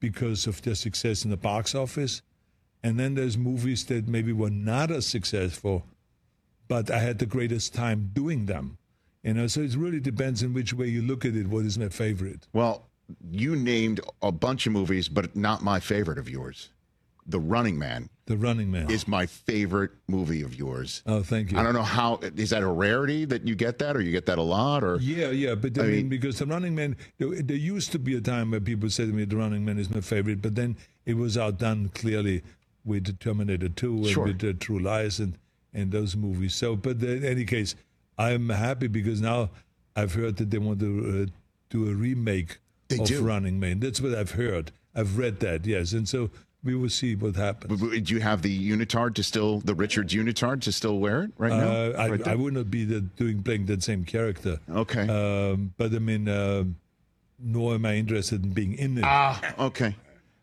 because 0.00 0.48
of 0.48 0.60
their 0.62 0.74
success 0.74 1.22
in 1.24 1.30
the 1.30 1.36
box 1.36 1.72
office, 1.72 2.20
and 2.82 2.98
then 2.98 3.14
there's 3.14 3.38
movies 3.38 3.84
that 3.84 4.08
maybe 4.08 4.32
were 4.32 4.50
not 4.50 4.90
as 4.90 5.06
successful, 5.06 5.86
but 6.66 6.90
I 6.90 6.98
had 6.98 7.20
the 7.20 7.26
greatest 7.26 7.74
time 7.74 8.10
doing 8.12 8.46
them. 8.46 8.76
You 9.22 9.34
know, 9.34 9.46
so 9.46 9.60
it 9.60 9.76
really 9.76 10.00
depends 10.00 10.42
on 10.42 10.52
which 10.52 10.74
way 10.74 10.88
you 10.88 11.02
look 11.02 11.24
at 11.24 11.36
it. 11.36 11.46
What 11.46 11.64
is 11.64 11.78
my 11.78 11.90
favorite? 11.90 12.48
Well, 12.52 12.88
you 13.30 13.54
named 13.54 14.00
a 14.20 14.32
bunch 14.32 14.66
of 14.66 14.72
movies, 14.72 15.08
but 15.08 15.36
not 15.36 15.62
my 15.62 15.78
favorite 15.78 16.18
of 16.18 16.28
yours. 16.28 16.70
The 17.26 17.38
Running 17.38 17.78
Man 17.78 18.08
The 18.26 18.36
Running 18.36 18.70
Man. 18.70 18.90
is 18.90 19.06
my 19.06 19.26
favorite 19.26 19.92
movie 20.08 20.42
of 20.42 20.54
yours. 20.56 21.02
oh, 21.06 21.22
thank 21.22 21.52
you. 21.52 21.58
I 21.58 21.62
don't 21.62 21.74
know 21.74 21.82
how 21.82 22.18
is 22.36 22.50
that 22.50 22.62
a 22.62 22.66
rarity 22.66 23.24
that 23.26 23.46
you 23.46 23.54
get 23.54 23.78
that, 23.78 23.96
or 23.96 24.00
you 24.00 24.10
get 24.10 24.26
that 24.26 24.38
a 24.38 24.42
lot, 24.42 24.82
or 24.82 24.96
Yeah, 25.00 25.30
yeah, 25.30 25.54
but 25.54 25.78
I, 25.78 25.82
I 25.82 25.84
mean, 25.86 25.94
mean- 25.96 26.08
because 26.08 26.38
the 26.38 26.46
Running 26.46 26.74
Man, 26.74 26.96
there, 27.18 27.30
there 27.42 27.56
used 27.56 27.92
to 27.92 27.98
be 27.98 28.16
a 28.16 28.20
time 28.20 28.50
where 28.50 28.60
people 28.60 28.90
said 28.90 29.06
to 29.08 29.12
me, 29.12 29.24
"The 29.24 29.36
Running 29.36 29.64
Man 29.64 29.78
is 29.78 29.88
my 29.90 30.00
favorite," 30.00 30.42
but 30.42 30.54
then 30.56 30.76
it 31.06 31.14
was 31.16 31.38
outdone 31.38 31.90
clearly 31.94 32.42
with 32.84 33.18
Terminator 33.20 33.68
Two 33.68 33.96
and 33.98 34.06
Sure. 34.08 34.24
with 34.24 34.40
the 34.40 34.52
True 34.54 34.78
Lies 34.80 35.20
and 35.20 35.38
and 35.72 35.90
those 35.92 36.16
movies. 36.16 36.54
So, 36.54 36.74
but 36.76 37.00
in 37.02 37.24
any 37.24 37.44
case, 37.44 37.74
I'm 38.18 38.48
happy 38.50 38.88
because 38.88 39.20
now 39.22 39.50
I've 39.96 40.14
heard 40.14 40.36
that 40.38 40.50
they 40.50 40.58
want 40.58 40.80
to 40.80 41.22
uh, 41.22 41.30
do 41.70 41.88
a 41.88 41.94
remake 41.94 42.58
They 42.88 42.98
of 42.98 43.06
do. 43.06 43.22
Running 43.22 43.58
Man. 43.60 43.78
That's 43.80 44.00
what 44.00 44.14
I've 44.14 44.32
heard. 44.32 44.72
I've 44.94 45.16
read 45.16 45.40
that, 45.40 45.64
yes, 45.66 45.92
and 45.92 46.06
so 46.08 46.30
we 46.64 46.74
will 46.74 46.88
see 46.88 47.14
what 47.16 47.34
happens. 47.36 47.80
do 47.80 48.14
you 48.14 48.20
have 48.20 48.42
the 48.42 48.70
unitard 48.70 49.14
to 49.16 49.22
still 49.22 49.60
the 49.60 49.74
Richards 49.74 50.14
unitard 50.14 50.60
to 50.62 50.72
still 50.72 50.98
wear 50.98 51.24
it 51.24 51.30
right 51.38 51.50
now? 51.52 51.68
Uh, 51.70 51.94
I, 51.98 52.08
Right? 52.10 52.28
I 52.28 52.34
would 52.34 52.54
not 52.54 52.70
be 52.70 52.84
the, 52.84 53.00
doing 53.00 53.42
playing 53.42 53.66
that 53.66 53.82
same 53.82 54.04
character. 54.04 54.60
Okay. 54.70 55.08
Um, 55.08 55.74
but 55.76 55.94
I 55.94 55.98
mean, 55.98 56.28
um 56.28 56.76
nor 57.44 57.74
am 57.74 57.84
I 57.84 57.96
interested 57.96 58.44
in 58.44 58.50
being 58.52 58.74
in 58.74 58.98
it. 58.98 59.04
Ah, 59.04 59.54
okay. 59.58 59.96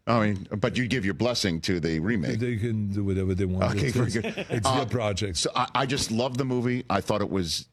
I 0.06 0.20
mean, 0.28 0.48
but 0.58 0.76
you 0.76 0.86
give 0.88 1.06
your 1.06 1.14
blessing 1.14 1.62
to 1.62 1.80
the 1.80 2.00
remake. 2.00 2.40
They 2.40 2.58
can 2.58 2.90
do 2.92 3.04
whatever 3.06 3.34
they 3.36 3.46
want. 3.46 3.76
Okay, 3.76 3.88
it's, 3.88 3.96
very 3.96 4.12
good. 4.12 4.26
It's 4.50 4.68
Uh, 4.68 4.78
their 4.78 4.86
project. 4.86 5.38
So 5.38 5.50
I, 5.56 5.68
I 5.76 5.86
just 5.86 6.12
love 6.12 6.38
the 6.38 6.44
movie. 6.46 6.84
I 6.90 7.00
thought 7.00 7.22
it 7.22 7.30
was. 7.30 7.68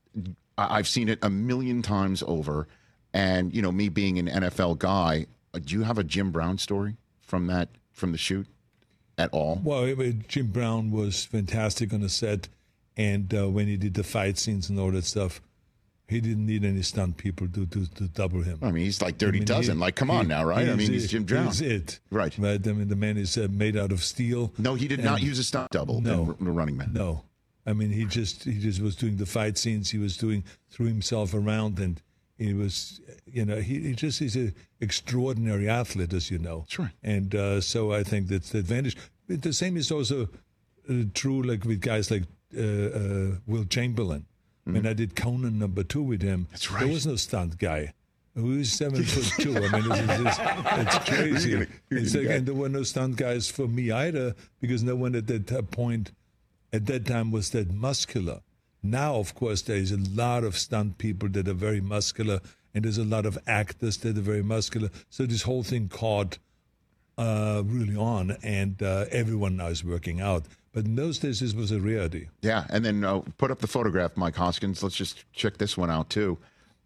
I- 0.57 0.79
I've 0.79 0.87
seen 0.87 1.09
it 1.09 1.19
a 1.23 1.31
million 1.31 1.83
times 1.83 2.23
over, 2.27 2.69
and 3.13 3.53
you 3.53 3.63
know, 3.63 3.73
me 3.73 3.89
being 3.89 4.19
an 4.19 4.29
NFL 4.29 4.79
guy, 4.79 5.27
uh, 5.55 5.59
do 5.59 5.75
you 5.75 5.83
have 5.83 5.99
a 5.99 6.05
Jim 6.05 6.31
Brown 6.31 6.59
story 6.59 6.97
from 7.21 7.47
that 7.49 7.69
from 7.97 8.13
the 8.13 8.19
shoot 8.19 8.47
at 9.19 9.31
all? 9.33 9.61
Well, 9.65 9.85
it- 9.85 9.99
it- 9.99 10.29
Jim 10.29 10.49
Brown 10.49 10.91
was 10.91 11.25
fantastic 11.25 11.93
on 11.93 12.01
the 12.03 12.09
set, 12.09 12.49
and 12.97 13.33
uh, 13.35 13.49
when 13.49 13.67
he 13.67 13.77
did 13.77 13.95
the 13.95 14.05
fight 14.05 14.39
scenes 14.39 14.69
and 14.71 14.79
all 14.79 14.91
that 14.93 15.05
stuff, 15.05 15.41
he 16.09 16.21
didn't 16.21 16.47
need 16.47 16.65
any 16.65 16.83
stunt 16.83 17.17
people 17.17 17.49
to 17.49 17.67
to, 17.67 17.87
to 17.95 18.05
double 18.09 18.43
him. 18.43 18.59
I 18.63 18.71
mean, 18.71 18.85
he's 18.85 19.03
like 19.03 19.19
Dirty 19.19 19.39
I 19.39 19.41
mean, 19.41 19.47
Dozen. 19.47 19.77
he- 19.77 19.81
like, 19.81 19.97
come 19.97 20.11
on 20.11 20.27
he- 20.27 20.29
now, 20.29 20.45
right? 20.45 20.69
I 20.69 20.75
mean, 20.77 20.93
he's. 20.93 21.11
Jim 21.11 21.25
Brown. 21.25 21.47
He's 21.47 21.61
it. 21.63 21.99
Right. 22.11 22.37
Right. 22.39 22.65
I 22.69 22.73
mean, 22.73 22.89
the 22.89 22.95
man 22.97 23.17
is 23.17 23.37
uh, 23.37 23.49
made 23.51 23.77
out 23.77 23.91
of 23.91 24.05
steel. 24.05 24.53
No, 24.59 24.75
he 24.75 24.87
did 24.87 25.03
not 25.03 25.21
use 25.23 25.39
a 25.41 25.45
stunt 25.45 25.71
double 25.73 26.01
No. 26.01 26.37
in 26.39 26.45
The 26.45 26.51
Running 26.53 26.77
Man. 26.77 26.93
No, 26.93 27.25
I 27.67 27.73
mean 27.73 27.91
he 27.91 28.05
just 28.05 28.45
he 28.45 28.61
just 28.61 28.81
was 28.81 28.95
doing 28.95 29.17
the 29.17 29.27
fight 29.27 29.59
scenes. 29.59 29.91
He 29.91 29.99
was 29.99 30.17
doing 30.17 30.45
threw 30.71 30.87
himself 30.87 31.35
around, 31.35 31.81
and 31.81 32.01
he 32.39 32.53
was 32.55 33.01
you 33.27 33.45
know 33.45 33.57
he, 33.57 33.81
he 33.81 33.93
just 33.95 34.21
is 34.21 34.37
an 34.37 34.55
extraordinary 34.81 35.69
athlete, 35.69 36.13
as 36.13 36.31
you 36.31 36.39
know. 36.39 36.65
Sure. 36.69 36.93
And 37.03 37.35
uh, 37.35 37.61
so 37.61 37.93
I 37.93 38.03
think 38.03 38.29
that's 38.29 38.51
the 38.51 38.59
advantage. 38.59 38.97
But 39.29 39.43
the 39.43 39.53
same 39.53 39.77
is 39.77 39.91
also 39.91 40.29
uh, 40.89 41.05
true, 41.15 41.43
like 41.43 41.65
with 41.65 41.81
guys 41.81 42.11
like 42.11 42.25
uh, 42.57 42.61
uh, 42.61 43.31
Wilt 43.47 43.71
Chamberlain. 43.71 44.27
I 44.67 44.71
mean, 44.71 44.87
I 44.87 44.95
did 44.95 45.15
Conan 45.15 45.61
number 45.61 45.85
two 45.85 46.03
with 46.03 46.23
him. 46.23 46.41
Mm-hmm. 46.41 46.51
That's 46.51 46.69
There 46.69 46.89
was 46.89 47.07
no 47.07 47.17
stunt 47.17 47.59
guy. 47.59 47.93
Was 48.35 48.73
seven 48.73 49.03
foot 49.05 49.43
two. 49.43 49.57
I 49.57 49.61
mean, 49.61 49.91
it's, 49.91 50.39
it's, 50.39 50.97
it's 50.97 51.09
crazy. 51.09 51.55
Really? 51.55 51.69
It's 51.91 52.15
like, 52.15 52.27
and 52.27 52.47
there 52.47 52.55
were 52.55 52.69
no 52.69 52.83
stunt 52.83 53.17
guys 53.17 53.49
for 53.49 53.67
me 53.67 53.91
either 53.91 54.35
because 54.61 54.83
no 54.83 54.95
one 54.97 55.15
at 55.15 55.27
that 55.29 55.71
point, 55.71 56.13
at 56.73 56.85
that 56.87 57.07
time, 57.07 57.31
was 57.31 57.51
that 57.51 57.73
muscular. 57.73 58.41
Now, 58.91 59.17
of 59.17 59.35
course, 59.35 59.63
there 59.63 59.77
is 59.77 59.93
a 59.93 59.99
lot 59.99 60.45
of 60.45 60.57
stunt 60.57 60.99
people 60.99 61.29
that 61.31 61.49
are 61.49 61.55
very 61.55 61.81
muscular, 61.81 62.41
and 62.75 62.85
there's 62.85 62.99
a 62.99 63.05
lot 63.05 63.27
of 63.27 63.39
actors 63.47 63.99
that 63.99 64.17
are 64.17 64.21
very 64.21 64.43
muscular. 64.43 64.91
So 65.11 65.27
this 65.27 65.43
whole 65.43 65.63
thing 65.63 65.89
caught 65.89 66.39
uh, 67.19 67.63
really 67.65 67.97
on, 67.97 68.37
and 68.43 68.83
uh, 68.83 69.07
everyone 69.11 69.57
now 69.57 69.69
is 69.69 69.83
working 69.85 70.21
out. 70.21 70.45
But 70.73 70.85
in 70.85 70.95
those 70.95 71.19
days, 71.19 71.41
this 71.41 71.55
was 71.55 71.73
a 71.73 71.81
rarity. 71.81 72.29
Yeah, 72.43 72.67
and 72.69 72.85
then 72.85 73.03
uh, 73.03 73.21
put 73.39 73.51
up 73.51 73.61
the 73.61 73.67
photograph, 73.67 74.17
Mike 74.17 74.37
Hoskins. 74.37 74.83
Let's 74.83 74.95
just 74.95 75.25
check 75.33 75.57
this 75.57 75.77
one 75.77 75.91
out 75.91 76.11
too. 76.11 76.37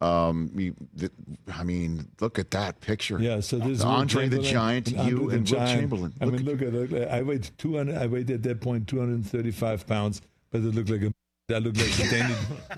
Um, 0.00 0.50
you, 0.54 0.74
the, 0.94 1.10
I 1.52 1.64
mean, 1.64 2.08
look 2.20 2.38
at 2.38 2.52
that 2.52 2.80
picture. 2.80 3.18
Yeah, 3.20 3.40
so 3.40 3.58
this 3.58 3.78
is 3.78 3.84
Andre 3.84 4.28
the 4.28 4.38
Giant, 4.38 4.92
and 4.92 5.10
you 5.10 5.30
and 5.30 5.48
Wilt. 5.50 5.66
Chamberlain. 5.68 6.14
I 6.20 6.24
Look 6.24 6.34
mean, 6.36 6.44
look 6.44 6.62
at 6.62 6.74
it. 6.74 7.08
I 7.08 7.20
weighed 7.22 7.50
200. 7.58 7.96
I 7.98 8.06
weighed 8.06 8.30
at 8.30 8.42
that 8.44 8.60
point 8.60 8.86
235 8.88 9.86
pounds, 9.86 10.22
but 10.50 10.58
it 10.60 10.74
looked 10.74 10.88
like 10.88 11.02
a. 11.02 11.12
I 11.52 11.58
looked 11.58 11.78
like 11.78 11.92
the 11.92 12.08
Danny, 12.10 12.34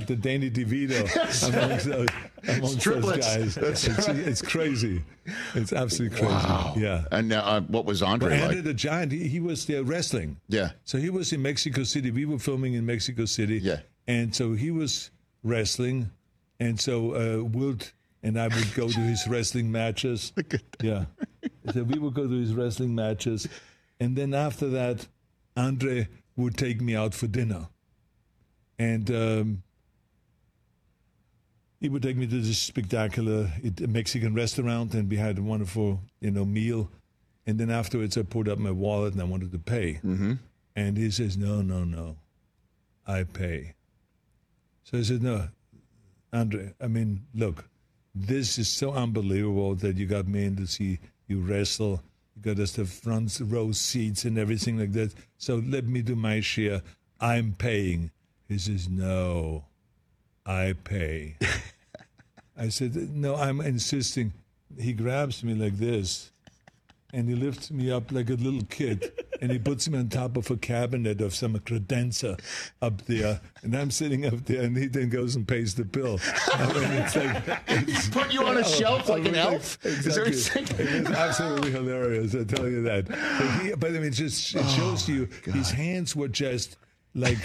the 0.07 0.17
Danny 0.17 0.51
DeVito 0.51 1.03
amongst 1.55 1.87
those, 1.87 2.09
amongst 2.49 2.85
those 2.85 3.17
guys. 3.19 3.55
That's 3.55 3.87
it's, 3.87 4.09
it's 4.09 4.43
crazy. 4.43 5.03
It's 5.55 5.73
absolutely 5.73 6.19
crazy. 6.19 6.35
Wow. 6.35 6.75
Yeah. 6.77 7.05
And 7.11 7.33
uh, 7.33 7.61
what 7.63 7.85
was 7.85 8.03
Andre 8.03 8.31
But 8.31 8.35
like? 8.39 8.49
Andre 8.49 8.61
the 8.63 8.75
Giant, 8.75 9.13
he, 9.13 9.29
he 9.29 9.41
was 9.41 9.67
there 9.67 9.83
wrestling. 9.83 10.39
Yeah. 10.49 10.71
So 10.85 10.99
he 10.99 11.11
was 11.11 11.33
in 11.33 11.43
Mexico 11.43 11.83
City. 11.85 12.11
We 12.11 12.25
were 12.25 12.39
filming 12.39 12.75
in 12.75 12.85
Mexico 12.87 13.25
City. 13.25 13.59
Yeah. 13.59 13.81
And 14.07 14.35
so 14.35 14.53
he 14.55 14.71
was 14.71 15.11
wrestling. 15.43 16.11
And 16.61 16.81
so 16.81 17.15
uh, 17.15 17.45
Wilt 17.45 17.93
and 18.23 18.39
I 18.39 18.49
would 18.49 18.75
go 18.75 18.89
to 18.89 19.01
his 19.01 19.27
wrestling 19.29 19.71
matches. 19.71 20.33
Yeah. 20.83 21.05
So 21.73 21.85
we 21.85 21.99
would 21.99 22.15
go 22.15 22.27
to 22.27 22.41
his 22.41 22.55
wrestling 22.55 22.95
matches. 22.95 23.49
And 24.01 24.17
then 24.17 24.35
after 24.35 24.69
that, 24.71 25.07
Andre 25.57 26.09
would 26.37 26.57
take 26.57 26.81
me 26.81 26.97
out 26.97 27.15
for 27.15 27.29
dinner. 27.29 27.69
And 28.79 29.11
um, 29.11 29.63
he 31.81 31.89
would 31.89 32.03
take 32.03 32.17
me 32.17 32.27
to 32.27 32.41
this 32.41 32.59
spectacular 32.59 33.51
Mexican 33.81 34.35
restaurant, 34.35 34.95
and 34.95 35.11
we 35.11 35.17
had 35.17 35.39
a 35.39 35.43
wonderful, 35.43 36.01
you 36.21 36.31
know, 36.31 36.45
meal. 36.45 36.91
And 37.47 37.59
then 37.59 37.71
afterwards, 37.71 38.17
I 38.17 38.23
pulled 38.23 38.49
up 38.49 38.59
my 38.59 38.71
wallet 38.71 39.15
and 39.15 39.23
I 39.23 39.25
wanted 39.25 39.53
to 39.53 39.59
pay. 39.59 39.95
Mm-hmm. 39.95 40.35
And 40.77 40.97
he 40.97 41.11
says, 41.11 41.37
"No, 41.37 41.61
no, 41.61 41.85
no, 41.85 42.17
I 43.07 43.25
pay." 43.25 43.75
So 44.85 44.99
I 44.99 45.03
said, 45.03 45.23
"No, 45.23 45.49
Andre. 46.33 46.73
I 46.81 46.87
mean, 46.87 47.27
look, 47.35 47.65
this 48.15 48.59
is 48.59 48.69
so 48.69 48.93
unbelievable 48.93 49.75
that 49.77 49.97
you 49.97 50.07
got 50.07 50.27
me 50.27 50.45
in 50.45 50.57
to 50.57 50.67
see 50.67 50.99
you 51.27 51.41
wrestle. 51.41 52.03
You 52.37 52.43
got 52.43 52.63
us 52.63 52.73
the 52.73 52.85
front 52.85 53.39
row 53.43 53.73
seats 53.73 54.25
and 54.25 54.39
everything 54.39 54.79
like 54.79 54.93
that. 54.93 55.13
So 55.37 55.63
let 55.67 55.85
me 55.85 56.03
do 56.03 56.17
my 56.17 56.41
share. 56.41 56.83
I'm 57.21 57.53
paying. 57.53 58.11
He 58.49 58.59
says, 58.59 58.89
no, 58.89 59.65
I 60.45 60.75
pay. 60.85 61.37
I 62.57 62.69
said, 62.69 62.95
no, 63.15 63.37
I'm 63.37 63.61
insisting. 63.61 64.33
He 64.79 64.93
grabs 64.93 65.43
me 65.43 65.55
like 65.55 65.77
this 65.79 66.33
and 67.13 67.29
he 67.29 67.35
lifts 67.35 67.71
me 67.71 67.91
up 67.91 68.11
like 68.11 68.31
a 68.31 68.35
little 68.35 68.63
kid 68.71 69.13
and 69.41 69.51
he 69.51 69.59
puts 69.59 69.89
me 69.89 69.99
on 69.99 70.09
top 70.09 70.37
of 70.37 70.51
a 70.51 70.57
cabinet 70.57 71.21
of 71.21 71.35
some 71.35 71.55
credenza 71.59 72.41
up 72.81 73.03
there 73.03 73.41
and 73.63 73.77
i'm 73.77 73.91
sitting 73.91 74.25
up 74.25 74.45
there 74.47 74.63
and 74.63 74.77
he 74.77 74.87
then 74.87 75.09
goes 75.11 75.37
and 75.37 75.47
pays 75.47 75.75
the 75.75 75.85
bill 75.85 76.19
I 76.53 76.67
mean, 76.73 76.93
it's 76.93 77.17
like 77.17 77.61
it's, 77.69 78.09
Put 78.09 78.33
you 78.33 78.45
on 78.45 78.57
a 78.57 78.65
shelf 78.65 79.09
oh, 79.09 79.13
like 79.13 79.27
an 79.27 79.35
elf? 79.35 79.79
Is 79.85 80.15
there 80.15 80.25
exactly. 80.25 80.85
a- 80.85 80.89
it 80.89 80.95
is 80.95 81.11
absolutely 81.11 81.71
hilarious 81.71 82.35
i 82.35 82.45
tell 82.45 82.69
you 82.69 82.83
that 82.83 83.09
but, 83.09 83.63
he, 83.63 83.75
but 83.75 83.91
i 83.91 83.95
mean 83.95 84.05
it 84.05 84.11
just 84.11 84.55
it 84.55 84.63
oh 84.65 84.69
shows 84.69 85.09
you 85.09 85.29
his 85.45 85.71
hands 85.71 86.17
were 86.17 86.29
just 86.29 86.77
like 87.15 87.39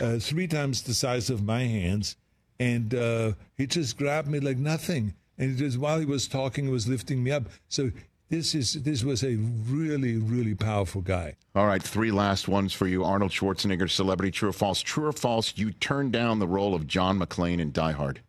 uh, 0.00 0.18
three 0.18 0.46
times 0.46 0.82
the 0.82 0.94
size 0.94 1.30
of 1.30 1.42
my 1.42 1.62
hands 1.64 2.16
and 2.58 2.94
uh, 2.94 3.32
he 3.56 3.66
just 3.66 3.96
grabbed 3.96 4.28
me 4.28 4.40
like 4.40 4.58
nothing 4.58 5.14
and 5.38 5.56
just 5.56 5.78
while 5.78 5.98
he 5.98 6.06
was 6.06 6.28
talking 6.28 6.64
he 6.66 6.70
was 6.72 6.88
lifting 6.88 7.22
me 7.22 7.30
up 7.30 7.44
so 7.68 7.90
this 8.28 8.54
is 8.54 8.82
this 8.82 9.04
was 9.04 9.22
a 9.22 9.36
really 9.68 10.16
really 10.16 10.54
powerful 10.54 11.00
guy 11.02 11.34
All 11.54 11.66
right, 11.66 11.82
three 11.82 12.10
last 12.10 12.48
ones 12.48 12.72
for 12.72 12.86
you. 12.86 13.04
Arnold 13.04 13.30
Schwarzenegger, 13.30 13.90
celebrity, 13.90 14.30
true 14.30 14.48
or 14.48 14.52
false? 14.54 14.80
True 14.80 15.06
or 15.08 15.12
false? 15.12 15.52
You 15.56 15.70
turned 15.72 16.12
down 16.12 16.38
the 16.38 16.46
role 16.46 16.74
of 16.74 16.86
John 16.86 17.18
McClane 17.18 17.60
in 17.60 17.72
Die 17.72 17.92
Hard. 17.92 18.22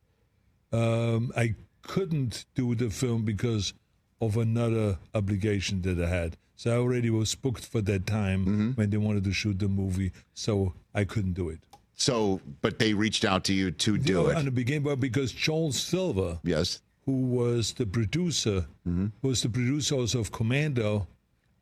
um, 0.71 1.31
i 1.37 1.55
couldn't 1.83 2.45
do 2.55 2.75
the 2.75 2.89
film 2.89 3.23
because 3.23 3.73
of 4.21 4.37
another 4.37 4.97
obligation 5.13 5.81
that 5.81 5.99
i 5.99 6.07
had 6.07 6.37
so 6.56 6.72
i 6.72 6.76
already 6.78 7.10
was 7.10 7.36
booked 7.36 7.66
for 7.66 7.82
that 7.82 8.06
time 8.06 8.41
mm-hmm. 8.45 8.70
when 8.72 8.89
they 8.89 8.97
wanted 8.97 9.24
to 9.24 9.32
shoot 9.32 9.60
the 9.60 9.68
movie 9.68 10.12
so 10.34 10.74
i 10.93 11.04
couldn't 11.04 11.34
do 11.34 11.49
it 11.49 11.60
So, 11.95 12.41
but 12.62 12.80
they 12.80 12.93
reached 12.93 13.24
out 13.24 13.43
to 13.45 13.54
you 13.54 13.70
to 13.86 13.97
do 13.97 14.28
it? 14.30 14.36
on 14.36 14.41
it. 14.41 14.45
the 14.45 14.51
beginning 14.51 14.84
well, 14.84 14.95
because 14.95 15.32
joel 15.32 15.72
silver 15.72 16.39
Yes. 16.43 16.82
who 17.06 17.18
was 17.39 17.74
the 17.74 17.86
producer, 17.86 18.66
mm-hmm. 18.88 19.08
was 19.22 19.41
the 19.43 19.49
producer 19.49 19.95
also 19.95 20.20
of 20.20 20.32
Commando 20.32 21.08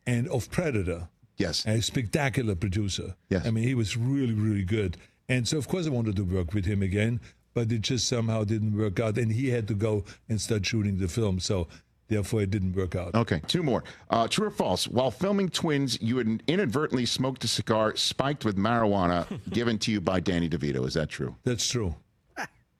and 0.06 0.26
of 0.28 0.50
Predator. 0.50 1.08
Yes. 1.36 1.66
A 1.66 1.80
spectacular 1.82 2.54
producer. 2.54 3.14
Yes. 3.28 3.46
I 3.46 3.50
mean, 3.50 3.64
he 3.64 3.74
was 3.74 3.96
really, 3.96 4.34
really 4.34 4.64
good. 4.64 4.96
And 5.28 5.46
so, 5.48 5.58
of 5.58 5.66
course, 5.68 5.86
I 5.86 5.90
wanted 5.90 6.16
to 6.16 6.24
work 6.24 6.54
with 6.54 6.64
him 6.66 6.82
again, 6.82 7.20
but 7.54 7.70
it 7.72 7.80
just 7.82 8.06
somehow 8.08 8.44
didn't 8.44 8.76
work 8.76 9.00
out. 9.00 9.18
And 9.18 9.32
he 9.32 9.50
had 9.50 9.66
to 9.68 9.74
go 9.74 10.04
and 10.28 10.40
start 10.40 10.64
shooting 10.66 10.98
the 10.98 11.08
film. 11.08 11.40
So, 11.40 11.68
therefore, 12.12 12.42
it 12.42 12.50
didn't 12.50 12.74
work 12.74 12.94
out. 12.94 13.14
Okay, 13.14 13.40
two 13.46 13.62
more. 13.62 13.84
Uh, 14.10 14.28
true 14.28 14.46
or 14.46 14.50
false? 14.50 14.86
While 14.86 15.10
filming 15.10 15.48
Twins, 15.48 16.00
you 16.00 16.18
had 16.18 16.42
inadvertently 16.46 17.06
smoked 17.06 17.44
a 17.44 17.48
cigar 17.48 17.96
spiked 17.96 18.44
with 18.44 18.56
marijuana 18.56 19.26
given 19.50 19.78
to 19.80 19.90
you 19.90 20.00
by 20.00 20.20
Danny 20.20 20.48
DeVito. 20.48 20.86
Is 20.86 20.94
that 20.94 21.08
true? 21.08 21.34
That's 21.44 21.68
true. 21.68 21.94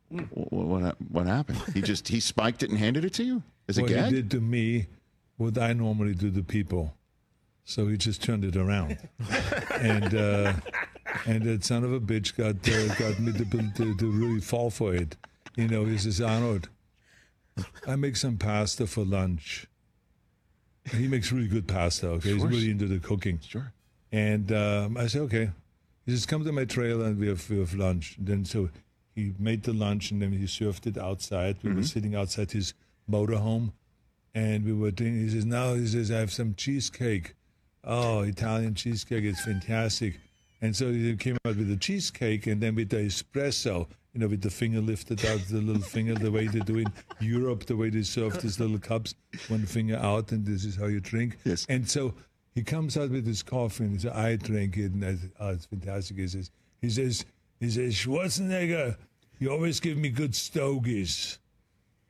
What, 0.09 0.51
what, 0.51 0.97
what 1.11 1.27
happened? 1.27 1.59
He 1.73 1.81
just 1.81 2.09
he 2.09 2.21
spiked 2.21 2.63
it 2.63 2.71
and 2.71 2.79
handed 2.79 3.05
it 3.05 3.15
to 3.15 3.25
you 3.25 3.43
as 3.69 3.79
a 3.79 3.83
what 3.83 3.91
gag. 3.91 4.05
he 4.07 4.11
did 4.17 4.31
to 4.33 4.41
me, 4.41 4.87
what 5.39 5.57
I 5.57 5.73
normally 5.73 6.15
do 6.15 6.31
to 6.31 6.43
people. 6.43 6.95
So 7.65 7.87
he 7.87 7.97
just 7.97 8.23
turned 8.23 8.45
it 8.45 8.57
around, 8.57 8.99
and 9.81 10.15
uh, 10.15 10.53
and 11.27 11.43
that 11.45 11.65
son 11.65 11.85
of 11.85 11.93
a 11.93 12.01
bitch 12.01 12.37
got 12.37 12.57
uh, 12.69 12.95
got 12.97 13.21
me 13.21 13.33
to, 13.33 13.45
to 13.45 13.97
to 13.97 14.11
really 14.11 14.41
fall 14.41 14.69
for 14.69 14.95
it. 14.95 15.17
You 15.57 15.69
know, 15.69 15.85
he 15.85 15.97
says, 15.99 16.21
Arnold, 16.21 16.69
I 17.87 17.97
make 17.97 18.17
some 18.17 18.39
pasta 18.39 18.87
for 18.87 19.05
lunch. 19.05 19.67
He 20.91 21.07
makes 21.09 21.31
really 21.31 21.49
good 21.49 21.69
pasta. 21.69 22.09
Okay, 22.09 22.33
he's 22.33 22.43
really 22.43 22.71
into 22.71 22.87
the 22.87 22.99
cooking. 22.99 23.39
Sure. 23.47 23.73
And 24.11 24.51
um, 24.53 24.97
I 24.97 25.07
said, 25.07 25.23
okay. 25.23 25.51
He 26.05 26.13
says, 26.13 26.27
come 26.27 26.45
to 26.45 26.53
my 26.53 26.65
trailer 26.65 27.07
and 27.07 27.19
we 27.19 27.29
have, 27.29 27.49
we 27.49 27.59
have 27.61 27.75
lunch. 27.75 28.17
And 28.19 28.27
then 28.27 28.45
so 28.45 28.71
he 29.15 29.33
made 29.39 29.63
the 29.63 29.73
lunch 29.73 30.11
and 30.11 30.21
then 30.21 30.33
he 30.33 30.47
served 30.47 30.87
it 30.87 30.99
outside. 30.99 31.59
We 31.63 31.73
were 31.73 31.83
sitting 31.83 32.15
outside 32.15 32.51
his 32.51 32.75
motorhome 33.11 33.73
and 34.35 34.65
we 34.65 34.73
were 34.73 34.91
doing, 34.91 35.21
he 35.21 35.29
says, 35.31 35.45
now 35.45 35.75
he 35.75 35.87
says, 35.87 36.11
I 36.11 36.19
have 36.19 36.33
some 36.33 36.55
cheesecake. 36.55 37.35
Oh, 37.85 38.21
Italian 38.21 38.75
cheesecake 38.75 39.25
is 39.25 39.41
fantastic. 39.41 40.19
And 40.61 40.75
so 40.75 40.91
he 40.93 41.15
came 41.17 41.37
out 41.45 41.57
with 41.57 41.69
the 41.69 41.77
cheesecake 41.77 42.47
and 42.47 42.61
then 42.61 42.75
with 42.75 42.89
the 42.89 42.99
espresso, 42.99 43.89
you 44.13 44.21
know, 44.21 44.29
with 44.29 44.43
the 44.43 44.51
finger 44.51 44.81
lifted 44.81 45.25
out, 45.25 45.41
the 45.49 45.61
little 45.61 45.83
finger, 45.83 46.15
the 46.15 46.31
way 46.31 46.47
they 46.47 46.61
do 46.61 46.79
in 46.79 46.93
Europe, 47.21 47.65
the 47.65 47.77
way 47.77 47.89
they 47.89 48.03
serve 48.03 48.41
these 48.43 48.61
little 48.61 48.79
cups, 48.79 49.15
one 49.49 49.65
finger 49.65 49.97
out, 49.97 50.33
and 50.33 50.45
this 50.45 50.65
is 50.65 50.77
how 50.77 50.87
you 50.87 51.01
drink. 51.01 51.39
Yes. 51.45 51.65
And 51.69 51.89
so 51.89 52.15
he 52.55 52.63
comes 52.63 52.97
out 52.97 53.11
with 53.11 53.27
his 53.27 53.43
coffee 53.43 53.85
and 53.85 53.95
he 53.95 53.99
says, 54.01 54.13
I 54.13 54.37
drink 54.37 54.77
it. 54.77 54.93
And 54.93 55.05
I 55.05 55.15
said, 55.15 55.33
oh, 55.41 55.49
it's 55.49 55.67
fantastic. 55.67 56.19
He 56.19 56.29
says, 56.29 56.51
he 56.81 56.91
says, 56.91 57.25
he 57.59 57.71
says, 57.71 57.95
Schwarzenegger, 57.95 58.97
you 59.39 59.51
always 59.51 59.81
give 59.81 59.97
me 59.97 60.11
good 60.11 60.35
stogies. 60.35 61.39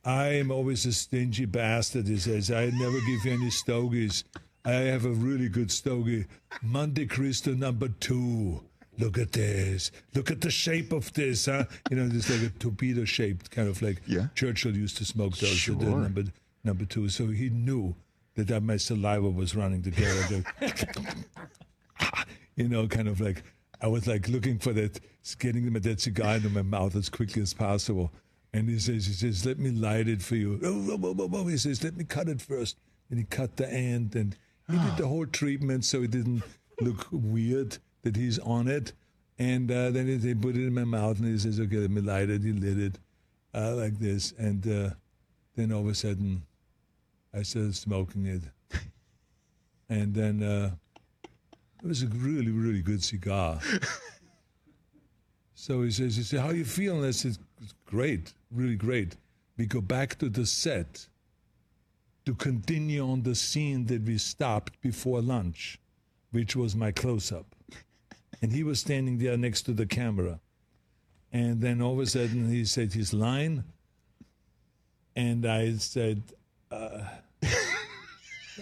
I 0.05 0.29
am 0.35 0.51
always 0.51 0.85
a 0.85 0.93
stingy 0.93 1.45
bastard, 1.45 2.09
he 2.09 2.19
says. 2.19 2.51
I 2.51 2.71
never 2.71 2.99
give 3.01 3.25
you 3.25 3.33
any 3.33 3.51
stogies. 3.51 4.25
I 4.65 4.73
have 4.73 5.05
a 5.05 5.11
really 5.11 5.49
good 5.49 5.71
stogie. 5.71 6.27
Monte 6.63 7.07
Cristo 7.07 7.55
number 7.55 7.89
two. 7.89 8.65
Look 8.99 9.19
at 9.19 9.33
this. 9.33 9.91
Look 10.15 10.31
at 10.31 10.41
the 10.41 10.51
shape 10.51 10.93
of 10.93 11.13
this, 11.15 11.47
huh? 11.47 11.65
You 11.91 11.97
know, 11.97 12.15
it's 12.15 12.29
like 12.29 12.43
a 12.43 12.59
torpedo 12.59 13.05
shaped, 13.05 13.51
kind 13.51 13.69
of 13.69 13.81
like 13.81 14.03
Yeah. 14.07 14.29
Churchill 14.35 14.77
used 14.77 14.99
to 14.99 15.05
smoke 15.05 15.37
those. 15.39 15.63
so 15.63 15.75
the 15.75 15.87
Sure. 15.87 15.99
number, 16.01 16.25
number 16.63 16.85
two. 16.85 17.09
So 17.09 17.29
he 17.29 17.49
knew 17.49 17.95
that, 18.35 18.49
that 18.49 18.63
my 18.63 18.77
saliva 18.77 19.31
was 19.31 19.57
running 19.57 19.83
together. 19.83 20.45
you 22.57 22.69
know, 22.69 22.87
kind 22.87 23.09
of 23.09 23.21
like 23.21 23.43
I 23.81 23.89
was 23.89 24.07
like 24.07 24.29
looking 24.29 24.59
for 24.59 24.73
that, 24.75 25.01
getting 25.39 25.73
that 25.73 26.01
cigar 26.01 26.37
into 26.37 26.51
my 26.51 26.63
mouth 26.63 26.95
as 26.95 27.09
quickly 27.09 27.43
as 27.43 27.55
possible. 27.55 28.13
And 28.55 28.69
he 28.69 28.79
says, 28.79 29.07
he 29.07 29.15
says, 29.15 29.47
let 29.47 29.59
me 29.59 29.71
light 29.71 30.09
it 30.09 30.21
for 30.23 30.37
you. 30.37 30.61
Oh. 30.63 31.47
He 31.49 31.57
says, 31.57 31.83
let 31.83 31.97
me 31.97 32.05
cut 32.05 32.29
it 32.29 32.43
first. 32.43 32.77
And 33.09 33.19
he 33.19 33.25
cut 33.25 33.57
the 33.57 33.71
end 33.71 34.15
and 34.15 34.37
he 34.69 34.75
did 34.75 34.83
ah. 34.83 34.95
the 34.99 35.09
whole 35.09 35.27
treatment 35.27 35.85
so 35.85 36.03
it 36.03 36.11
didn't 36.11 36.43
look 36.81 37.09
weird 37.11 37.79
that 38.03 38.17
he's 38.17 38.39
on 38.41 38.69
it. 38.69 38.93
And 39.39 39.71
uh, 39.71 39.91
then 39.91 40.21
they 40.21 40.35
put 40.35 40.57
it 40.57 40.67
in 40.67 40.75
my 40.75 40.85
mouth 40.85 41.19
and 41.19 41.29
he 41.29 41.39
says, 41.39 41.59
okay, 41.59 41.77
let 41.77 41.91
me 41.91 42.01
light 42.01 42.31
it. 42.31 42.43
He 42.43 42.53
lit 42.53 42.79
it 42.79 42.99
uh, 43.55 43.75
like 43.75 43.99
this. 43.99 44.33
And 44.39 44.67
uh, 44.67 44.91
then 45.57 45.73
all 45.73 45.81
of 45.81 45.89
a 45.89 45.95
sudden, 45.95 46.43
I 47.35 47.43
started 47.43 47.75
smoking 47.75 48.27
it. 48.27 48.43
And 49.89 50.15
then 50.15 50.43
uh, 50.43 50.71
it 51.83 51.87
was 51.87 52.03
a 52.03 52.07
really, 52.07 52.51
really 52.51 52.81
good 52.81 53.05
cigar. 53.05 53.61
so 55.55 55.83
he 55.83 55.91
says, 55.91 56.17
he 56.17 56.23
said, 56.23 56.41
how 56.41 56.49
you 56.49 56.65
feeling? 56.65 57.05
I 57.05 57.11
said, 57.11 57.37
great, 57.85 58.33
really 58.51 58.77
great. 58.77 59.17
We 59.59 59.67
go 59.67 59.83
back 59.83 60.19
to 60.21 60.31
the 60.31 60.47
set 60.47 61.09
to 62.25 62.35
continue 62.35 63.07
on 63.07 63.23
the 63.23 63.35
scene 63.35 63.85
that 63.87 64.03
we 64.03 64.17
stopped 64.17 64.81
before 64.81 65.21
lunch, 65.21 65.79
which 66.31 66.57
was 66.57 66.75
my 66.75 66.91
close-up. 66.91 67.55
And 68.43 68.53
he 68.53 68.65
was 68.65 68.81
standing 68.81 69.19
there 69.19 69.37
next 69.37 69.63
to 69.63 69.73
the 69.73 69.87
camera. 69.87 70.41
And 71.33 71.61
then 71.61 71.81
all 71.81 71.95
of 71.95 72.01
a 72.01 72.07
sudden 72.07 72.51
he 72.51 72.65
said 72.65 72.93
his 72.93 73.15
line. 73.15 73.65
And 75.15 75.47
I 75.47 75.75
said, 75.75 76.23
uh, 76.71 77.05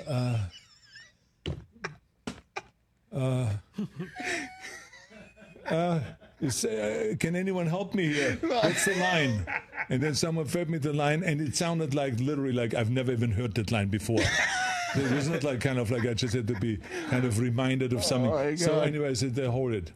uh, 0.07 0.39
uh, 3.13 3.51
uh, 5.69 6.01
say, 6.49 7.13
uh, 7.13 7.17
can 7.17 7.37
anyone 7.37 7.67
help 7.67 7.95
me 7.95 8.13
here? 8.13 8.39
What's 8.43 8.85
the 8.85 8.95
line? 8.97 9.47
And 9.89 10.03
then 10.03 10.15
someone 10.15 10.47
fed 10.47 10.71
me 10.71 10.79
the 10.79 10.93
line, 10.93 11.23
and 11.25 11.41
it 11.41 11.57
sounded 11.57 11.95
like 11.95 12.19
literally 12.21 12.53
like 12.53 12.75
I've 12.75 12.91
never 12.91 13.13
even 13.13 13.33
heard 13.33 13.55
that 13.55 13.73
line 13.73 13.89
before. 13.89 14.21
It 14.97 15.13
was 15.13 15.29
not 15.29 15.45
like 15.45 15.61
kind 15.61 15.79
of 15.79 15.91
like 15.91 16.07
I 16.07 16.15
just 16.15 16.35
had 16.35 16.47
to 16.49 16.55
be 16.55 16.79
kind 17.09 17.25
of 17.25 17.39
reminded 17.39 17.93
of 17.93 18.05
something. 18.05 18.31
my 18.31 18.55
so 18.55 18.81
anyway, 18.81 19.11
I 19.11 19.13
said, 19.15 19.35
"There, 19.35 19.51
hold 19.51 19.73
it." 19.73 19.93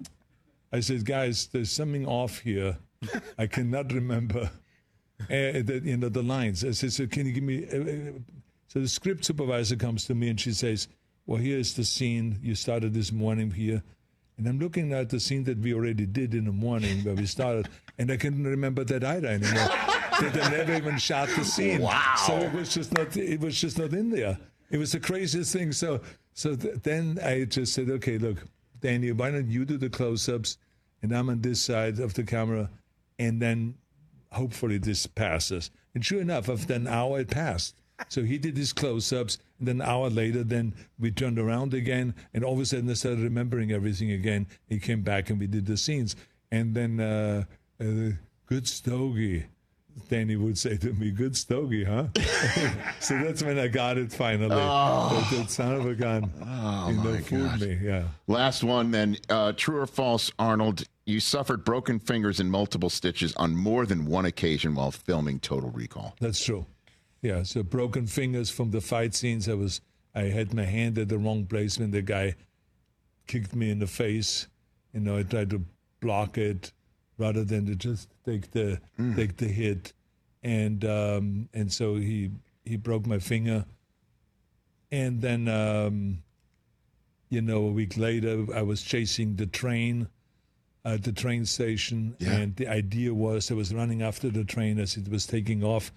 I 0.73 0.81
said, 0.81 1.05
"Guys, 1.05 1.47
there's 1.49 1.71
something 1.71 2.07
off 2.07 2.41
here. 2.41 2.79
I 3.39 3.47
cannot 3.47 3.93
remember." 3.93 4.51
uh, 5.21 5.27
the, 5.29 5.81
you 5.85 5.97
know 5.97 6.09
the 6.09 6.23
lines. 6.23 6.65
I 6.65 6.73
said, 6.73 6.93
"So 6.93 7.07
can 7.07 7.27
you 7.27 7.33
give 7.33 7.45
me?" 7.45 7.65
Uh, 7.67 8.19
so 8.69 8.81
the 8.81 8.89
script 8.89 9.25
supervisor 9.25 9.77
comes 9.77 10.05
to 10.07 10.15
me 10.15 10.29
and 10.29 10.41
she 10.41 10.53
says, 10.53 10.89
"Well, 11.27 11.41
here's 11.41 11.75
the 11.75 11.85
scene 11.85 12.39
you 12.43 12.55
started 12.55 12.95
this 12.95 13.13
morning 13.13 13.51
here." 13.51 13.83
And 14.37 14.49
I'm 14.49 14.59
looking 14.59 14.93
at 14.93 15.11
the 15.11 15.21
scene 15.21 15.45
that 15.45 15.59
we 15.59 15.73
already 15.73 16.07
did 16.07 16.35
in 16.35 16.47
the 16.47 16.53
morning 16.53 17.05
where 17.05 17.15
we 17.15 17.27
started, 17.27 17.69
and 17.99 18.11
I 18.11 18.17
couldn't 18.17 18.45
remember 18.45 18.83
that 18.83 19.05
either 19.05 19.29
anymore. 19.29 19.69
that 20.21 20.33
they 20.33 20.57
never 20.57 20.75
even 20.75 20.99
shot 20.99 21.29
the 21.37 21.45
scene. 21.45 21.83
Wow! 21.83 22.15
So 22.27 22.37
it 22.39 22.53
was 22.53 22.75
just 22.75 22.93
not. 22.93 23.17
It 23.17 23.41
was 23.41 23.61
just 23.61 23.79
not 23.79 23.93
in 23.93 24.11
there. 24.11 24.39
It 24.75 24.79
was 24.79 24.91
the 24.91 24.99
craziest 24.99 25.53
thing. 25.53 25.71
So 25.71 26.01
so 26.33 26.57
th- 26.57 26.83
then 26.83 27.21
I 27.23 27.45
just 27.45 27.75
said, 27.75 27.89
okay, 27.91 28.19
look, 28.19 28.39
Danny, 28.81 29.13
why 29.13 29.31
don't 29.31 29.49
you 29.49 29.65
do 29.65 29.79
the 29.79 29.89
close-ups, 29.89 30.59
and 31.01 31.17
I'm 31.17 31.31
on 31.31 31.43
this 31.43 31.63
side 31.63 32.01
of 32.01 32.15
the 32.15 32.25
camera, 32.25 32.69
and 33.17 33.41
then 33.41 33.77
hopefully 34.33 34.79
this 34.79 35.07
passes. 35.07 35.71
And 35.95 36.05
sure 36.05 36.21
enough, 36.21 36.49
after 36.49 36.75
an 36.75 36.89
hour, 36.89 37.21
it 37.21 37.31
passed. 37.31 37.77
So 38.09 38.25
he 38.25 38.37
did 38.37 38.57
his 38.57 38.73
close-ups, 38.73 39.39
and 39.61 39.69
then 39.69 39.81
an 39.81 39.87
hour 39.87 40.11
later, 40.11 40.43
then 40.43 40.75
we 40.99 41.13
turned 41.13 41.39
around 41.39 41.73
again, 41.73 42.13
and 42.35 42.43
all 42.43 42.55
of 42.55 42.59
a 42.59 42.67
sudden 42.67 42.91
I 42.91 42.95
started 42.95 43.21
remembering 43.21 43.71
everything 43.71 44.11
again. 44.11 44.49
He 44.67 44.81
came 44.81 45.03
back, 45.03 45.31
and 45.31 45.39
we 45.39 45.47
did 45.47 45.67
the 45.67 45.77
scenes, 45.77 46.17
and 46.51 46.75
then 46.75 46.99
uh, 46.99 47.45
uh, 47.81 48.17
good 48.47 48.67
stogie. 48.67 49.45
Danny 50.09 50.37
would 50.37 50.59
say 50.59 50.77
to 50.77 50.93
me, 50.93 51.11
"Good 51.11 51.37
stogie, 51.37 51.85
huh?" 51.85 52.09
so 53.01 53.19
that's 53.19 53.43
when 53.43 53.59
I 53.59 53.69
got 53.69 53.99
it 53.99 54.13
finally. 54.13 54.49
Oh. 54.53 55.27
That, 55.31 55.37
that 55.37 55.51
son 55.51 55.75
of 55.75 55.87
a 55.87 55.95
gun, 55.95 56.31
you 56.89 57.03
know, 57.03 57.19
fooled 57.19 57.61
me. 57.61 57.79
Yeah. 57.83 58.05
Last 58.27 58.65
one, 58.65 58.91
then. 58.91 59.17
Uh, 59.29 59.53
true 59.53 59.79
or 59.81 59.87
false, 59.87 60.31
Arnold? 60.39 60.85
You 61.07 61.21
suffered 61.21 61.65
broken 61.65 61.99
fingers 61.99 62.41
and 62.41 62.51
multiple 62.51 62.91
stitches 62.91 63.35
on 63.37 63.55
more 63.55 63.87
than 63.87 64.07
one 64.07 64.25
occasion 64.25 64.75
while 64.75 64.91
filming 64.91 65.39
Total 65.39 65.71
Recall. 65.71 66.17
That's 66.21 66.43
true. 66.43 66.65
Yeah, 67.21 67.43
so 67.43 67.63
broken 67.63 68.07
fingers 68.07 68.51
from 68.51 68.71
the 68.71 68.81
fight 68.81 69.15
scenes. 69.15 69.49
I 69.49 69.55
was 69.55 69.81
I 70.15 70.25
had 70.25 70.55
my 70.55 70.65
hand 70.65 70.99
at 70.99 71.09
the 71.09 71.19
wrong 71.19 71.47
place 71.47 71.79
when 71.79 71.91
the 71.91 72.03
guy 72.03 72.37
kicked 73.27 73.55
me 73.55 73.71
in 73.71 73.79
the 73.79 73.87
face. 73.87 74.47
You 74.93 75.01
know, 75.01 75.19
I 75.19 75.23
tried 75.23 75.51
to 75.51 75.65
block 76.01 76.39
it 76.39 76.73
rather 77.19 77.45
than 77.45 77.67
to 77.67 77.75
just 77.77 78.09
take 78.25 78.51
the 78.53 78.81
take 79.17 79.37
the 79.37 79.47
hit, 79.49 79.93
and 80.43 80.85
um, 80.85 81.49
and 81.55 81.73
so 81.73 81.97
he 81.97 82.31
he 82.65 82.77
broke 82.77 83.07
my 83.07 83.19
finger, 83.19 83.65
and 84.91 85.21
then 85.21 85.49
um, 85.49 86.23
you 87.29 87.41
know 87.43 87.65
a 87.65 87.71
week 87.73 87.97
later 87.97 88.47
I 88.55 88.63
was 88.63 88.83
chasing 88.83 89.37
the 89.37 89.47
train 89.47 90.09
at 90.85 91.03
the 91.03 91.13
train 91.13 91.47
station, 91.47 92.15
Yeah. 92.19 92.33
and 92.35 92.57
the 92.57 92.69
idea 92.69 93.15
was 93.15 93.51
I 93.51 93.55
was 93.55 93.73
running 93.73 94.03
after 94.03 94.29
the 94.31 94.45
train 94.45 94.79
as 94.79 94.97
it 94.97 95.09
was 95.09 95.27
taking 95.27 95.65
off, 95.65 95.93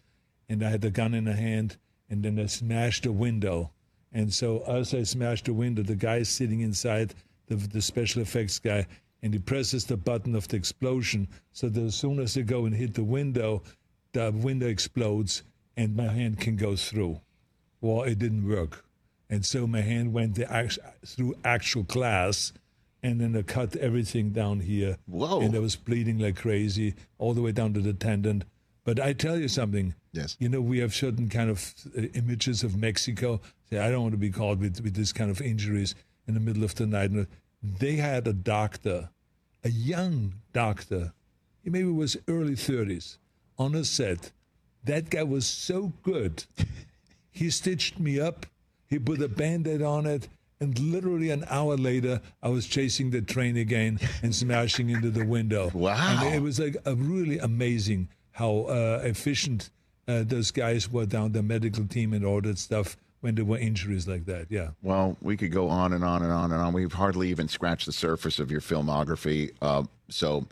and 0.48 0.64
I 0.64 0.70
had 0.70 0.82
the 0.82 0.90
gun 0.92 1.14
in 1.14 1.28
a 1.28 1.34
hand, 1.36 1.76
and 2.10 2.24
then 2.24 2.40
I 2.40 2.46
smashed 2.46 3.06
a 3.06 3.12
window. 3.12 3.72
And 4.14 4.34
so 4.34 4.64
as 4.66 4.94
I 4.94 5.04
smashed 5.04 5.46
the 5.46 5.54
window, 5.54 5.84
the 5.84 5.98
guy 5.98 6.24
sitting 6.24 6.62
inside, 6.62 7.14
the, 7.48 7.56
the 7.56 7.82
special 7.82 8.22
effects 8.22 8.60
guy, 8.60 8.88
and 9.22 9.34
he 9.34 9.40
presses 9.40 9.86
the 9.86 9.98
button 9.98 10.36
of 10.36 10.48
the 10.48 10.58
explosion 10.58 11.28
so 11.52 11.70
that 11.70 11.82
as 11.82 11.96
soon 11.96 12.20
as 12.20 12.38
I 12.38 12.42
go 12.42 12.66
and 12.66 12.76
hit 12.76 12.94
the 12.94 13.04
window, 13.04 13.64
the 14.14 14.32
window 14.32 14.68
explodes 14.68 15.44
and 15.76 15.96
my 15.96 16.08
hand 16.08 16.40
can 16.40 16.56
go 16.56 16.76
through. 16.76 17.22
Well, 17.82 18.04
it 18.04 18.20
didn't 18.20 18.48
work. 18.48 18.84
And 19.30 19.46
so 19.46 19.68
my 19.68 19.82
hand 19.82 20.14
went 20.14 20.36
the 20.36 20.52
act- 20.52 20.80
through 21.06 21.36
actual 21.44 21.84
glass, 21.84 22.54
and 23.04 23.20
then 23.20 23.36
I 23.36 23.42
cut 23.42 23.76
everything 23.76 24.32
down 24.32 24.62
here. 24.62 24.98
Whoa. 25.06 25.42
And 25.42 25.56
I 25.56 25.60
was 25.60 25.76
bleeding 25.76 26.18
like 26.18 26.38
crazy, 26.38 26.96
all 27.18 27.34
the 27.34 27.42
way 27.42 27.52
down 27.52 27.74
to 27.74 27.82
the 27.82 27.94
tendon. 27.94 28.46
But 28.84 29.00
I 29.00 29.14
tell 29.14 29.38
you 29.38 29.50
something. 29.50 29.94
Yes. 30.14 30.38
You 30.40 30.50
know, 30.50 30.62
we 30.62 30.80
have 30.80 30.96
certain 30.96 31.28
kind 31.28 31.50
of 31.50 31.74
uh, 31.96 32.04
images 32.14 32.64
of 32.64 32.78
Mexico. 32.78 33.42
Say, 33.70 33.80
I 33.80 33.92
don't 33.92 34.02
want 34.02 34.14
to 34.14 34.18
be 34.18 34.32
caught 34.32 34.60
with, 34.60 34.82
with 34.82 34.96
this 34.96 35.12
kind 35.12 35.30
of 35.30 35.42
injuries 35.42 35.94
in 36.26 36.34
the 36.34 36.40
middle 36.40 36.64
of 36.64 36.74
the 36.76 36.88
night. 36.88 37.12
They 37.62 37.96
had 37.96 38.28
a 38.28 38.34
doctor, 38.34 39.10
a 39.64 39.70
young 39.70 40.36
doctor, 40.54 41.14
he 41.64 41.70
maybe 41.70 41.90
was 41.90 42.16
early 42.28 42.54
30s, 42.54 43.18
on 43.58 43.76
a 43.76 43.84
set. 43.84 44.32
That 44.84 45.10
guy 45.10 45.24
was 45.24 45.46
so 45.46 45.94
good. 46.04 46.46
He 47.30 47.50
stitched 47.52 48.00
me 48.00 48.20
up. 48.20 48.46
He 48.88 48.98
put 48.98 49.22
a 49.22 49.28
band-aid 49.28 49.82
on 49.82 50.06
it. 50.06 50.28
And 50.60 50.80
literally 50.80 51.30
an 51.30 51.46
hour 51.50 51.78
later, 51.78 52.22
I 52.42 52.50
was 52.50 52.66
chasing 52.66 53.12
the 53.12 53.22
train 53.22 53.58
again 53.58 54.00
and 54.24 54.34
smashing 54.34 54.90
into 54.90 55.12
the 55.12 55.24
window. 55.26 55.70
Wow. 55.76 56.20
And 56.26 56.34
it 56.34 56.42
was 56.42 56.60
like 56.60 56.78
a 56.86 56.96
really 56.96 57.38
amazing 57.38 58.10
how 58.32 58.62
uh, 58.62 59.02
efficient 59.04 59.70
uh, 60.08 60.24
those 60.26 60.50
guys 60.50 60.92
were 60.92 61.06
down 61.06 61.34
the 61.34 61.44
medical 61.44 61.86
team 61.86 62.14
and 62.14 62.26
all 62.26 62.42
that 62.42 62.58
stuff 62.58 62.98
when 63.22 63.36
there 63.36 63.46
were 63.46 63.58
injuries 63.58 64.08
like 64.08 64.26
that. 64.26 64.48
Yeah. 64.50 64.70
Well, 64.84 65.18
we 65.22 65.38
could 65.38 65.52
go 65.52 65.70
on 65.70 65.94
and 65.94 66.04
on 66.04 66.22
and 66.22 66.32
on 66.32 66.52
and 66.52 66.62
on. 66.62 66.74
We've 66.74 66.94
hardly 66.94 67.30
even 67.30 67.48
scratched 67.48 67.86
the 67.86 67.92
surface 67.92 68.40
of 68.40 68.52
your 68.52 68.62
filmography. 68.62 69.54
Uh, 69.62 69.84
so 70.10 70.46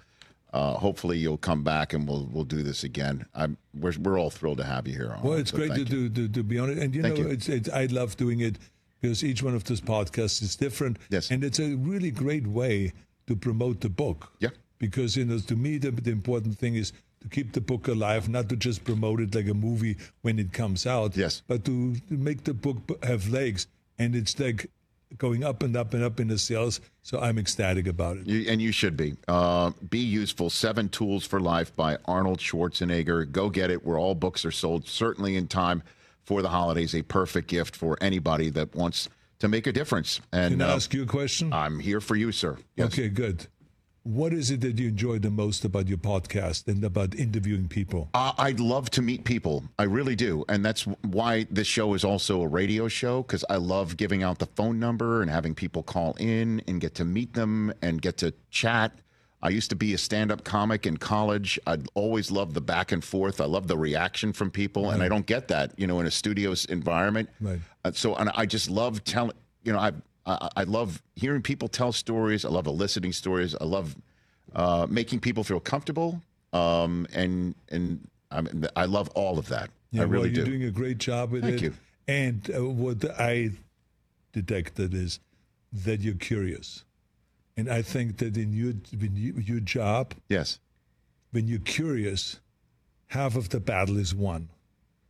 uh, 0.52 0.74
hopefully 0.74 1.18
you'll 1.18 1.38
come 1.38 1.64
back 1.64 1.94
and 1.94 2.08
we'll 2.08 2.28
we'll 2.32 2.44
do 2.44 2.64
this 2.64 2.84
again. 2.84 3.26
I'm, 3.36 3.58
we're, 3.80 3.94
we're 4.02 4.20
all 4.20 4.30
thrilled 4.30 4.58
to 4.58 4.64
have 4.64 4.88
you 4.88 4.94
here. 4.94 5.16
Well, 5.22 5.34
it's 5.34 5.52
so 5.52 5.58
great 5.58 5.76
to, 5.76 5.86
do, 5.86 6.10
to, 6.10 6.28
to 6.28 6.44
be 6.44 6.58
on 6.58 6.70
it. 6.70 6.78
And, 6.78 6.96
you 6.96 7.02
Thank 7.02 7.18
know, 7.18 7.26
you. 7.26 7.30
It's, 7.30 7.50
it's, 7.50 7.70
I 7.70 7.86
love 7.86 8.18
doing 8.18 8.40
it 8.40 8.58
because 9.02 9.24
each 9.24 9.44
one 9.44 9.54
of 9.54 9.64
those 9.66 9.82
podcasts 9.82 10.42
is 10.42 10.56
different. 10.56 10.98
Yes. 11.10 11.30
And 11.30 11.44
it's 11.44 11.60
a 11.60 11.76
really 11.76 12.10
great 12.10 12.48
way 12.48 12.94
to 13.28 13.36
promote 13.36 13.82
the 13.82 13.90
book. 13.90 14.32
Yeah. 14.40 14.50
Because, 14.80 15.16
you 15.16 15.26
know, 15.26 15.40
to 15.40 15.56
me, 15.56 15.78
the, 15.78 15.92
the 15.92 16.12
important 16.12 16.58
thing 16.58 16.76
is 16.76 16.92
to 17.26 17.36
keep 17.36 17.54
the 17.54 17.62
book 17.62 17.88
alive, 17.88 18.30
not 18.30 18.50
to 18.50 18.56
just 18.56 18.84
promote 18.84 19.20
it 19.20 19.34
like 19.34 19.48
a 19.48 19.54
movie 19.54 19.98
when 20.22 20.38
it 20.38 20.54
comes 20.54 20.86
out. 20.86 21.18
Yes. 21.18 21.42
But 21.48 21.66
to, 21.66 21.96
to 21.96 22.14
make 22.14 22.44
the 22.44 22.54
book 22.54 23.04
have 23.04 23.30
legs. 23.30 23.68
And 23.98 24.16
it's 24.16 24.40
like 24.40 24.70
going 25.18 25.44
up 25.44 25.64
and 25.64 25.76
up 25.76 25.94
and 25.94 26.04
up 26.04 26.20
in 26.20 26.28
the 26.28 26.38
sales. 26.38 26.82
So 27.02 27.20
I'm 27.20 27.40
ecstatic 27.40 27.88
about 27.88 28.18
it. 28.18 28.28
You, 28.28 28.50
and 28.50 28.62
you 28.62 28.72
should 28.72 28.96
be. 28.96 29.16
Uh, 29.28 29.72
be 29.90 30.00
useful. 30.00 30.50
Seven 30.50 30.90
Tools 30.90 31.26
for 31.26 31.40
Life 31.40 31.76
by 31.76 31.98
Arnold 32.06 32.40
Schwarzenegger. 32.40 33.32
Go 33.32 33.50
get 33.50 33.72
it 33.72 33.86
where 33.86 33.98
all 33.98 34.16
books 34.16 34.46
are 34.46 34.52
sold. 34.52 34.88
Certainly 34.88 35.36
in 35.36 35.48
time 35.48 35.82
for 36.24 36.42
the 36.42 36.50
holidays, 36.50 36.94
a 36.94 37.02
perfect 37.02 37.48
gift 37.48 37.76
for 37.76 37.98
anybody 38.02 38.50
that 38.52 38.76
wants 38.76 39.10
to 39.40 39.48
make 39.48 39.68
a 39.68 39.72
difference. 39.72 40.22
And 40.32 40.54
Can 40.54 40.62
I 40.62 40.72
uh, 40.72 40.76
ask 40.76 40.94
you 40.94 41.04
a 41.04 41.08
question? 41.08 41.54
I'm 41.54 41.80
here 41.80 42.02
for 42.02 42.16
you, 42.16 42.32
sir. 42.32 42.58
Yes. 42.76 42.88
Okay, 42.88 43.10
good. 43.10 43.48
What 44.06 44.34
is 44.34 44.52
it 44.52 44.62
that 44.62 44.78
you 44.78 44.90
enjoy 44.90 45.18
the 45.18 45.32
most 45.32 45.66
about 45.66 45.88
your 45.88 45.98
podcast 45.98 46.68
and 46.68 46.84
about 46.84 47.16
interviewing 47.16 47.68
people? 47.68 48.08
Uh, 48.14 48.34
I'd 48.38 48.60
love 48.60 48.92
to 48.92 49.02
meet 49.02 49.24
people. 49.24 49.64
I 49.80 49.86
really 49.86 50.16
do. 50.16 50.46
And 50.48 50.64
that's 50.64 50.84
why 50.84 51.48
this 51.50 51.66
show 51.66 51.96
is 51.96 52.04
also 52.04 52.44
a 52.44 52.48
radio 52.48 52.88
show 52.88 53.24
because 53.24 53.44
I 53.50 53.56
love 53.56 53.98
giving 53.98 54.22
out 54.22 54.38
the 54.38 54.46
phone 54.46 54.78
number 54.80 55.24
and 55.24 55.32
having 55.32 55.56
people 55.56 55.82
call 55.82 56.14
in 56.20 56.62
and 56.68 56.80
get 56.80 56.94
to 56.96 57.04
meet 57.04 57.34
them 57.34 57.74
and 57.82 58.00
get 58.00 58.18
to 58.18 58.32
chat. 58.52 58.92
I 59.42 59.50
used 59.50 59.72
to 59.72 59.76
be 59.76 59.96
a 59.96 59.98
stand 59.98 60.32
up 60.32 60.44
comic 60.44 60.86
in 60.86 60.98
college. 60.98 61.60
I'd 61.66 61.88
always 61.96 62.30
loved 62.30 62.54
the 62.54 62.62
back 62.62 62.92
and 62.92 63.04
forth. 63.04 63.42
I 63.42 63.46
love 63.46 63.68
the 63.68 63.78
reaction 63.78 64.34
from 64.34 64.52
people. 64.52 64.92
And 64.92 65.02
I 65.02 65.10
don't 65.10 65.26
get 65.26 65.48
that, 65.48 65.74
you 65.80 65.88
know, 65.88 66.00
in 66.00 66.06
a 66.06 66.12
studio 66.12 66.54
environment. 66.70 67.30
Right. 67.42 67.60
Uh, 67.84 67.92
so 67.92 68.14
and 68.14 68.30
I 68.36 68.46
just 68.46 68.70
love 68.70 69.04
telling, 69.04 69.36
you 69.64 69.74
know, 69.74 69.80
I, 69.80 69.94
I 70.26 70.50
I 70.58 70.64
love 70.64 71.02
hearing 71.16 71.42
people 71.42 71.68
tell 71.68 71.92
stories. 71.92 72.46
I 72.46 72.50
love 72.50 72.68
eliciting 72.68 73.14
stories. 73.14 73.56
I 73.60 73.66
love 73.66 73.96
uh, 74.56 74.88
making 74.90 75.20
people 75.20 75.44
feel 75.44 75.60
comfortable. 75.60 76.22
Um, 76.54 77.08
and 77.14 77.56
and 77.70 78.08
I, 78.32 78.42
mean, 78.42 78.68
I 78.76 78.86
love 78.86 79.10
all 79.10 79.38
of 79.38 79.50
that. 79.50 79.70
Yeah, 79.92 80.02
I 80.02 80.06
really 80.06 80.30
well, 80.30 80.36
you're 80.36 80.46
do. 80.46 80.52
doing 80.52 80.64
a 80.64 80.72
great 80.72 80.98
job 80.98 81.32
with 81.32 81.44
it. 81.44 81.48
Thank 81.48 81.62
it. 81.62 81.64
you. 81.64 81.74
And 82.08 82.52
uh, 82.56 82.66
what 82.66 83.20
I 83.20 83.52
detected 84.32 84.94
is 84.94 85.20
that 85.74 86.02
you're 86.02 86.16
curious, 86.16 86.84
and 87.58 87.70
I 87.70 87.82
think 87.82 88.18
that 88.18 88.38
in 88.38 88.54
your 88.54 88.74
in 88.94 89.16
you, 89.16 89.34
your 89.38 89.60
job, 89.60 90.14
yes. 90.30 90.60
when 91.32 91.48
you're 91.48 91.60
curious, 91.60 92.40
half 93.08 93.36
of 93.36 93.50
the 93.50 93.60
battle 93.60 93.98
is 93.98 94.14
won, 94.14 94.50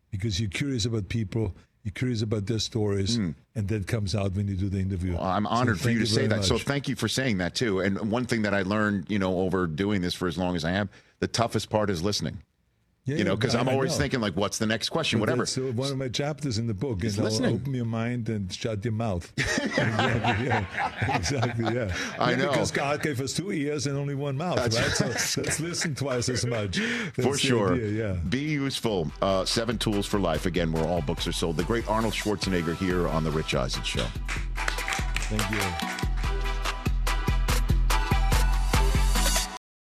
because 0.10 0.40
you're 0.40 0.50
curious 0.50 0.86
about 0.86 1.10
people, 1.10 1.54
you're 1.86 1.92
curious 1.92 2.24
about 2.24 2.48
their 2.48 2.58
stories, 2.58 3.18
hmm. 3.18 3.32
and 3.54 3.68
that 3.68 3.86
comes 3.86 4.16
out 4.16 4.34
when 4.34 4.48
you 4.48 4.56
do 4.56 4.70
the 4.70 4.80
interview. 4.80 5.14
Well, 5.14 5.24
I'm 5.24 5.46
So 5.46 5.52
honored 5.52 5.80
for 5.80 5.92
you 5.92 6.00
to 6.00 6.08
say 6.08 6.26
very 6.26 6.40
that. 6.40 6.44
So 6.44 6.58
thank 6.58 6.90
you 6.90 6.96
for 6.96 7.08
saying 7.08 7.38
that 7.38 7.54
too. 7.54 7.80
And 7.80 8.10
one 8.10 8.26
thing 8.26 8.42
that 8.42 8.56
I 8.56 8.64
learned, 8.64 9.06
you 9.08 9.20
know, 9.20 9.42
over 9.42 9.68
doing 9.68 10.02
this 10.02 10.16
for 10.16 10.28
as 10.28 10.36
long 10.36 10.56
as 10.56 10.66
I 10.66 10.72
am, 10.72 10.90
the 11.20 11.28
toughest 11.28 11.70
part 11.70 11.92
is 11.92 12.02
listening. 12.02 12.40
Yeah, 13.08 13.18
you 13.18 13.24
know, 13.24 13.36
because 13.36 13.54
I'm 13.54 13.70
always 13.70 13.96
thinking 13.96 14.20
like, 14.20 14.36
what's 14.36 14.58
the 14.58 14.66
next 14.66 14.90
question? 14.90 15.20
But 15.20 15.30
Whatever. 15.30 15.44
That's 15.44 15.58
uh, 15.60 15.72
one 15.76 15.92
of 15.92 15.98
my 15.98 16.08
chapters 16.10 16.58
in 16.58 16.66
the 16.66 16.74
book. 16.74 17.04
is 17.04 17.20
know. 17.20 17.28
Open 17.50 17.72
your 17.76 17.86
mind 17.86 18.30
and 18.30 18.52
shut 18.52 18.84
your 18.84 18.94
mouth. 18.94 19.32
exactly, 19.38 20.46
yeah. 20.48 20.66
Exactly, 21.16 21.66
yeah. 21.76 21.96
I 22.20 22.32
Yeah, 22.32 22.38
know. 22.38 22.50
Because 22.50 22.72
God 22.72 23.04
gave 23.04 23.22
us 23.22 23.34
two 23.34 23.52
ears 23.52 23.86
and 23.86 23.96
only 23.96 24.16
one 24.16 24.36
mouth, 24.38 24.56
That's- 24.56 25.02
right? 25.02 25.20
So 25.20 25.42
let's 25.44 25.60
listen 25.60 25.94
twice 25.94 26.30
as 26.30 26.48
much. 26.48 26.78
for 27.14 27.22
That's 27.22 27.32
the 27.34 27.38
sure. 27.48 27.74
idea, 27.76 27.90
yeah. 27.90 28.14
Be 28.28 28.40
useful. 28.40 29.12
Uh, 29.22 29.46
seven 29.46 29.78
tools 29.78 30.08
for 30.08 30.20
life. 30.20 30.48
Again, 30.48 30.72
where 30.72 30.86
all 30.86 31.02
books 31.02 31.28
are 31.28 31.32
sold. 31.32 31.58
The 31.58 31.64
great 31.64 31.88
Arnold 31.88 32.14
Schwarzenegger 32.14 32.76
here 32.76 33.08
on 33.08 33.24
the 33.24 33.30
Rich 33.30 33.54
Eisen 33.54 33.84
Show. 33.84 34.08
Thank 34.58 35.52
you. 35.52 36.08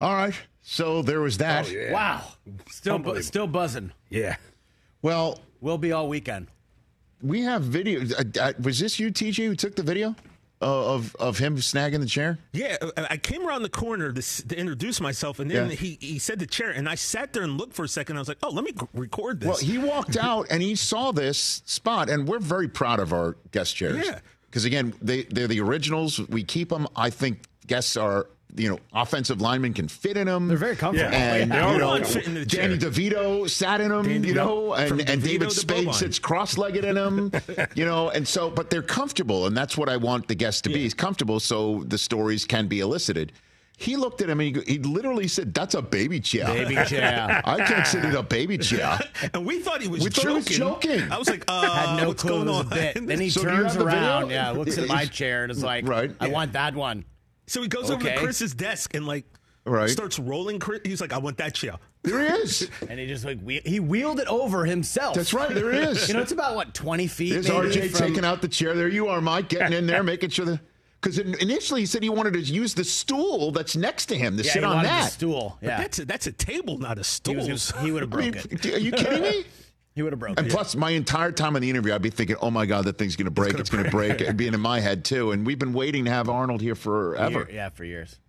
All 0.00 0.14
right. 0.14 0.34
So 0.62 1.02
there 1.02 1.20
was 1.20 1.38
that. 1.38 1.68
Wow. 1.90 2.22
Still, 2.70 2.98
bu- 2.98 3.22
still 3.22 3.46
buzzing. 3.46 3.92
Yeah. 4.10 4.36
Well, 5.02 5.40
we'll 5.60 5.78
be 5.78 5.92
all 5.92 6.08
weekend. 6.08 6.48
we 7.22 7.42
have 7.42 7.62
video. 7.62 8.02
Uh, 8.16 8.22
uh, 8.40 8.52
was 8.62 8.78
this 8.78 8.98
you, 9.00 9.10
TJ, 9.10 9.46
who 9.46 9.54
took 9.56 9.74
the 9.76 9.82
video 9.82 10.14
uh, 10.60 10.94
of 10.94 11.16
of 11.16 11.38
him 11.38 11.56
snagging 11.56 12.00
the 12.00 12.06
chair? 12.06 12.38
Yeah, 12.52 12.76
uh, 12.80 13.06
I 13.10 13.16
came 13.16 13.46
around 13.46 13.62
the 13.62 13.68
corner 13.70 14.12
to, 14.12 14.18
s- 14.18 14.42
to 14.48 14.56
introduce 14.58 15.00
myself, 15.00 15.38
and 15.38 15.50
then 15.50 15.70
Yeah. 15.70 15.74
he, 15.76 15.98
he 16.00 16.18
said 16.18 16.38
the 16.38 16.46
chair, 16.46 16.70
and 16.70 16.88
I 16.88 16.94
sat 16.96 17.32
there 17.32 17.42
and 17.42 17.56
looked 17.58 17.74
for 17.74 17.84
a 17.84 17.88
second. 17.88 18.16
I 18.16 18.18
was 18.20 18.28
like, 18.28 18.38
oh, 18.42 18.50
let 18.50 18.64
me 18.64 18.72
g- 18.72 18.86
record 18.92 19.40
this. 19.40 19.48
Well, 19.48 19.56
he 19.58 19.78
walked 19.78 20.16
out 20.20 20.46
and 20.50 20.60
he 20.62 20.74
saw 20.74 21.10
this 21.12 21.62
spot, 21.64 22.08
and 22.10 22.28
we're 22.28 22.38
very 22.40 22.68
proud 22.68 23.00
of 23.00 23.12
our 23.12 23.36
guest 23.52 23.74
chairs. 23.74 24.04
Yeah. 24.06 24.20
Because 24.46 24.64
again, 24.64 24.94
they 25.02 25.24
they're 25.24 25.48
the 25.48 25.60
originals. 25.60 26.18
We 26.28 26.42
keep 26.44 26.68
them. 26.68 26.86
I 26.94 27.10
think 27.10 27.42
guests 27.66 27.96
are. 27.96 28.26
You 28.56 28.70
know, 28.70 28.78
offensive 28.92 29.40
linemen 29.40 29.74
can 29.74 29.88
fit 29.88 30.16
in 30.16 30.26
them. 30.26 30.48
They're 30.48 30.56
very 30.56 30.74
comfortable. 30.74 31.14
And 31.14 31.50
Yeah. 31.50 31.72
you 31.72 31.78
know, 31.78 31.94
in 31.96 32.34
the. 32.34 32.44
Danny 32.46 32.78
DeVito 32.78 33.48
sat 33.48 33.80
in 33.80 33.90
them. 33.90 34.04
Danny 34.04 34.28
you 34.28 34.34
know, 34.34 34.70
DeVito. 34.70 34.90
And, 35.00 35.10
and 35.10 35.22
David 35.22 35.52
Spade 35.52 35.94
sits 35.94 36.18
cross-legged 36.18 36.84
in 36.84 36.94
them. 36.94 37.30
you 37.74 37.84
know, 37.84 38.08
and 38.10 38.26
so, 38.26 38.50
but 38.50 38.70
they're 38.70 38.82
comfortable, 38.82 39.46
and 39.46 39.56
that's 39.56 39.76
what 39.76 39.88
I 39.88 39.96
want 39.98 40.28
the 40.28 40.34
guests 40.34 40.62
to 40.62 40.70
be. 40.70 40.78
He's 40.80 40.94
comfortable, 40.94 41.40
so 41.40 41.84
the 41.86 41.98
stories 41.98 42.44
can 42.46 42.66
be 42.68 42.80
elicited. 42.80 43.32
He 43.80 43.94
looked 43.94 44.22
at 44.22 44.28
him 44.28 44.40
and 44.40 44.56
he, 44.56 44.62
he 44.72 44.78
literally 44.80 45.28
said, 45.28 45.54
"That's 45.54 45.74
a 45.76 45.82
baby 45.82 46.18
chair." 46.18 46.46
Baby 46.46 46.74
chair. 46.86 47.40
I 47.44 47.60
can't 47.64 47.86
sit 47.86 48.04
in 48.04 48.16
a 48.16 48.24
baby 48.24 48.58
chair. 48.58 48.98
and 49.34 49.46
we 49.46 49.60
thought 49.60 49.80
he 49.82 49.86
was 49.86 50.02
We 50.02 50.10
thought 50.10 50.24
he 50.24 50.24
joking. 50.24 50.36
was 50.36 50.56
joking. 50.56 51.12
I 51.12 51.16
was 51.18 51.28
like, 51.30 51.44
uh, 51.46 51.86
Had 51.86 52.00
no 52.02 52.08
what's 52.08 52.22
clue 52.22 52.30
going 52.44 52.48
it 52.48 52.50
was 52.50 52.60
on? 52.62 52.66
a 52.66 52.70
bit. 52.94 53.06
Then 53.06 53.20
he 53.20 53.30
So 53.30 53.42
turns 53.42 53.74
have 53.74 53.78
the 53.78 53.84
video? 53.84 54.00
around, 54.00 54.30
yeah, 54.30 54.50
looks 54.50 54.78
at 54.78 54.88
my 54.88 55.04
chair 55.04 55.44
and 55.44 55.52
is 55.52 55.62
like, 55.62 55.86
Right. 55.86 56.10
I 56.18 56.26
Yeah. 56.26 56.32
want 56.32 56.54
that 56.54 56.74
one. 56.74 57.04
So 57.48 57.60
he 57.62 57.68
goes 57.68 57.90
over 57.90 58.02
to 58.04 58.16
Chris's 58.18 58.54
desk 58.54 58.94
and 58.94 59.06
like 59.06 59.24
Right. 59.64 59.90
starts 59.90 60.18
rolling. 60.18 60.60
Chris, 60.60 60.80
he's 60.84 61.00
like, 61.00 61.12
I 61.12 61.18
want 61.18 61.36
that 61.38 61.54
chair. 61.54 61.74
There 62.02 62.20
he 62.20 62.26
is. 62.42 62.70
And 62.88 62.98
he 62.98 63.06
just 63.06 63.24
like 63.26 63.38
wheel, 63.42 63.60
he 63.66 63.80
wheeled 63.80 64.18
it 64.20 64.26
over 64.28 64.64
himself. 64.64 65.14
That's 65.14 65.34
right. 65.34 65.52
There 65.54 65.72
he 65.72 65.80
is. 65.80 66.08
You 66.08 66.14
know, 66.14 66.20
it's 66.22 66.32
about 66.32 66.54
what 66.56 66.72
twenty 66.72 67.06
feet. 67.06 67.32
There's 67.32 67.48
maybe 67.48 67.68
RJ 67.68 67.90
from- 67.90 68.06
taking 68.08 68.24
out 68.24 68.40
the 68.40 68.48
chair. 68.48 68.74
There 68.74 68.88
you 68.88 69.08
are, 69.08 69.20
Mike, 69.20 69.48
getting 69.50 69.76
in 69.76 69.86
there, 69.86 70.02
making 70.02 70.30
sure 70.30 70.46
the. 70.46 70.60
Because 71.00 71.18
initially 71.18 71.80
he 71.82 71.86
said 71.86 72.02
he 72.02 72.08
wanted 72.08 72.32
to 72.32 72.40
use 72.40 72.74
the 72.74 72.82
stool 72.82 73.52
that's 73.52 73.76
next 73.76 74.06
to 74.06 74.16
him 74.16 74.36
to 74.36 74.42
Yeah, 74.42 74.52
sit 74.52 74.58
he 74.60 74.64
on 74.64 74.76
wanted 74.76 74.88
the 74.88 74.92
that. 74.94 75.12
stool. 75.12 75.58
But 75.60 75.66
Yeah, 75.68 75.76
that's 75.78 75.98
a, 76.00 76.04
that's 76.06 76.26
a 76.26 76.32
table, 76.32 76.78
not 76.78 76.96
a 76.96 77.00
he, 77.00 77.04
stool. 77.04 77.34
was 77.46 77.70
gonna- 77.70 77.84
he 77.86 77.92
would 77.92 78.02
have 78.02 78.14
I 78.14 78.16
mean, 78.16 78.34
it. 78.34 78.66
are 78.66 78.78
you 78.78 78.90
kidding 78.92 79.22
me? 79.22 79.44
He 79.98 80.02
would 80.04 80.12
have 80.12 80.20
broke 80.20 80.38
And 80.38 80.46
it. 80.46 80.52
plus, 80.52 80.76
my 80.76 80.90
entire 80.90 81.32
time 81.32 81.56
in 81.56 81.62
the 81.62 81.68
interview, 81.68 81.92
I'd 81.92 82.00
be 82.02 82.10
thinking, 82.10 82.36
"Oh 82.40 82.52
my 82.52 82.66
God, 82.66 82.84
that 82.84 82.98
thing's 82.98 83.16
going 83.16 83.24
to 83.24 83.32
break! 83.32 83.58
It's 83.58 83.68
going 83.68 83.82
to 83.82 83.90
break!" 83.90 84.20
It'd 84.20 84.36
be 84.36 84.46
in 84.46 84.60
my 84.60 84.78
head 84.78 85.04
too. 85.04 85.32
And 85.32 85.44
we've 85.44 85.58
been 85.58 85.72
waiting 85.72 86.04
to 86.04 86.10
have 86.12 86.28
Arnold 86.28 86.60
here 86.60 86.76
forever. 86.76 87.40
Year- 87.40 87.48
yeah, 87.52 87.68
for 87.70 87.84
years. 87.84 88.20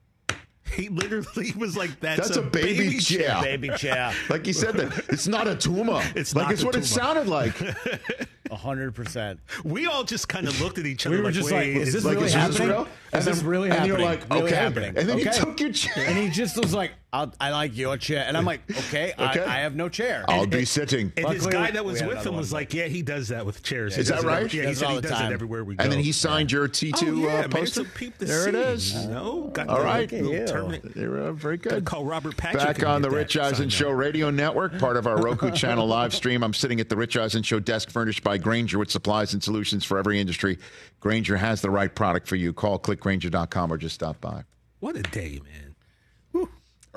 he 0.76 0.90
literally 0.90 1.52
was 1.56 1.78
like, 1.78 2.00
that's, 2.00 2.22
That's 2.30 2.38
a 2.38 2.42
baby 2.42 2.98
chair. 3.00 3.40
Baby 3.42 3.70
chair, 3.78 4.14
Like 4.30 4.46
he 4.48 4.54
said 4.54 4.76
that 4.78 4.98
it's 5.10 5.28
not 5.28 5.48
a 5.48 5.56
tumor. 5.56 6.02
It's 6.16 6.36
like 6.36 6.46
not 6.46 6.54
it's 6.54 6.64
a 6.64 6.66
what 6.66 6.76
it 6.76 6.86
sounded 6.86 7.28
like. 7.28 7.54
hundred 8.52 8.96
percent. 8.96 9.40
We 9.64 9.86
all 9.86 10.04
just 10.04 10.28
kind 10.28 10.48
of 10.48 10.60
looked 10.60 10.80
at 10.80 10.86
each 10.88 11.06
other 11.06 11.16
We 11.16 11.22
were 11.22 11.26
like, 11.28 11.34
just 11.36 11.52
like, 11.52 11.68
is 11.68 11.94
this 11.94 12.04
like, 12.04 12.16
really 12.16 12.28
is 12.28 12.34
this 12.34 12.42
happening? 12.58 12.68
real? 12.70 12.82
Is 12.84 12.88
And 13.14 13.24
this 13.24 13.40
then- 13.40 13.48
really 13.48 13.70
and 13.70 13.74
happening? 13.80 13.98
you're 14.00 14.06
like, 14.08 14.30
Really 14.30 14.44
okay. 14.44 14.56
happening. 14.56 14.98
And 14.98 15.08
then 15.10 15.20
okay. 15.20 15.24
you 15.26 15.32
took 15.32 15.60
your 15.60 15.72
chair. 15.72 16.06
And 16.08 16.18
he 16.18 16.30
just 16.30 16.58
was 16.58 16.74
like, 16.74 16.92
I'll, 17.12 17.34
I 17.42 17.50
like 17.50 17.76
your 17.76 17.98
chair. 17.98 18.24
And 18.28 18.38
I'm 18.38 18.46
like, 18.46 18.62
okay, 18.70 19.14
Okay. 19.20 19.42
I, 19.44 19.58
I 19.58 19.60
have 19.62 19.76
no 19.76 19.90
chair. 19.90 20.24
I'll 20.28 20.46
be 20.46 20.64
sitting. 20.64 21.12
And 21.18 21.28
his 21.30 21.44
Luckily, 21.44 21.52
guy 21.64 21.72
that 21.72 21.84
was 21.84 22.04
with 22.04 22.24
him 22.24 22.36
was 22.36 22.54
like, 22.54 22.72
yeah, 22.74 22.86
he 22.86 23.02
does 23.02 23.30
that 23.30 23.46
with 23.48 23.64
chairs. 23.64 23.96
He 23.96 24.02
Is 24.02 24.10
that 24.10 24.22
right? 24.22 24.52
Yeah, 24.54 24.64
Does 24.64 24.68
he 24.68 24.72
it 24.72 24.76
said 24.78 24.86
all 24.86 24.92
he 24.96 25.02
the 25.02 25.08
does 25.08 25.18
time. 25.18 25.32
it 25.32 25.34
everywhere 25.34 25.64
we 25.64 25.76
go. 25.76 25.84
And 25.84 25.92
then 25.92 26.00
he 26.00 26.12
signed 26.12 26.52
your 26.52 26.68
T2 26.68 27.02
Oh, 27.02 27.16
yeah, 27.16 27.28
uh, 27.28 27.42
man, 27.42 27.50
poster. 27.50 27.84
so 27.84 27.90
peep 27.96 28.18
the 28.20 28.26
there 28.26 28.48
it 28.50 28.54
scene, 28.54 28.62
is. 28.62 28.94
You 29.06 29.10
know, 29.10 29.50
got 29.54 29.70
All 29.70 29.78
the 29.84 30.22
little 30.22 30.92
They 30.94 31.08
were 31.08 31.22
uh, 31.22 31.32
very 31.34 31.58
Gotta 31.58 31.78
good. 31.78 31.86
call 31.86 32.06
Robert 32.06 32.38
Patrick. 32.38 32.64
Back 32.64 32.84
on 32.86 33.02
the 33.02 33.10
Rich 33.10 33.38
Eisen 33.38 33.56
signed 33.56 33.74
Show 33.74 33.90
radio 33.90 34.30
network, 34.30 34.78
part 34.78 34.96
of 34.96 35.08
our 35.08 35.18
Roku 35.18 35.50
channel 35.56 35.88
live 35.88 36.14
stream. 36.14 36.44
I'm 36.44 36.54
sitting 36.54 36.80
at 36.80 36.90
the 36.90 36.96
Rich 36.96 37.18
Eisen 37.18 37.42
Show 37.42 37.60
desk 37.60 37.90
furnished 37.90 38.24
by 38.24 38.38
Grainger 38.38 38.78
with 38.78 38.92
supplies 38.92 39.34
and 39.34 39.42
solutions 39.44 39.84
for 39.84 39.98
every 39.98 40.20
industry. 40.20 40.60
Grainger 41.00 41.38
has 41.38 41.62
the 41.62 41.72
right 41.72 41.94
product 41.94 42.28
for 42.28 42.36
you. 42.36 42.54
Call 42.54 42.78
clickgranger.com 42.78 43.74
or 43.74 43.78
just 43.78 43.96
stop 43.96 44.22
by. 44.22 44.44
What 44.80 44.96
a 44.96 45.02
day, 45.02 45.40
man. 45.44 45.69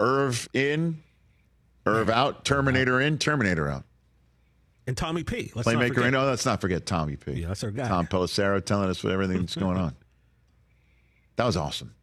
Irv 0.02 0.48
in, 0.52 1.02
Irv 1.86 2.10
out, 2.10 2.44
Terminator 2.44 3.00
in, 3.00 3.18
Terminator 3.18 3.68
out. 3.68 3.84
And 4.86 4.96
Tommy 4.96 5.22
P. 5.22 5.52
Let's 5.54 5.68
not 5.68 5.76
Playmaker 5.76 5.94
forget. 5.94 6.04
in. 6.06 6.14
Oh, 6.16 6.24
let's 6.24 6.44
not 6.44 6.60
forget 6.60 6.84
Tommy 6.86 7.14
P. 7.14 7.34
Yeah, 7.34 7.48
that's 7.48 7.62
our 7.62 7.70
guy. 7.70 7.86
Tom 7.86 8.08
Pelissero 8.08 8.62
telling 8.64 8.90
us 8.90 9.04
what 9.04 9.12
everything 9.12 9.38
that's 9.38 9.54
going 9.54 9.76
on. 9.78 9.94
That 11.36 11.46
was 11.46 11.56
awesome. 11.56 11.94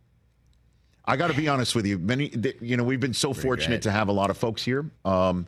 I 1.05 1.15
got 1.15 1.27
to 1.27 1.37
be 1.37 1.47
honest 1.47 1.75
with 1.75 1.85
you. 1.85 1.99
Many, 1.99 2.33
you 2.61 2.77
know, 2.77 2.83
we've 2.83 2.99
been 2.99 3.13
so 3.13 3.31
fortunate 3.31 3.83
to 3.83 3.91
have 3.91 4.07
a 4.07 4.11
lot 4.11 4.31
of 4.31 4.37
folks 4.37 4.63
here, 4.63 4.89
um, 5.05 5.45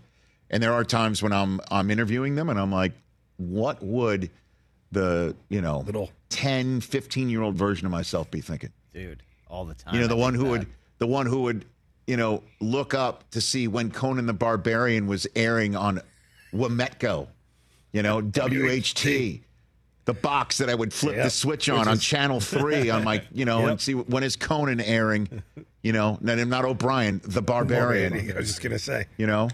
and 0.52 0.62
there 0.62 0.72
are 0.72 0.84
times 0.84 1.24
when 1.24 1.34
I'm 1.34 1.60
I'm 1.72 1.90
interviewing 1.90 2.36
them, 2.36 2.50
and 2.50 2.60
I'm 2.60 2.72
like, 2.72 2.94
what 3.38 3.82
would 3.82 4.30
the 4.92 5.36
you 5.50 5.62
know 5.62 5.80
Little. 5.80 6.12
10, 6.30 6.82
15 6.82 7.28
year 7.28 7.42
old 7.42 7.56
version 7.56 7.88
of 7.88 7.92
myself 7.92 8.30
be 8.30 8.40
thinking? 8.40 8.72
Dude, 8.94 9.24
all 9.50 9.66
the 9.66 9.74
time. 9.74 9.96
You 9.96 10.02
know, 10.02 10.08
the 10.08 10.16
I 10.16 10.20
one 10.20 10.36
who 10.36 10.44
that. 10.44 10.50
would 10.52 10.68
the 11.00 11.08
one 11.08 11.26
who 11.26 11.42
would 11.42 11.66
you 12.12 12.18
know 12.18 12.44
look 12.60 12.94
up 12.94 13.32
to 13.32 13.40
see 13.40 13.70
when 13.70 13.90
Conan 13.90 14.26
the 14.26 14.34
Barbarian 14.34 15.08
was 15.08 15.28
airing 15.34 15.78
on 15.78 16.02
Wometco, 16.54 17.30
you 17.94 18.04
know 18.04 18.22
WHT, 18.22 19.40
the 20.04 20.14
box 20.14 20.58
that 20.58 20.70
I 20.70 20.76
would 20.76 20.94
flip 20.94 21.16
the 21.16 21.30
switch 21.30 21.70
on 21.70 21.88
on 21.88 22.00
Channel 22.00 22.42
Three 22.42 22.90
on 22.90 23.06
my 23.06 23.24
you 23.32 23.46
know 23.46 23.66
and 23.66 23.80
see 23.88 23.94
when 23.94 24.24
is 24.24 24.36
Conan 24.36 24.82
airing, 24.82 25.42
you 25.84 25.94
know, 25.94 26.18
not, 26.20 26.38
not 26.38 26.66
O'Brien, 26.66 27.22
the 27.24 27.42
Barbarian, 27.42 28.12
I 28.14 28.36
was 28.36 28.48
just 28.48 28.62
gonna 28.62 28.78
say. 28.78 29.06
you 29.16 29.26
know, 29.26 29.48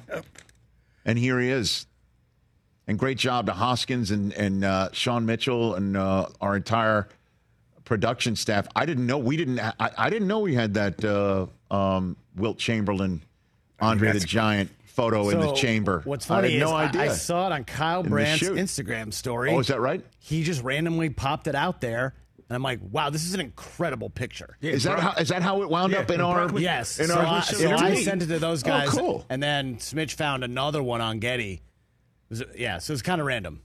and 1.05 1.19
here 1.19 1.39
he 1.39 1.51
is. 1.51 1.85
And 2.87 2.97
great 2.97 3.19
job 3.19 3.45
to 3.45 3.51
Hoskins 3.51 4.09
and 4.09 4.33
and 4.33 4.65
uh, 4.65 4.89
Sean 4.93 5.27
Mitchell 5.27 5.75
and 5.75 5.95
uh, 5.95 6.25
our 6.41 6.55
entire 6.55 7.07
production 7.83 8.35
staff. 8.35 8.67
I 8.75 8.87
didn't 8.87 9.05
know 9.05 9.19
we 9.19 9.37
didn't. 9.37 9.59
I, 9.59 9.73
I 9.79 10.09
didn't 10.09 10.27
know 10.27 10.39
we 10.39 10.55
had 10.55 10.73
that 10.73 11.05
uh, 11.05 11.45
um, 11.69 12.17
Wilt 12.37 12.57
Chamberlain, 12.57 13.21
Andre 13.79 14.11
the 14.13 14.19
Giant 14.21 14.71
photo 14.85 15.29
in 15.29 15.39
the 15.39 15.53
chamber. 15.53 16.01
What's 16.05 16.25
I 16.29 16.35
funny 16.41 16.53
had 16.53 16.59
no 16.61 16.67
is 16.67 16.71
I- 16.73 16.83
idea. 16.85 17.01
I, 17.01 17.07
saw 17.09 17.47
it 17.47 17.51
on 17.53 17.63
Kyle 17.65 18.03
the 18.03 18.09
Brandt's. 18.09 18.47
Instagram 18.47 19.13
story. 19.13 19.51
oh, 19.51 19.59
is 19.59 19.67
that 19.67 19.79
right? 19.79 20.03
He 20.19 20.43
just 20.43 20.63
randomly 20.63 21.09
popped 21.09 21.47
it 21.47 21.53
out 21.55 21.81
there, 21.81 22.15
and 22.49 22.55
I'm 22.55 22.63
like, 22.63 22.79
wow, 22.91 23.09
this 23.11 23.25
is 23.25 23.33
an 23.33 23.39
incredible 23.39 24.09
picture. 24.09 24.57
Yeah, 24.61 24.71
Is 24.71 24.83
that 24.83 24.99
how 24.99 25.11
is 25.13 25.29
that 25.29 25.41
how 25.43 25.61
it 25.61 25.69
wound 25.69 25.93
Yeah, 25.93 25.99
up 25.99 26.09
in 26.11 26.21
our? 26.21 26.47
Was- 26.47 26.63
Yes. 26.63 26.99
In 26.99 27.07
so 27.07 27.15
our 27.19 27.25
I, 27.25 27.39
show 27.41 27.57
so 27.57 27.71
I 27.75 27.95
sent 27.95 28.23
it 28.23 28.27
to 28.27 28.39
those 28.39 28.63
Oh, 28.63 28.67
guys. 28.67 28.89
cool. 28.89 29.25
And 29.29 29.41
then 29.43 29.79
Smitch 29.79 30.15
found 30.15 30.43
another 30.43 30.81
one 30.81 31.01
on 31.01 31.19
Getty. 31.19 31.53
It 31.53 31.61
was, 32.29 32.43
yeah, 32.57 32.79
so 32.79 32.93
it's 32.93 33.01
kind 33.01 33.21
of 33.21 33.27
random. 33.27 33.61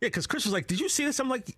Yeah, 0.00 0.08
because 0.08 0.26
Chris 0.26 0.44
was 0.44 0.52
like, 0.52 0.66
"Did 0.66 0.80
you 0.80 0.88
see 0.88 1.04
this?" 1.04 1.20
I'm 1.20 1.28
like, 1.28 1.56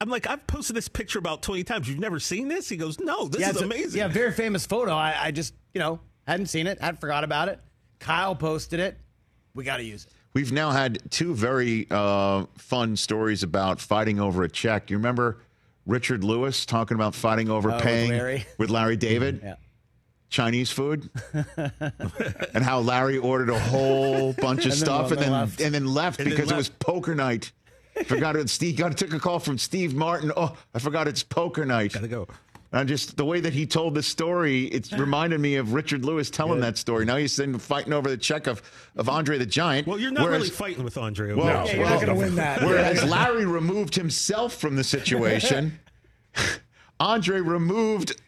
"I'm 0.00 0.08
like, 0.10 0.26
I've 0.26 0.46
posted 0.46 0.76
this 0.76 0.88
picture 0.88 1.18
about 1.18 1.42
20 1.42 1.64
times. 1.64 1.88
You've 1.88 1.98
never 1.98 2.18
seen 2.20 2.48
this?" 2.48 2.68
He 2.68 2.76
goes, 2.76 2.98
"No, 3.00 3.26
this 3.28 3.40
yeah, 3.40 3.48
is 3.50 3.56
it's 3.56 3.62
a- 3.62 3.66
amazing." 3.66 3.98
yeah, 3.98 4.08
very 4.08 4.32
famous 4.32 4.66
photo. 4.66 4.92
I, 4.92 5.14
I 5.26 5.30
just, 5.30 5.54
you 5.72 5.78
know, 5.80 6.00
hadn't 6.26 6.46
seen 6.46 6.66
it, 6.66 6.80
had 6.80 6.98
forgot 7.00 7.24
about 7.24 7.48
it. 7.48 7.60
Kyle 8.00 8.34
posted 8.34 8.80
it. 8.80 8.98
We 9.54 9.64
got 9.64 9.76
to 9.78 9.84
use 9.84 10.04
it. 10.04 10.12
We've 10.34 10.50
now 10.52 10.70
had 10.72 10.98
two 11.10 11.32
very 11.34 11.86
uh, 11.90 12.46
fun 12.58 12.96
stories 12.96 13.42
about 13.44 13.80
fighting 13.80 14.18
over 14.20 14.42
a 14.42 14.48
check. 14.48 14.90
You 14.90 14.96
remember 14.96 15.38
Richard 15.86 16.24
Lewis 16.24 16.66
talking 16.66 16.96
about 16.96 17.14
fighting 17.14 17.48
over 17.50 17.70
Oh, 17.70 17.74
with 17.74 17.82
paying 17.84 18.10
Larry? 18.10 18.44
with 18.58 18.68
Larry 18.70 18.96
David? 18.96 19.40
Yeah. 19.44 19.54
Chinese 20.30 20.72
food, 20.72 21.08
and 21.56 22.64
how 22.64 22.80
Larry 22.80 23.18
ordered 23.18 23.50
a 23.50 23.58
whole 23.58 24.32
bunch 24.32 24.60
of 24.66 24.72
And 24.72 24.72
then- 24.72 24.78
stuff 24.78 25.10
and 25.12 25.20
then 25.20 25.30
then 25.30 25.32
left. 25.32 25.60
and 25.60 25.74
then 25.74 25.86
left 25.86 26.18
And 26.18 26.26
then 26.30 26.36
because 26.36 26.50
it 26.50 26.56
was 26.56 26.68
poker 26.68 27.14
night. 27.14 27.52
Forgot 28.06 28.36
it. 28.36 28.50
Steve 28.50 28.76
got 28.76 28.96
took 28.96 29.12
a 29.12 29.18
call 29.20 29.38
from 29.38 29.58
Steve 29.58 29.94
Martin. 29.94 30.32
Oh, 30.36 30.56
I 30.74 30.78
forgot 30.78 31.06
it's 31.06 31.22
poker 31.22 31.64
night. 31.64 31.92
Gotta 31.92 32.08
go. 32.08 32.26
And 32.72 32.88
just 32.88 33.16
the 33.16 33.24
way 33.24 33.38
that 33.38 33.52
he 33.52 33.66
told 33.66 33.94
the 33.94 34.02
story, 34.02 34.64
it 34.64 34.90
reminded 34.98 35.38
me 35.38 35.54
of 35.56 35.74
Richard 35.74 36.04
Lewis 36.04 36.28
telling 36.28 36.58
that 36.60 36.76
story. 36.76 37.04
Now 37.04 37.16
he's 37.16 37.32
sitting 37.32 37.56
fighting 37.56 37.92
over 37.92 38.10
the 38.10 38.16
check 38.16 38.48
of, 38.48 38.60
of 38.96 39.08
Andre 39.08 39.38
the 39.38 39.46
Giant. 39.46 39.86
Well, 39.86 40.00
you're 40.00 40.10
not 40.10 40.24
whereas- 40.24 40.42
really 40.42 40.50
fighting 40.50 40.82
with 40.82 40.98
Andre. 40.98 41.32
over 41.32 41.42
well, 41.42 41.66
there. 41.66 41.76
you're 41.76 41.88
not 41.88 42.00
gonna 42.00 42.14
win 42.16 42.34
that. 42.34 42.62
Whereas 42.62 43.04
Larry 43.08 43.46
removed 43.46 43.94
himself 43.94 44.54
from 44.54 44.74
the 44.74 44.82
situation, 44.82 45.78
Andre 46.98 47.40
removed 47.40 48.20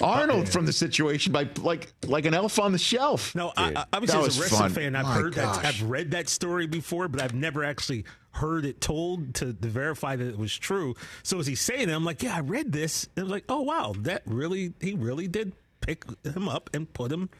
Arnold 0.00 0.48
from 0.48 0.64
the 0.64 0.72
situation 0.72 1.32
by 1.32 1.48
like 1.60 1.92
like 2.06 2.24
an 2.24 2.34
elf 2.34 2.58
on 2.58 2.72
the 2.72 2.78
shelf. 2.78 3.34
No, 3.34 3.52
I, 3.56 3.72
I, 3.74 3.84
obviously 3.92 4.20
as 4.20 4.38
a 4.38 4.42
wrestling 4.42 4.60
fun. 4.60 4.70
fan, 4.70 4.96
I've 4.96 5.04
My 5.04 5.14
heard 5.14 5.34
that. 5.34 5.64
I've 5.64 5.82
read 5.82 6.12
that 6.12 6.28
story 6.28 6.66
before, 6.66 7.08
but 7.08 7.20
I've 7.20 7.34
never 7.34 7.64
actually 7.64 8.04
heard 8.32 8.64
it 8.64 8.80
told 8.80 9.34
to, 9.34 9.52
to 9.52 9.68
verify 9.68 10.14
that 10.14 10.26
it 10.26 10.38
was 10.38 10.56
true. 10.56 10.94
So 11.24 11.40
as 11.40 11.46
he's 11.46 11.60
saying 11.60 11.88
it, 11.88 11.92
I'm 11.92 12.04
like, 12.04 12.22
yeah, 12.22 12.36
I 12.36 12.40
read 12.40 12.70
this. 12.72 13.08
And 13.16 13.18
I 13.18 13.22
was 13.24 13.32
like, 13.32 13.44
oh 13.48 13.62
wow, 13.62 13.94
that 13.98 14.22
really 14.26 14.72
he 14.80 14.94
really 14.94 15.26
did 15.26 15.52
pick 15.80 16.04
him 16.24 16.48
up 16.48 16.70
and 16.72 16.92
put 16.92 17.10
him 17.10 17.30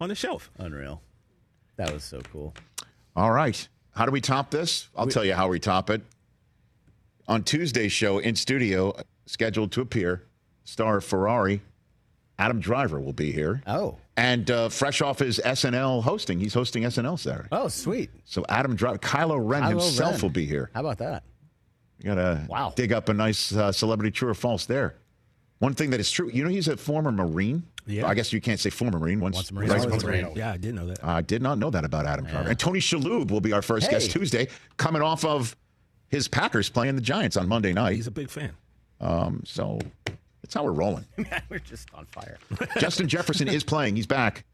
on 0.00 0.08
the 0.08 0.14
shelf. 0.14 0.50
Unreal. 0.58 1.02
That 1.76 1.92
was 1.92 2.04
so 2.04 2.20
cool. 2.32 2.54
All 3.16 3.32
right. 3.32 3.68
How 3.94 4.06
do 4.06 4.12
we 4.12 4.20
top 4.20 4.50
this? 4.50 4.88
I'll 4.96 5.06
tell 5.06 5.24
you 5.24 5.34
how 5.34 5.48
we 5.48 5.58
top 5.58 5.90
it. 5.90 6.02
On 7.26 7.42
Tuesday's 7.42 7.92
show 7.92 8.18
in 8.18 8.36
studio, 8.36 8.94
scheduled 9.26 9.72
to 9.72 9.80
appear, 9.80 10.24
star 10.64 11.00
Ferrari, 11.00 11.62
Adam 12.38 12.60
Driver 12.60 13.00
will 13.00 13.12
be 13.12 13.30
here. 13.32 13.62
Oh. 13.66 13.96
And 14.16 14.50
uh, 14.50 14.68
fresh 14.68 15.02
off 15.02 15.18
his 15.18 15.40
SNL 15.44 16.02
hosting, 16.02 16.38
he's 16.40 16.54
hosting 16.54 16.82
SNL 16.84 17.18
Saturday. 17.18 17.48
Oh, 17.52 17.68
sweet. 17.68 18.10
So 18.24 18.44
Adam 18.48 18.74
Driver, 18.76 18.98
Kylo 18.98 19.38
Ren 19.40 19.62
Kylo 19.62 19.70
himself 19.70 20.12
Ren. 20.14 20.22
will 20.22 20.30
be 20.30 20.46
here. 20.46 20.70
How 20.74 20.80
about 20.80 20.98
that? 20.98 21.22
You 21.98 22.06
gotta 22.06 22.44
Wow. 22.48 22.72
dig 22.76 22.92
up 22.92 23.08
a 23.08 23.14
nice 23.14 23.52
uh, 23.54 23.72
celebrity 23.72 24.10
true 24.10 24.28
or 24.28 24.34
false 24.34 24.66
there. 24.66 24.96
One 25.58 25.74
thing 25.74 25.90
that 25.90 26.00
is 26.00 26.10
true, 26.10 26.30
you 26.32 26.42
know, 26.44 26.50
he's 26.50 26.68
a 26.68 26.76
former 26.76 27.10
Marine. 27.12 27.62
Yeah. 27.86 28.06
I 28.06 28.14
guess 28.14 28.32
you 28.32 28.40
can't 28.40 28.58
say 28.58 28.70
former 28.70 28.98
Marine. 28.98 29.20
Once, 29.20 29.36
Once 29.36 29.50
a 29.50 29.54
Marine, 29.54 29.70
right? 29.70 29.84
a 30.02 30.06
Marine. 30.06 30.32
Yeah, 30.34 30.52
I 30.52 30.56
did 30.56 30.74
know 30.74 30.86
that. 30.86 31.04
I 31.04 31.20
did 31.22 31.42
not 31.42 31.58
know 31.58 31.70
that 31.70 31.84
about 31.84 32.06
Adam 32.06 32.26
Driver. 32.26 32.48
And 32.50 32.58
Tony 32.58 32.80
Shalhoub 32.80 33.30
will 33.30 33.40
be 33.40 33.52
our 33.52 33.62
first 33.62 33.90
guest 33.90 34.10
Tuesday, 34.10 34.48
coming 34.76 35.02
off 35.02 35.24
of 35.24 35.54
his 36.08 36.26
Packers 36.28 36.68
playing 36.68 36.96
the 36.96 37.02
Giants 37.02 37.36
on 37.36 37.48
Monday 37.48 37.72
night. 37.72 37.94
He's 37.96 38.06
a 38.06 38.10
big 38.10 38.30
fan. 38.30 38.52
Um, 39.00 39.42
so 39.44 39.78
that's 40.44 40.52
how 40.52 40.62
we're 40.62 40.72
rolling. 40.72 41.06
We're 41.48 41.58
just 41.58 41.88
on 41.94 42.04
fire. 42.04 42.36
Justin 42.78 43.08
Jefferson 43.08 43.48
is 43.48 43.64
playing. 43.64 43.96
He's 43.96 44.06
back. 44.06 44.44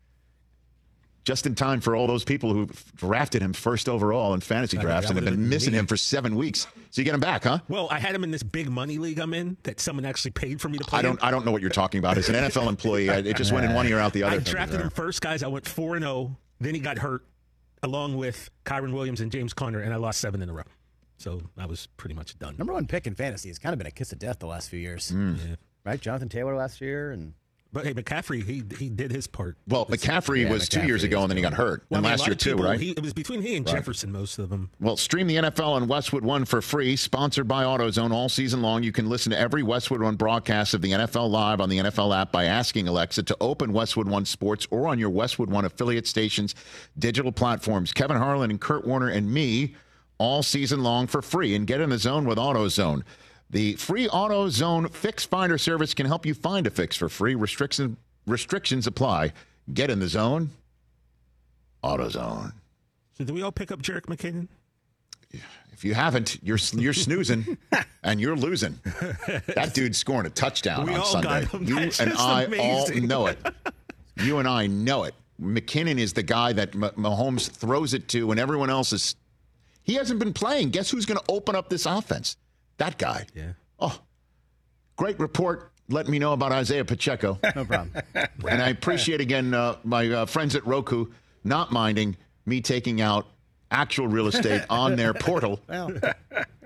Just 1.25 1.47
in 1.47 1.57
time 1.57 1.81
for 1.81 1.97
all 1.97 2.07
those 2.07 2.23
people 2.23 2.55
who 2.55 2.69
drafted 2.95 3.43
him 3.43 3.53
first 3.53 3.89
overall 3.89 4.33
in 4.33 4.41
fantasy 4.41 4.79
I- 4.79 4.83
drafts 4.83 5.11
and 5.11 5.17
have 5.19 5.25
been 5.25 5.35
been 5.35 5.49
missing 5.49 5.73
me. 5.73 5.81
him 5.81 5.89
for 5.89 5.97
seven 5.97 6.37
weeks. 6.37 6.69
So 6.93 7.01
you 7.01 7.05
get 7.05 7.15
him 7.15 7.21
back, 7.21 7.43
huh? 7.43 7.59
Well, 7.69 7.89
I 7.91 7.99
had 7.99 8.15
him 8.15 8.23
in 8.23 8.31
this 8.31 8.45
big 8.45 8.71
money 8.71 8.99
league 8.99 9.19
I'm 9.19 9.35
in 9.35 9.57
that 9.65 9.81
someone 9.81 10.05
actually 10.05 10.31
paid 10.31 10.61
for 10.61 10.69
me 10.69 10.79
to 10.79 10.85
play. 10.85 11.01
I 11.01 11.03
don't. 11.03 11.21
in. 11.21 11.27
I 11.27 11.33
don't 11.33 11.45
know 11.45 11.51
what 11.51 11.61
you're 11.61 11.71
talking 11.71 11.99
about. 11.99 12.17
As 12.17 12.29
an 12.29 12.37
NFL 12.37 12.69
employee, 12.69 13.11
I, 13.11 13.17
it 13.17 13.37
just 13.37 13.51
went 13.53 13.67
in 13.67 13.75
one 13.75 13.89
ear 13.89 13.99
out 13.99 14.13
the 14.13 14.23
other. 14.23 14.37
I 14.37 14.39
drafted 14.39 14.81
him 14.81 14.91
first, 14.91 15.21
guys. 15.21 15.43
I 15.43 15.49
went 15.49 15.67
four 15.67 15.97
and 15.97 16.05
zero. 16.05 16.37
Then 16.61 16.73
he 16.77 16.81
got 16.81 16.99
hurt, 16.99 17.27
along 17.83 18.17
with 18.17 18.49
Kyren 18.65 18.93
Williams 18.93 19.21
and 19.21 19.33
James 19.33 19.53
Conner, 19.53 19.81
and 19.81 19.93
I 19.93 19.97
lost 19.97 20.21
seven 20.21 20.41
in 20.41 20.49
a 20.49 20.53
row. 20.53 20.63
So 21.19 21.43
I 21.59 21.67
was 21.67 21.87
pretty 21.99 22.15
much 22.15 22.39
done. 22.39 22.57
Number 22.57 22.73
one 22.73 22.87
pick 22.87 23.07
in 23.07 23.15
fantasy 23.15 23.49
has 23.49 23.59
kind 23.59 23.75
of 23.75 23.79
been 23.79 23.87
a 23.87 23.91
kiss 23.91 24.11
of 24.11 24.19
death 24.19 24.39
the 24.39 24.47
last 24.47 24.71
few 24.71 24.79
years. 24.79 25.11
Hmm. 25.11 25.35
Yeah. 25.35 25.57
Right? 25.85 26.01
Jonathan 26.01 26.29
Taylor 26.29 26.55
last 26.57 26.81
year 26.81 27.11
and 27.11 27.33
But 27.73 27.87
hey, 27.87 27.95
McCaffrey, 27.95 28.45
he 28.45 28.63
he 28.77 28.89
did 28.91 29.13
his 29.13 29.27
part. 29.27 29.57
Well, 29.69 29.87
McCaffrey 29.87 30.43
yeah, 30.43 30.51
was 30.51 30.69
two 30.69 30.85
years 30.85 31.05
ago, 31.05 31.23
and 31.23 31.31
then 31.31 31.37
he 31.37 31.43
got 31.43 31.55
hurt. 31.55 31.85
Well, 31.89 31.99
and 31.99 32.07
I 32.07 32.11
mean, 32.11 32.19
last 32.19 32.27
year 32.27 32.33
of 32.33 32.39
too, 32.39 32.51
people- 32.51 32.65
right? 32.65 32.81
He, 32.81 32.91
it 32.91 33.01
was 33.01 33.13
between 33.13 33.43
he 33.43 33.55
and 33.57 33.65
Jefferson, 33.67 34.11
most 34.11 34.39
of 34.39 34.51
them. 34.51 34.71
Well, 34.81 34.97
stream 34.97 35.29
the 35.29 35.37
NFL 35.37 35.69
on 35.69 35.87
Westwood 35.87 36.25
One 36.25 36.45
for 36.45 36.61
free, 36.61 36.97
sponsored 36.97 37.47
by 37.47 37.63
AutoZone 37.65 38.11
all 38.11 38.29
season 38.29 38.61
long. 38.61 38.83
You 38.83 38.91
can 38.93 39.09
listen 39.09 39.31
to 39.31 39.39
every 39.39 39.63
Westwood 39.63 40.03
One 40.03 40.17
broadcast 40.17 40.75
of 40.75 40.83
the 40.83 40.91
NFL 40.91 41.31
live 41.31 41.61
on 41.61 41.69
the 41.69 41.79
NFL 41.79 42.15
app 42.21 42.33
by 42.33 42.45
asking 42.45 42.89
Alexa 42.89 43.23
to 43.23 43.37
open 43.41 43.73
Westwood 43.73 44.09
One 44.09 44.25
Sports 44.25 44.67
or 44.73 44.89
on 44.89 44.99
your 44.99 45.11
Westwood 45.11 45.49
One 45.49 45.65
affiliate 45.65 46.09
stations, 46.09 46.55
digital 46.99 47.31
platforms. 47.33 47.93
Kevin 47.93 48.17
Harlan 48.17 48.51
and 48.51 48.61
Kurt 48.61 48.85
Warner 48.85 49.09
and 49.09 49.33
me 49.33 49.77
all 50.19 50.43
season 50.43 50.83
long 50.83 51.07
for 51.07 51.23
free 51.23 51.55
and 51.55 51.67
get 51.67 51.81
in 51.81 51.89
the 51.89 51.99
zone 51.99 52.27
with 52.27 52.37
AutoZone. 52.37 53.03
The 53.51 53.75
free 53.75 54.07
AutoZone 54.07 54.93
Fix 54.93 55.25
Finder 55.25 55.59
service 55.59 55.93
can 55.93 56.07
help 56.07 56.25
you 56.25 56.35
find 56.35 56.67
a 56.67 56.71
fix 56.71 56.97
for 56.97 57.09
free. 57.09 57.35
Restrictions 57.35 57.97
restrictions 58.27 58.87
apply. 58.87 59.33
Get 59.73 59.91
in 59.91 59.99
the 59.99 60.09
zone. 60.09 60.51
AutoZone. 61.83 62.53
So 63.19 63.25
did 63.25 63.35
we 63.35 63.43
all 63.43 63.53
pick 63.53 63.73
up 63.73 63.83
Jerick 63.83 64.03
McKinnon? 64.03 64.49
If 65.73 65.85
you 65.85 65.95
haven't, 65.95 66.39
you're 66.43 66.59
you're 66.75 66.93
snoozing 66.93 67.57
and 68.03 68.21
you're 68.21 68.37
losing. 68.37 68.79
That 69.55 69.71
dude's 69.73 69.99
scoring 69.99 70.27
a 70.27 70.31
touchdown 70.31 70.87
We 70.87 70.95
on 70.95 71.05
Sunday. 71.07 71.47
You 71.61 71.77
That's 71.77 72.01
and 72.01 72.13
I 72.13 72.43
amazing. 72.45 73.03
all 73.03 73.09
know 73.09 73.27
it. 73.27 73.39
You 74.17 74.39
and 74.39 74.47
I 74.47 74.67
know 74.67 75.05
it. 75.05 75.15
McKinnon 75.41 75.99
is 75.99 76.13
the 76.13 76.23
guy 76.23 76.53
that 76.53 76.73
Mahomes 76.73 77.49
throws 77.49 77.95
it 77.95 78.07
to, 78.09 78.31
and 78.33 78.39
everyone 78.39 78.69
else 78.69 78.93
is. 78.93 79.17
He 79.83 79.95
hasn't 79.95 80.19
been 80.19 80.35
playing. 80.35 80.71
Guess 80.71 80.91
who's 80.91 81.07
going 81.07 81.19
to 81.19 81.25
open 81.31 81.55
up 81.57 81.71
this 81.71 81.87
offense? 81.87 82.37
That 82.81 82.97
guy. 82.97 83.27
Yeah. 83.35 83.53
Oh, 83.79 84.01
great 84.97 85.21
report. 85.21 85.71
Let 85.91 86.09
me 86.09 86.19
know 86.19 86.33
about 86.33 86.51
Isaiah 86.51 86.85
Pacheco. 86.85 87.39
no 87.55 87.67
problem. 87.67 87.93
And 88.15 88.63
I 88.63 88.71
appreciate 88.71 89.21
again 89.21 89.53
uh, 89.53 89.77
my 89.85 90.09
uh, 90.09 90.27
friends 90.27 90.57
at 90.57 90.67
Roku 90.67 91.09
not 91.45 91.73
minding 91.73 92.17
me 92.47 92.63
taking 92.63 93.03
out 93.03 93.27
actual 93.71 94.09
real 94.09 94.27
estate 94.27 94.63
on 94.71 94.97
their 94.97 95.15
portal 95.15 95.61
well, 95.69 95.93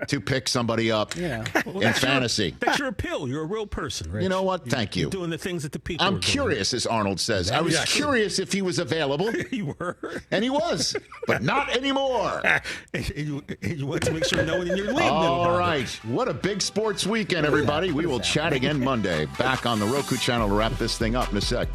to 0.07 0.19
pick 0.21 0.47
somebody 0.47 0.91
up 0.91 1.15
you 1.15 1.27
know. 1.27 1.43
in 1.81 1.93
fantasy. 1.93 2.55
That's 2.59 2.79
your 2.79 2.87
appeal. 2.89 3.27
You're 3.27 3.43
a 3.43 3.47
real 3.47 3.67
person, 3.67 4.11
right? 4.11 4.23
You 4.23 4.29
know 4.29 4.43
what? 4.43 4.67
Thank 4.69 4.95
you. 4.95 5.03
You're 5.03 5.09
doing 5.11 5.29
the 5.29 5.37
things 5.37 5.63
that 5.63 5.71
the 5.71 5.79
people. 5.79 6.05
I'm 6.05 6.15
are 6.15 6.19
doing. 6.19 6.21
curious, 6.21 6.73
as 6.73 6.85
Arnold 6.85 7.19
says. 7.19 7.51
I 7.51 7.61
was 7.61 7.73
Exactly. 7.73 7.95
curious 8.01 8.39
if 8.39 8.51
he 8.51 8.61
was 8.61 8.79
available, 8.79 9.31
you 9.51 9.75
were. 9.79 9.97
and 10.31 10.43
he 10.43 10.49
was, 10.49 10.95
but 11.27 11.43
not 11.43 11.69
anymore. 11.75 12.41
and, 12.93 13.09
you, 13.15 13.43
and 13.61 13.77
you 13.79 13.85
want 13.85 14.03
to 14.03 14.11
make 14.11 14.25
sure 14.25 14.43
no 14.43 14.57
one 14.57 14.67
in 14.69 14.77
your 14.77 14.87
league 14.87 14.95
knew 14.97 15.03
All 15.03 15.43
about 15.45 15.59
right. 15.59 15.81
it. 15.83 16.05
What 16.05 16.27
a 16.27 16.33
big 16.33 16.61
sports 16.61 17.05
weekend, 17.05 17.45
everybody. 17.45 17.91
We 17.91 18.05
will 18.05 18.19
chat 18.19 18.53
again 18.53 18.83
Monday. 18.83 19.25
Back 19.37 19.65
on 19.65 19.79
the 19.79 19.85
Roku 19.85 20.17
channel 20.17 20.47
to 20.49 20.53
wrap 20.55 20.73
this 20.73 20.97
thing 20.97 21.15
up 21.15 21.31
in 21.31 21.37
a 21.37 21.41
sec. 21.41 21.67